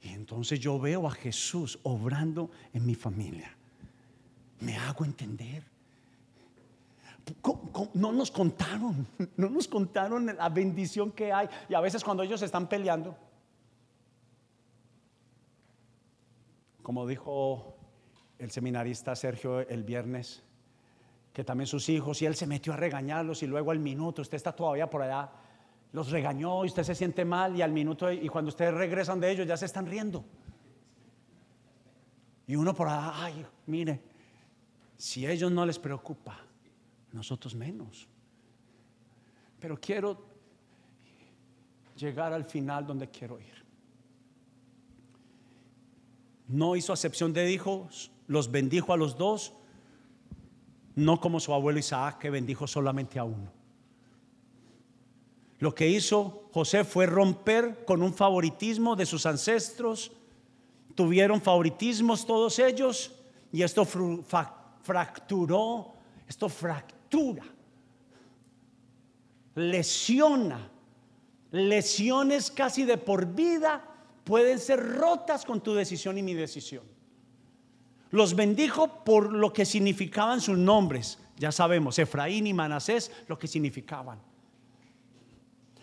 Y 0.00 0.08
entonces 0.08 0.58
yo 0.58 0.78
veo 0.78 1.06
a 1.06 1.10
Jesús 1.12 1.78
obrando 1.82 2.50
en 2.72 2.84
mi 2.84 2.94
familia. 2.94 3.54
Me 4.60 4.76
hago 4.76 5.04
entender. 5.04 5.64
No 7.94 8.12
nos 8.12 8.30
contaron, 8.30 9.06
no 9.36 9.48
nos 9.48 9.68
contaron 9.68 10.26
la 10.26 10.48
bendición 10.48 11.12
que 11.12 11.32
hay. 11.32 11.48
Y 11.68 11.74
a 11.74 11.80
veces 11.80 12.02
cuando 12.02 12.22
ellos 12.22 12.42
están 12.42 12.68
peleando, 12.68 13.16
como 16.84 17.06
dijo 17.06 17.78
el 18.38 18.50
seminarista 18.50 19.16
Sergio 19.16 19.60
el 19.60 19.84
viernes, 19.84 20.42
que 21.32 21.42
también 21.42 21.66
sus 21.66 21.88
hijos, 21.88 22.20
y 22.20 22.26
él 22.26 22.36
se 22.36 22.46
metió 22.46 22.74
a 22.74 22.76
regañarlos 22.76 23.42
y 23.42 23.46
luego 23.46 23.70
al 23.70 23.78
minuto, 23.78 24.20
usted 24.20 24.36
está 24.36 24.52
todavía 24.52 24.90
por 24.90 25.00
allá, 25.00 25.32
los 25.92 26.10
regañó 26.10 26.62
y 26.62 26.68
usted 26.68 26.82
se 26.82 26.94
siente 26.94 27.24
mal 27.24 27.56
y 27.56 27.62
al 27.62 27.72
minuto, 27.72 28.12
y 28.12 28.28
cuando 28.28 28.50
ustedes 28.50 28.74
regresan 28.74 29.18
de 29.18 29.30
ellos 29.30 29.46
ya 29.46 29.56
se 29.56 29.64
están 29.64 29.86
riendo. 29.86 30.26
Y 32.46 32.54
uno 32.54 32.74
por 32.74 32.88
allá, 32.88 33.12
ay, 33.14 33.46
mire, 33.66 34.02
si 34.98 35.24
a 35.24 35.30
ellos 35.30 35.50
no 35.50 35.64
les 35.64 35.78
preocupa, 35.78 36.38
nosotros 37.12 37.54
menos. 37.54 38.06
Pero 39.58 39.80
quiero 39.80 40.22
llegar 41.96 42.34
al 42.34 42.44
final 42.44 42.86
donde 42.86 43.08
quiero 43.08 43.40
ir 43.40 43.63
no 46.48 46.76
hizo 46.76 46.92
acepción 46.92 47.32
de 47.32 47.50
hijos, 47.50 48.10
los 48.26 48.50
bendijo 48.50 48.92
a 48.92 48.96
los 48.96 49.16
dos, 49.16 49.52
no 50.94 51.20
como 51.20 51.40
su 51.40 51.52
abuelo 51.52 51.78
Isaac 51.78 52.18
que 52.18 52.30
bendijo 52.30 52.66
solamente 52.66 53.18
a 53.18 53.24
uno. 53.24 53.50
Lo 55.58 55.74
que 55.74 55.88
hizo 55.88 56.48
José 56.52 56.84
fue 56.84 57.06
romper 57.06 57.84
con 57.84 58.02
un 58.02 58.12
favoritismo 58.12 58.96
de 58.96 59.06
sus 59.06 59.24
ancestros. 59.26 60.12
Tuvieron 60.94 61.40
favoritismos 61.40 62.26
todos 62.26 62.58
ellos 62.58 63.12
y 63.50 63.62
esto 63.62 63.84
fracturó, 64.82 65.94
esto 66.28 66.48
fractura, 66.48 67.44
lesiona, 69.54 70.70
lesiones 71.50 72.50
casi 72.50 72.84
de 72.84 72.98
por 72.98 73.26
vida 73.26 73.93
pueden 74.24 74.58
ser 74.58 74.96
rotas 74.96 75.44
con 75.44 75.60
tu 75.60 75.74
decisión 75.74 76.18
y 76.18 76.22
mi 76.22 76.34
decisión. 76.34 76.84
Los 78.10 78.34
bendijo 78.34 79.04
por 79.04 79.32
lo 79.32 79.52
que 79.52 79.64
significaban 79.64 80.40
sus 80.40 80.56
nombres. 80.56 81.18
Ya 81.36 81.52
sabemos, 81.52 81.98
Efraín 81.98 82.46
y 82.46 82.54
Manasés, 82.54 83.10
lo 83.28 83.38
que 83.38 83.46
significaban. 83.46 84.20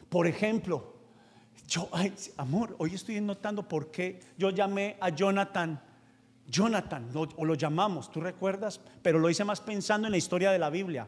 Por 0.09 0.27
ejemplo, 0.27 0.93
yo, 1.67 1.89
amor, 2.37 2.75
hoy 2.79 2.95
estoy 2.95 3.21
notando 3.21 3.67
por 3.67 3.91
qué 3.91 4.19
yo 4.37 4.49
llamé 4.49 4.97
a 4.99 5.09
Jonathan, 5.09 5.81
Jonathan, 6.47 7.09
o 7.37 7.45
lo 7.45 7.55
llamamos, 7.55 8.11
¿tú 8.11 8.19
recuerdas? 8.19 8.81
Pero 9.01 9.19
lo 9.19 9.29
hice 9.29 9.43
más 9.43 9.61
pensando 9.61 10.07
en 10.07 10.11
la 10.11 10.17
historia 10.17 10.51
de 10.51 10.59
la 10.59 10.69
Biblia. 10.69 11.07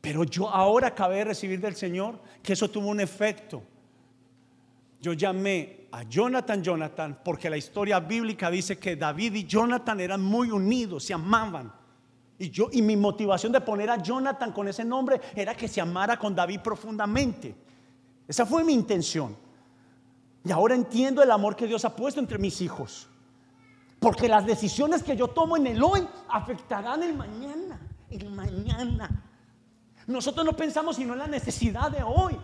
Pero 0.00 0.24
yo 0.24 0.48
ahora 0.48 0.88
acabé 0.88 1.16
de 1.16 1.24
recibir 1.24 1.60
del 1.60 1.76
Señor 1.76 2.20
que 2.42 2.52
eso 2.52 2.70
tuvo 2.70 2.88
un 2.88 3.00
efecto. 3.00 3.62
Yo 5.00 5.14
llamé 5.14 5.88
a 5.92 6.02
Jonathan 6.02 6.62
Jonathan 6.62 7.20
porque 7.24 7.48
la 7.50 7.56
historia 7.56 8.00
bíblica 8.00 8.50
dice 8.50 8.78
que 8.78 8.96
David 8.96 9.34
y 9.34 9.44
Jonathan 9.44 9.98
eran 10.00 10.22
muy 10.22 10.50
unidos, 10.50 11.04
se 11.04 11.14
amaban. 11.14 11.72
Y 12.38 12.50
yo 12.50 12.68
y 12.72 12.82
mi 12.82 12.96
motivación 12.96 13.52
de 13.52 13.60
poner 13.60 13.90
a 13.90 14.02
Jonathan 14.02 14.52
con 14.52 14.68
ese 14.68 14.84
nombre 14.84 15.20
era 15.34 15.54
que 15.54 15.68
se 15.68 15.80
amara 15.80 16.18
con 16.18 16.34
David 16.34 16.60
profundamente. 16.60 17.54
Esa 18.26 18.46
fue 18.46 18.62
mi 18.62 18.72
intención. 18.72 19.36
Y 20.44 20.52
ahora 20.52 20.74
entiendo 20.74 21.22
el 21.22 21.30
amor 21.30 21.56
que 21.56 21.66
Dios 21.66 21.84
ha 21.84 21.94
puesto 21.94 22.20
entre 22.20 22.38
mis 22.38 22.60
hijos. 22.60 23.08
Porque 23.98 24.28
las 24.28 24.46
decisiones 24.46 25.02
que 25.02 25.16
yo 25.16 25.28
tomo 25.28 25.56
en 25.56 25.66
el 25.66 25.82
hoy 25.82 26.06
afectarán 26.28 27.02
el 27.02 27.14
mañana, 27.14 27.78
el 28.08 28.30
mañana. 28.30 29.24
Nosotros 30.06 30.44
no 30.46 30.54
pensamos 30.54 30.96
sino 30.96 31.12
en 31.12 31.18
la 31.18 31.26
necesidad 31.26 31.90
de 31.90 32.02
hoy. 32.02 32.38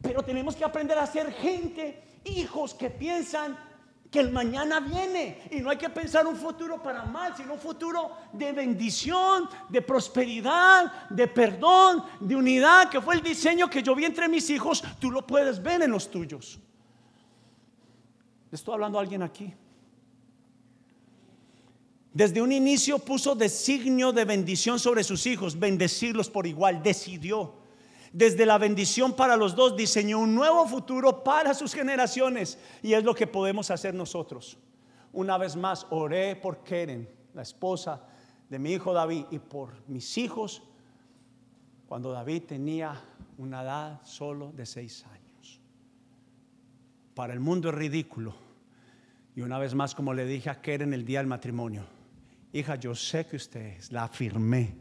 Pero 0.00 0.22
tenemos 0.22 0.56
que 0.56 0.64
aprender 0.64 0.98
a 0.98 1.06
ser 1.06 1.32
gente, 1.32 2.02
hijos 2.24 2.74
que 2.74 2.90
piensan 2.90 3.56
que 4.10 4.20
el 4.20 4.30
mañana 4.32 4.80
viene. 4.80 5.42
Y 5.50 5.60
no 5.60 5.70
hay 5.70 5.76
que 5.76 5.88
pensar 5.88 6.26
un 6.26 6.36
futuro 6.36 6.82
para 6.82 7.04
mal, 7.04 7.36
sino 7.36 7.54
un 7.54 7.60
futuro 7.60 8.10
de 8.32 8.52
bendición, 8.52 9.48
de 9.68 9.82
prosperidad, 9.82 11.08
de 11.10 11.28
perdón, 11.28 12.04
de 12.18 12.34
unidad, 12.34 12.90
que 12.90 13.00
fue 13.00 13.14
el 13.14 13.22
diseño 13.22 13.70
que 13.70 13.82
yo 13.82 13.94
vi 13.94 14.04
entre 14.04 14.28
mis 14.28 14.50
hijos, 14.50 14.82
tú 14.98 15.10
lo 15.10 15.26
puedes 15.26 15.62
ver 15.62 15.82
en 15.82 15.90
los 15.90 16.10
tuyos. 16.10 16.58
estoy 18.50 18.74
hablando 18.74 18.98
a 18.98 19.02
alguien 19.02 19.22
aquí. 19.22 19.54
Desde 22.12 22.42
un 22.42 22.50
inicio 22.50 22.98
puso 22.98 23.36
designio 23.36 24.12
de 24.12 24.24
bendición 24.24 24.80
sobre 24.80 25.04
sus 25.04 25.26
hijos, 25.26 25.56
bendecirlos 25.56 26.28
por 26.28 26.44
igual, 26.44 26.82
decidió 26.82 27.59
desde 28.12 28.44
la 28.44 28.58
bendición 28.58 29.14
para 29.14 29.36
los 29.36 29.54
dos, 29.54 29.76
diseñó 29.76 30.18
un 30.18 30.34
nuevo 30.34 30.66
futuro 30.66 31.22
para 31.22 31.54
sus 31.54 31.72
generaciones. 31.74 32.58
Y 32.82 32.94
es 32.94 33.04
lo 33.04 33.14
que 33.14 33.26
podemos 33.26 33.70
hacer 33.70 33.94
nosotros. 33.94 34.58
Una 35.12 35.38
vez 35.38 35.56
más, 35.56 35.86
oré 35.90 36.36
por 36.36 36.62
Keren, 36.62 37.08
la 37.34 37.42
esposa 37.42 38.04
de 38.48 38.58
mi 38.58 38.72
hijo 38.72 38.92
David, 38.92 39.26
y 39.30 39.38
por 39.38 39.88
mis 39.88 40.18
hijos, 40.18 40.62
cuando 41.86 42.10
David 42.10 42.44
tenía 42.44 43.00
una 43.38 43.62
edad 43.62 44.00
solo 44.04 44.52
de 44.52 44.66
seis 44.66 45.04
años. 45.06 45.60
Para 47.14 47.32
el 47.32 47.40
mundo 47.40 47.68
es 47.68 47.74
ridículo. 47.74 48.34
Y 49.36 49.42
una 49.42 49.58
vez 49.58 49.74
más, 49.74 49.94
como 49.94 50.12
le 50.12 50.24
dije 50.24 50.50
a 50.50 50.60
Keren 50.60 50.92
el 50.92 51.04
día 51.04 51.20
del 51.20 51.28
matrimonio, 51.28 51.84
hija, 52.52 52.74
yo 52.74 52.94
sé 52.94 53.26
que 53.26 53.36
usted 53.36 53.78
es, 53.78 53.92
la 53.92 54.04
afirmé, 54.04 54.76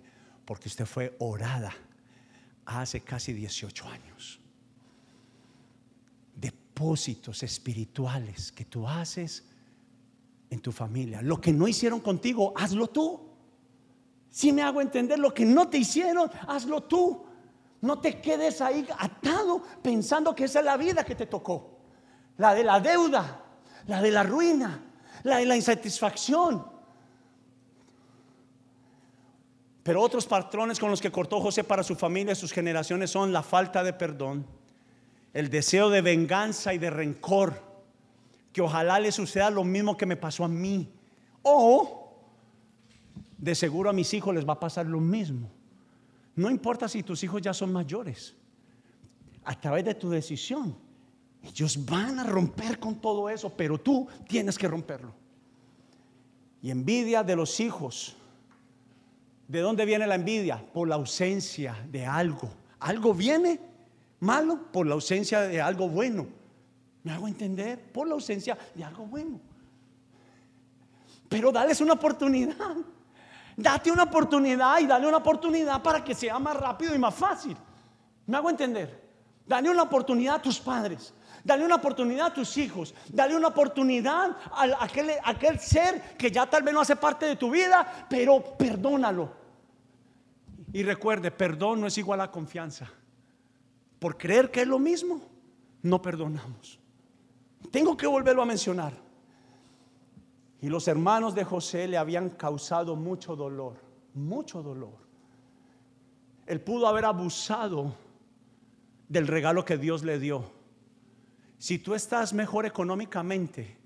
porque 0.45 0.67
usted 0.67 0.85
fue 0.87 1.15
orada 1.19 1.71
hace 2.69 3.01
casi 3.01 3.33
18 3.33 3.87
años. 3.87 4.39
Depósitos 6.35 7.43
espirituales 7.43 8.51
que 8.51 8.65
tú 8.65 8.87
haces 8.87 9.43
en 10.49 10.59
tu 10.61 10.71
familia. 10.71 11.21
Lo 11.21 11.41
que 11.41 11.51
no 11.51 11.67
hicieron 11.67 11.99
contigo, 11.99 12.53
hazlo 12.55 12.87
tú. 12.87 13.27
Si 14.29 14.51
me 14.51 14.61
hago 14.61 14.81
entender 14.81 15.17
lo 15.17 15.33
que 15.33 15.45
no 15.45 15.67
te 15.67 15.79
hicieron, 15.79 16.29
hazlo 16.47 16.83
tú. 16.83 17.25
No 17.81 17.99
te 17.99 18.21
quedes 18.21 18.61
ahí 18.61 18.87
atado 18.97 19.63
pensando 19.81 20.35
que 20.35 20.45
esa 20.45 20.59
es 20.59 20.65
la 20.65 20.77
vida 20.77 21.03
que 21.03 21.15
te 21.15 21.25
tocó. 21.25 21.79
La 22.37 22.53
de 22.53 22.63
la 22.63 22.79
deuda, 22.79 23.43
la 23.87 24.01
de 24.01 24.11
la 24.11 24.23
ruina, 24.23 24.83
la 25.23 25.37
de 25.37 25.45
la 25.45 25.55
insatisfacción. 25.55 26.78
Pero 29.89 30.03
otros 30.03 30.27
patrones 30.27 30.77
con 30.77 30.91
los 30.91 31.01
que 31.01 31.11
cortó 31.11 31.41
José 31.41 31.63
para 31.63 31.81
su 31.81 31.95
familia 31.95 32.33
y 32.33 32.35
sus 32.35 32.51
generaciones 32.51 33.09
son 33.09 33.33
la 33.33 33.41
falta 33.41 33.83
de 33.83 33.91
perdón, 33.91 34.45
el 35.33 35.49
deseo 35.49 35.89
de 35.89 36.03
venganza 36.03 36.75
y 36.75 36.77
de 36.77 36.91
rencor, 36.91 37.59
que 38.53 38.61
ojalá 38.61 38.99
le 38.99 39.11
suceda 39.11 39.49
lo 39.49 39.63
mismo 39.63 39.97
que 39.97 40.05
me 40.05 40.15
pasó 40.15 40.43
a 40.43 40.47
mí. 40.47 40.87
O 41.41 42.13
de 43.35 43.55
seguro 43.55 43.89
a 43.89 43.93
mis 43.93 44.13
hijos 44.13 44.35
les 44.35 44.47
va 44.47 44.53
a 44.53 44.59
pasar 44.59 44.85
lo 44.85 44.99
mismo. 44.99 45.49
No 46.35 46.51
importa 46.51 46.87
si 46.87 47.01
tus 47.01 47.23
hijos 47.23 47.41
ya 47.41 47.55
son 47.55 47.73
mayores, 47.73 48.35
a 49.43 49.59
través 49.59 49.85
de 49.85 49.95
tu 49.95 50.11
decisión, 50.11 50.75
ellos 51.41 51.83
van 51.83 52.19
a 52.19 52.25
romper 52.25 52.77
con 52.77 53.01
todo 53.01 53.27
eso, 53.27 53.51
pero 53.57 53.79
tú 53.79 54.07
tienes 54.27 54.55
que 54.55 54.67
romperlo. 54.67 55.15
Y 56.61 56.69
envidia 56.69 57.23
de 57.23 57.35
los 57.35 57.59
hijos 57.59 58.15
¿De 59.49 59.59
dónde 59.59 59.83
viene 59.83 60.07
la 60.07 60.15
envidia? 60.15 60.63
Por 60.73 60.87
la 60.87 60.95
ausencia 60.95 61.75
de 61.89 62.05
algo. 62.05 62.49
Algo 62.79 63.13
viene 63.13 63.59
Malo 64.19 64.59
por 64.71 64.85
la 64.85 64.95
ausencia 64.95 65.41
de 65.41 65.61
algo 65.61 65.87
bueno. 65.87 66.27
¿Me 67.03 67.11
hago 67.11 67.27
entender? 67.27 67.91
Por 67.91 68.07
la 68.07 68.15
ausencia 68.15 68.57
de 68.75 68.83
algo 68.83 69.05
bueno. 69.05 69.39
Pero 71.29 71.51
dales 71.51 71.79
una 71.79 71.93
oportunidad. 71.93 72.75
Date 73.55 73.91
una 73.91 74.03
oportunidad 74.03 74.79
y 74.79 74.87
dale 74.87 75.07
una 75.07 75.17
oportunidad 75.17 75.81
para 75.81 76.03
que 76.03 76.15
sea 76.15 76.39
más 76.39 76.55
rápido 76.55 76.93
y 76.93 76.99
más 76.99 77.13
fácil. 77.13 77.55
¿Me 78.25 78.37
hago 78.37 78.49
entender? 78.49 79.07
Dale 79.45 79.69
una 79.69 79.83
oportunidad 79.83 80.35
a 80.35 80.41
tus 80.41 80.59
padres. 80.59 81.13
Dale 81.43 81.63
una 81.65 81.75
oportunidad 81.75 82.27
a 82.27 82.33
tus 82.33 82.57
hijos. 82.57 82.93
Dale 83.07 83.35
una 83.35 83.47
oportunidad 83.47 84.35
a 84.51 84.83
aquel, 84.83 85.11
a 85.11 85.29
aquel 85.29 85.59
ser 85.59 86.17
que 86.17 86.29
ya 86.29 86.45
tal 86.45 86.63
vez 86.63 86.73
no 86.73 86.81
hace 86.81 86.97
parte 86.97 87.25
de 87.25 87.35
tu 87.37 87.49
vida, 87.49 88.05
pero 88.09 88.41
perdónalo. 88.57 89.38
Y 90.71 90.83
recuerde, 90.83 91.31
perdón 91.31 91.81
no 91.81 91.87
es 91.87 91.97
igual 91.97 92.21
a 92.21 92.31
confianza. 92.31 92.89
Por 93.99 94.17
creer 94.17 94.51
que 94.51 94.61
es 94.61 94.67
lo 94.67 94.79
mismo, 94.79 95.21
no 95.81 96.01
perdonamos. 96.01 96.79
Tengo 97.71 97.97
que 97.97 98.07
volverlo 98.07 98.41
a 98.41 98.45
mencionar. 98.45 98.93
Y 100.61 100.69
los 100.69 100.87
hermanos 100.87 101.35
de 101.35 101.43
José 101.43 101.87
le 101.87 101.97
habían 101.97 102.29
causado 102.29 102.95
mucho 102.95 103.35
dolor, 103.35 103.77
mucho 104.13 104.61
dolor. 104.61 104.97
Él 106.45 106.61
pudo 106.61 106.87
haber 106.87 107.05
abusado 107.05 107.95
del 109.07 109.27
regalo 109.27 109.63
que 109.65 109.77
Dios 109.77 110.03
le 110.03 110.19
dio. 110.19 110.51
Si 111.57 111.79
tú 111.79 111.93
estás 111.93 112.33
mejor 112.33 112.65
económicamente, 112.65 113.77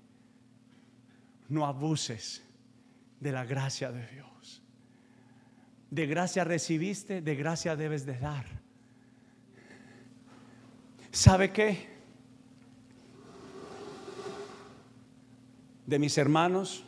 no 1.48 1.66
abuses 1.66 2.42
de 3.20 3.32
la 3.32 3.44
gracia 3.44 3.90
de 3.92 4.06
Dios. 4.08 4.33
De 5.94 6.06
gracia 6.06 6.42
recibiste, 6.42 7.22
de 7.22 7.36
gracia 7.36 7.76
debes 7.76 8.04
de 8.04 8.18
dar. 8.18 8.44
¿Sabe 11.12 11.52
qué? 11.52 11.94
de 15.86 15.98
mis 15.98 16.16
hermanos, 16.16 16.82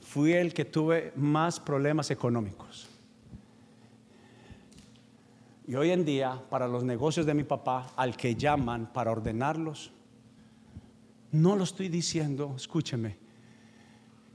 fui 0.00 0.32
el 0.32 0.52
que 0.52 0.64
tuve 0.64 1.12
más 1.16 1.58
problemas 1.58 2.10
económicos. 2.10 2.88
Y 5.66 5.74
hoy 5.76 5.90
en 5.90 6.04
día, 6.04 6.42
para 6.50 6.66
los 6.66 6.84
negocios 6.84 7.26
de 7.26 7.34
mi 7.34 7.44
papá, 7.44 7.92
al 7.96 8.16
que 8.16 8.34
llaman 8.34 8.92
para 8.92 9.12
ordenarlos, 9.12 9.92
no 11.32 11.54
lo 11.54 11.64
estoy 11.64 11.88
diciendo, 11.88 12.54
escúcheme, 12.56 13.16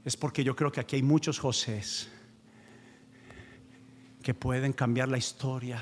es 0.04 0.16
porque 0.16 0.42
yo 0.42 0.56
creo 0.56 0.72
que 0.72 0.80
aquí 0.80 0.96
hay 0.96 1.02
muchos 1.02 1.38
Josés 1.38 2.10
que 4.26 4.34
pueden 4.34 4.72
cambiar 4.72 5.08
la 5.08 5.18
historia, 5.18 5.80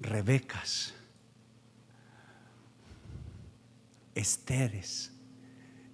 Rebecas, 0.00 0.92
Esteres, 4.16 5.12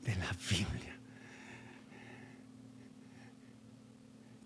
de 0.02 0.16
la 0.16 0.34
Biblia. 0.48 0.96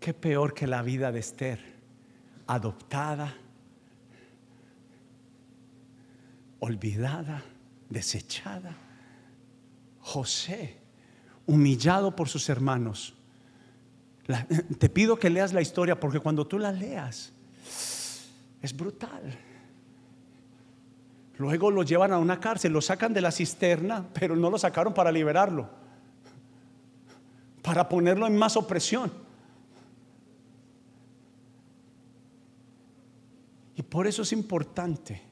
Qué 0.00 0.14
peor 0.14 0.52
que 0.52 0.66
la 0.66 0.82
vida 0.82 1.12
de 1.12 1.20
Esther, 1.20 1.60
adoptada, 2.48 3.36
olvidada, 6.58 7.40
desechada. 7.88 8.76
José, 10.00 10.76
humillado 11.46 12.16
por 12.16 12.28
sus 12.28 12.48
hermanos. 12.48 13.15
te 14.78 14.88
pido 14.88 15.18
que 15.18 15.30
leas 15.30 15.52
la 15.52 15.60
historia 15.60 15.98
porque 15.98 16.20
cuando 16.20 16.46
tú 16.46 16.58
la 16.58 16.72
leas 16.72 17.32
es 18.62 18.76
brutal. 18.76 19.38
Luego 21.38 21.70
lo 21.70 21.82
llevan 21.82 22.12
a 22.12 22.18
una 22.18 22.40
cárcel, 22.40 22.72
lo 22.72 22.80
sacan 22.80 23.12
de 23.12 23.20
la 23.20 23.30
cisterna, 23.30 24.06
pero 24.14 24.34
no 24.34 24.50
lo 24.50 24.58
sacaron 24.58 24.94
para 24.94 25.12
liberarlo, 25.12 25.68
para 27.62 27.88
ponerlo 27.88 28.26
en 28.26 28.36
más 28.36 28.56
opresión. 28.56 29.12
Y 33.76 33.82
por 33.82 34.06
eso 34.06 34.22
es 34.22 34.32
importante. 34.32 35.22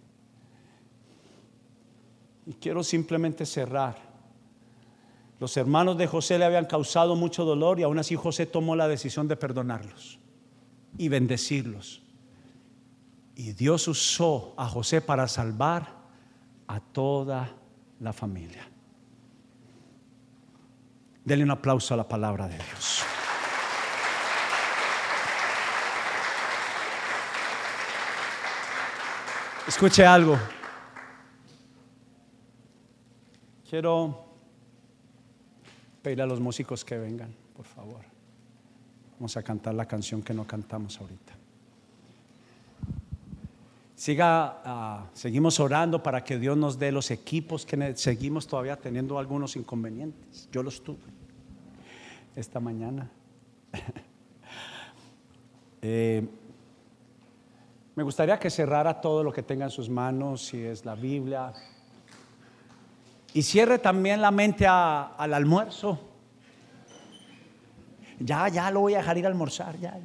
Y 2.46 2.52
quiero 2.54 2.84
simplemente 2.84 3.46
cerrar. 3.46 3.96
Los 5.44 5.58
hermanos 5.58 5.98
de 5.98 6.06
José 6.06 6.38
le 6.38 6.46
habían 6.46 6.64
causado 6.64 7.16
mucho 7.16 7.44
dolor 7.44 7.78
y 7.78 7.82
aún 7.82 7.98
así 7.98 8.16
José 8.16 8.46
tomó 8.46 8.74
la 8.76 8.88
decisión 8.88 9.28
de 9.28 9.36
perdonarlos 9.36 10.18
y 10.96 11.10
bendecirlos. 11.10 12.00
Y 13.34 13.52
Dios 13.52 13.86
usó 13.86 14.54
a 14.56 14.66
José 14.66 15.02
para 15.02 15.28
salvar 15.28 15.86
a 16.66 16.80
toda 16.80 17.54
la 18.00 18.14
familia. 18.14 18.66
Denle 21.26 21.44
un 21.44 21.50
aplauso 21.50 21.92
a 21.92 21.98
la 21.98 22.08
palabra 22.08 22.48
de 22.48 22.56
Dios. 22.56 23.02
Escuche 29.68 30.06
algo. 30.06 30.38
Quiero 33.68 34.24
pedirle 36.04 36.24
a 36.24 36.26
los 36.26 36.38
músicos 36.38 36.84
que 36.84 36.98
vengan, 36.98 37.34
por 37.56 37.64
favor. 37.64 38.02
Vamos 39.18 39.34
a 39.38 39.42
cantar 39.42 39.72
la 39.74 39.86
canción 39.86 40.22
que 40.22 40.34
no 40.34 40.46
cantamos 40.46 41.00
ahorita. 41.00 41.32
Siga, 43.96 44.60
ah, 44.64 45.06
seguimos 45.14 45.58
orando 45.60 46.02
para 46.02 46.22
que 46.22 46.38
Dios 46.38 46.58
nos 46.58 46.78
dé 46.78 46.92
los 46.92 47.10
equipos 47.10 47.64
que 47.64 47.96
seguimos 47.96 48.46
todavía 48.46 48.76
teniendo 48.76 49.18
algunos 49.18 49.56
inconvenientes. 49.56 50.46
Yo 50.52 50.62
los 50.62 50.84
tuve 50.84 50.98
esta 52.36 52.60
mañana. 52.60 53.10
Eh, 55.86 56.26
me 57.94 58.02
gustaría 58.02 58.38
que 58.38 58.48
cerrara 58.48 59.02
todo 59.02 59.22
lo 59.22 59.30
que 59.30 59.42
tenga 59.42 59.66
en 59.66 59.70
sus 59.70 59.90
manos, 59.90 60.46
si 60.46 60.62
es 60.62 60.86
la 60.86 60.94
Biblia. 60.94 61.52
Y 63.34 63.42
cierre 63.42 63.80
también 63.80 64.22
la 64.22 64.30
mente 64.30 64.64
al 64.64 65.34
almuerzo. 65.34 65.98
Ya, 68.20 68.46
ya 68.48 68.70
lo 68.70 68.80
voy 68.80 68.94
a 68.94 68.98
dejar 68.98 69.18
ir 69.18 69.24
a 69.26 69.28
almorzar, 69.28 69.76
ya. 69.76 69.98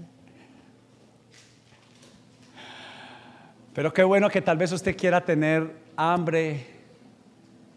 Pero 3.71 3.93
qué 3.93 4.03
bueno 4.03 4.29
que 4.29 4.41
tal 4.41 4.57
vez 4.57 4.71
usted 4.71 4.97
quiera 4.97 5.23
tener 5.23 5.75
hambre 5.95 6.65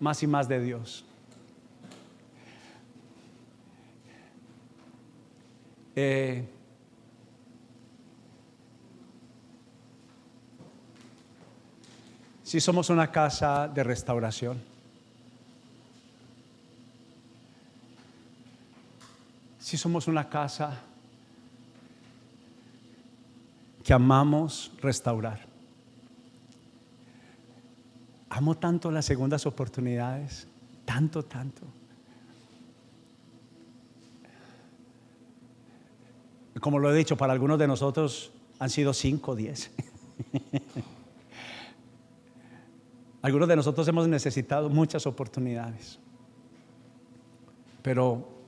más 0.01 0.23
y 0.23 0.27
más 0.27 0.49
de 0.49 0.61
Dios. 0.63 1.05
Eh, 5.95 6.49
si 12.43 12.59
somos 12.59 12.89
una 12.89 13.13
casa 13.13 13.69
de 13.69 13.85
restauración, 13.85 14.72
si 19.73 19.79
somos 19.79 20.07
una 20.07 20.29
casa 20.29 20.83
que 23.83 23.95
amamos 23.95 24.71
restaurar. 24.83 25.41
Amo 28.29 28.55
tanto 28.59 28.91
las 28.91 29.07
segundas 29.07 29.47
oportunidades, 29.47 30.47
tanto, 30.85 31.23
tanto. 31.23 31.63
Como 36.61 36.79
lo 36.79 36.93
he 36.93 36.95
dicho, 36.95 37.17
para 37.17 37.33
algunos 37.33 37.59
de 37.59 37.67
nosotros 37.67 38.31
han 38.59 38.69
sido 38.69 38.93
cinco, 38.93 39.35
diez. 39.35 39.71
algunos 43.23 43.49
de 43.49 43.57
nosotros 43.57 43.89
hemos 43.89 44.07
necesitado 44.07 44.69
muchas 44.69 45.07
oportunidades. 45.07 45.99
Pero 47.81 48.42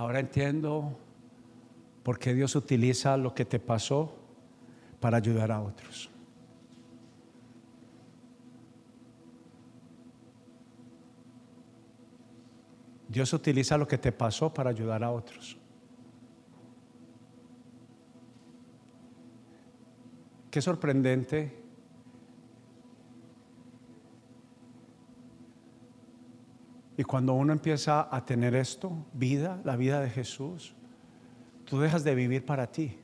Ahora 0.00 0.18
entiendo 0.18 0.96
por 2.02 2.18
qué 2.18 2.32
Dios 2.32 2.56
utiliza 2.56 3.18
lo 3.18 3.34
que 3.34 3.44
te 3.44 3.58
pasó 3.58 4.16
para 4.98 5.18
ayudar 5.18 5.52
a 5.52 5.60
otros. 5.60 6.08
Dios 13.08 13.30
utiliza 13.34 13.76
lo 13.76 13.86
que 13.86 13.98
te 13.98 14.10
pasó 14.10 14.54
para 14.54 14.70
ayudar 14.70 15.04
a 15.04 15.10
otros. 15.10 15.58
Qué 20.50 20.62
sorprendente 20.62 21.62
Y 27.00 27.04
cuando 27.04 27.32
uno 27.32 27.54
empieza 27.54 28.14
a 28.14 28.26
tener 28.26 28.54
esto, 28.54 28.92
vida, 29.14 29.58
la 29.64 29.74
vida 29.74 30.02
de 30.02 30.10
Jesús, 30.10 30.74
tú 31.64 31.80
dejas 31.80 32.04
de 32.04 32.14
vivir 32.14 32.44
para 32.44 32.70
ti 32.70 32.94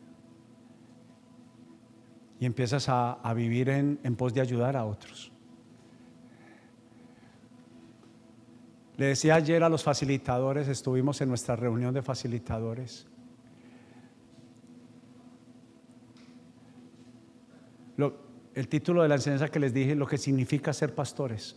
y 2.39 2.45
empiezas 2.45 2.91
a, 2.91 3.33
vivir 3.35 3.71
en, 3.71 3.97
pos 4.15 4.35
de 4.35 4.43
ayudar 4.43 4.77
a 4.77 4.85
otros. 4.85 5.33
Le 8.99 9.07
decía 9.07 9.37
ayer 9.37 9.65
a 9.65 9.71
los 9.71 9.83
facilitadores, 9.83 10.69
estuvimos 10.69 11.23
en 11.23 11.31
nuestra 11.31 11.57
reunión 11.57 11.95
de 11.95 12.03
facilitadores. 12.03 13.07
el 18.55 18.69
título 18.69 19.03
de 19.03 19.09
la 19.09 19.15
enseñanza 19.15 19.49
que 19.49 19.59
les 19.59 19.73
dije, 19.73 19.95
lo 19.95 20.07
que 20.07 20.19
significa 20.19 20.75
ser 20.75 20.95
pastores, 20.95 21.57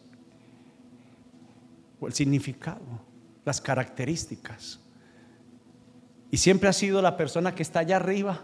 o 1.99 2.07
el 2.07 2.13
significado, 2.13 2.81
las 3.45 3.61
características. 3.61 4.79
Y 6.31 6.37
siempre 6.37 6.69
ha 6.69 6.73
sido 6.73 7.01
la 7.01 7.17
persona 7.17 7.53
que 7.55 7.63
está 7.63 7.79
allá 7.79 7.97
arriba. 7.97 8.41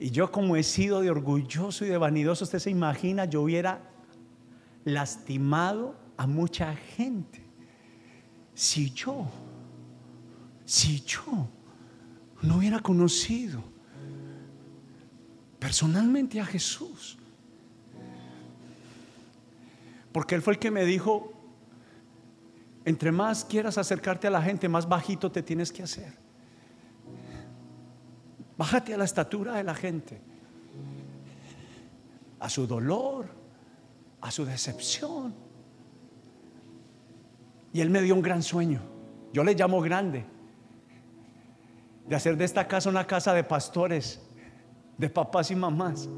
Y 0.00 0.10
yo 0.10 0.32
como 0.32 0.56
he 0.56 0.62
sido 0.62 1.00
de 1.00 1.10
orgulloso 1.10 1.84
y 1.84 1.88
de 1.88 1.98
vanidoso, 1.98 2.44
usted 2.44 2.58
se 2.58 2.70
imagina, 2.70 3.24
yo 3.26 3.42
hubiera 3.42 3.82
lastimado 4.84 5.94
a 6.16 6.26
mucha 6.26 6.74
gente. 6.74 7.42
Si 8.54 8.90
yo, 8.90 9.26
si 10.64 11.00
yo 11.02 11.48
no 12.42 12.56
hubiera 12.56 12.80
conocido 12.80 13.62
personalmente 15.58 16.40
a 16.40 16.44
Jesús, 16.44 17.16
porque 20.12 20.34
Él 20.34 20.42
fue 20.42 20.54
el 20.54 20.58
que 20.58 20.70
me 20.70 20.84
dijo, 20.84 21.32
entre 22.84 23.12
más 23.12 23.44
quieras 23.44 23.78
acercarte 23.78 24.26
a 24.26 24.30
la 24.30 24.42
gente, 24.42 24.68
más 24.68 24.88
bajito 24.88 25.30
te 25.32 25.42
tienes 25.42 25.72
que 25.72 25.82
hacer. 25.82 26.12
Bájate 28.56 28.94
a 28.94 28.98
la 28.98 29.04
estatura 29.04 29.54
de 29.54 29.64
la 29.64 29.74
gente, 29.74 30.20
a 32.38 32.48
su 32.48 32.66
dolor, 32.66 33.26
a 34.20 34.30
su 34.30 34.44
decepción. 34.44 35.34
Y 37.72 37.80
Él 37.80 37.90
me 37.90 38.02
dio 38.02 38.14
un 38.14 38.22
gran 38.22 38.42
sueño. 38.42 38.80
Yo 39.32 39.42
le 39.42 39.54
llamo 39.54 39.80
grande. 39.80 40.24
De 42.06 42.16
hacer 42.16 42.36
de 42.36 42.44
esta 42.44 42.68
casa 42.68 42.90
una 42.90 43.06
casa 43.06 43.32
de 43.32 43.44
pastores, 43.44 44.20
de 44.98 45.08
papás 45.08 45.50
y 45.50 45.56
mamás. 45.56 46.08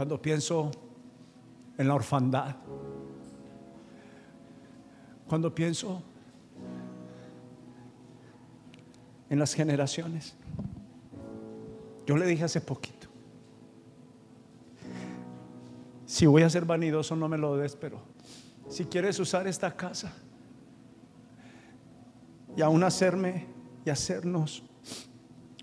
Cuando 0.00 0.22
pienso 0.22 0.70
en 1.76 1.86
la 1.86 1.94
orfandad, 1.94 2.56
cuando 5.28 5.54
pienso 5.54 6.02
en 9.28 9.38
las 9.38 9.52
generaciones. 9.52 10.34
Yo 12.06 12.16
le 12.16 12.24
dije 12.24 12.44
hace 12.44 12.62
poquito, 12.62 13.08
si 16.06 16.24
voy 16.24 16.44
a 16.44 16.48
ser 16.48 16.64
vanidoso 16.64 17.14
no 17.14 17.28
me 17.28 17.36
lo 17.36 17.58
des, 17.58 17.76
pero 17.76 18.00
si 18.70 18.86
quieres 18.86 19.20
usar 19.20 19.46
esta 19.46 19.76
casa 19.76 20.14
y 22.56 22.62
aún 22.62 22.82
hacerme 22.84 23.48
y 23.84 23.90
hacernos 23.90 24.62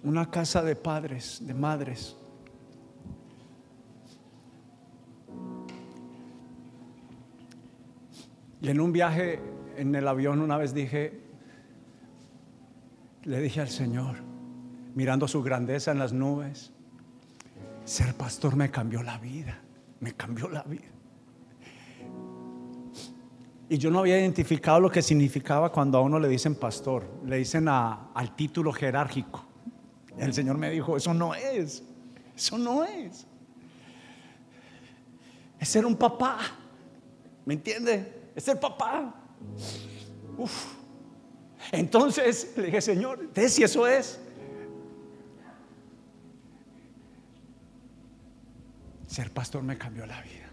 una 0.03 0.29
casa 0.29 0.61
de 0.61 0.75
padres, 0.75 1.39
de 1.41 1.55
madres, 1.55 2.15
En 8.67 8.81
un 8.81 8.91
viaje 8.91 9.39
en 9.77 9.95
el 9.95 10.05
avión 10.09 10.41
una 10.41 10.57
vez 10.57 10.73
dije, 10.73 11.21
le 13.23 13.39
dije 13.39 13.61
al 13.61 13.69
Señor, 13.69 14.17
mirando 14.93 15.25
su 15.25 15.41
grandeza 15.41 15.93
en 15.93 15.99
las 15.99 16.11
nubes, 16.11 16.73
ser 17.85 18.13
pastor 18.15 18.57
me 18.57 18.69
cambió 18.69 19.03
la 19.03 19.19
vida, 19.19 19.57
me 20.01 20.11
cambió 20.11 20.49
la 20.49 20.63
vida. 20.63 20.83
Y 23.69 23.77
yo 23.77 23.89
no 23.89 23.99
había 23.99 24.19
identificado 24.19 24.81
lo 24.81 24.91
que 24.91 25.01
significaba 25.01 25.71
cuando 25.71 25.97
a 25.99 26.01
uno 26.01 26.19
le 26.19 26.27
dicen 26.27 26.55
pastor, 26.55 27.09
le 27.25 27.37
dicen 27.37 27.69
al 27.69 28.35
título 28.35 28.73
jerárquico. 28.73 29.45
El 30.17 30.33
Señor 30.33 30.57
me 30.57 30.71
dijo, 30.71 30.97
eso 30.97 31.13
no 31.13 31.33
es, 31.33 31.85
eso 32.35 32.57
no 32.57 32.83
es. 32.83 33.25
Es 35.57 35.69
ser 35.69 35.85
un 35.85 35.95
papá, 35.95 36.39
¿me 37.45 37.53
entiende? 37.53 38.16
Es 38.37 38.47
el 38.47 38.59
papá. 38.59 39.15
Entonces 41.71 42.53
le 42.55 42.67
dije, 42.67 42.81
Señor, 42.81 43.33
¿de 43.33 43.49
si 43.49 43.63
eso 43.63 43.87
es? 43.87 44.19
Ser 49.07 49.33
pastor 49.33 49.63
me 49.63 49.75
cambió 49.75 50.05
la 50.05 50.21
vida. 50.21 50.46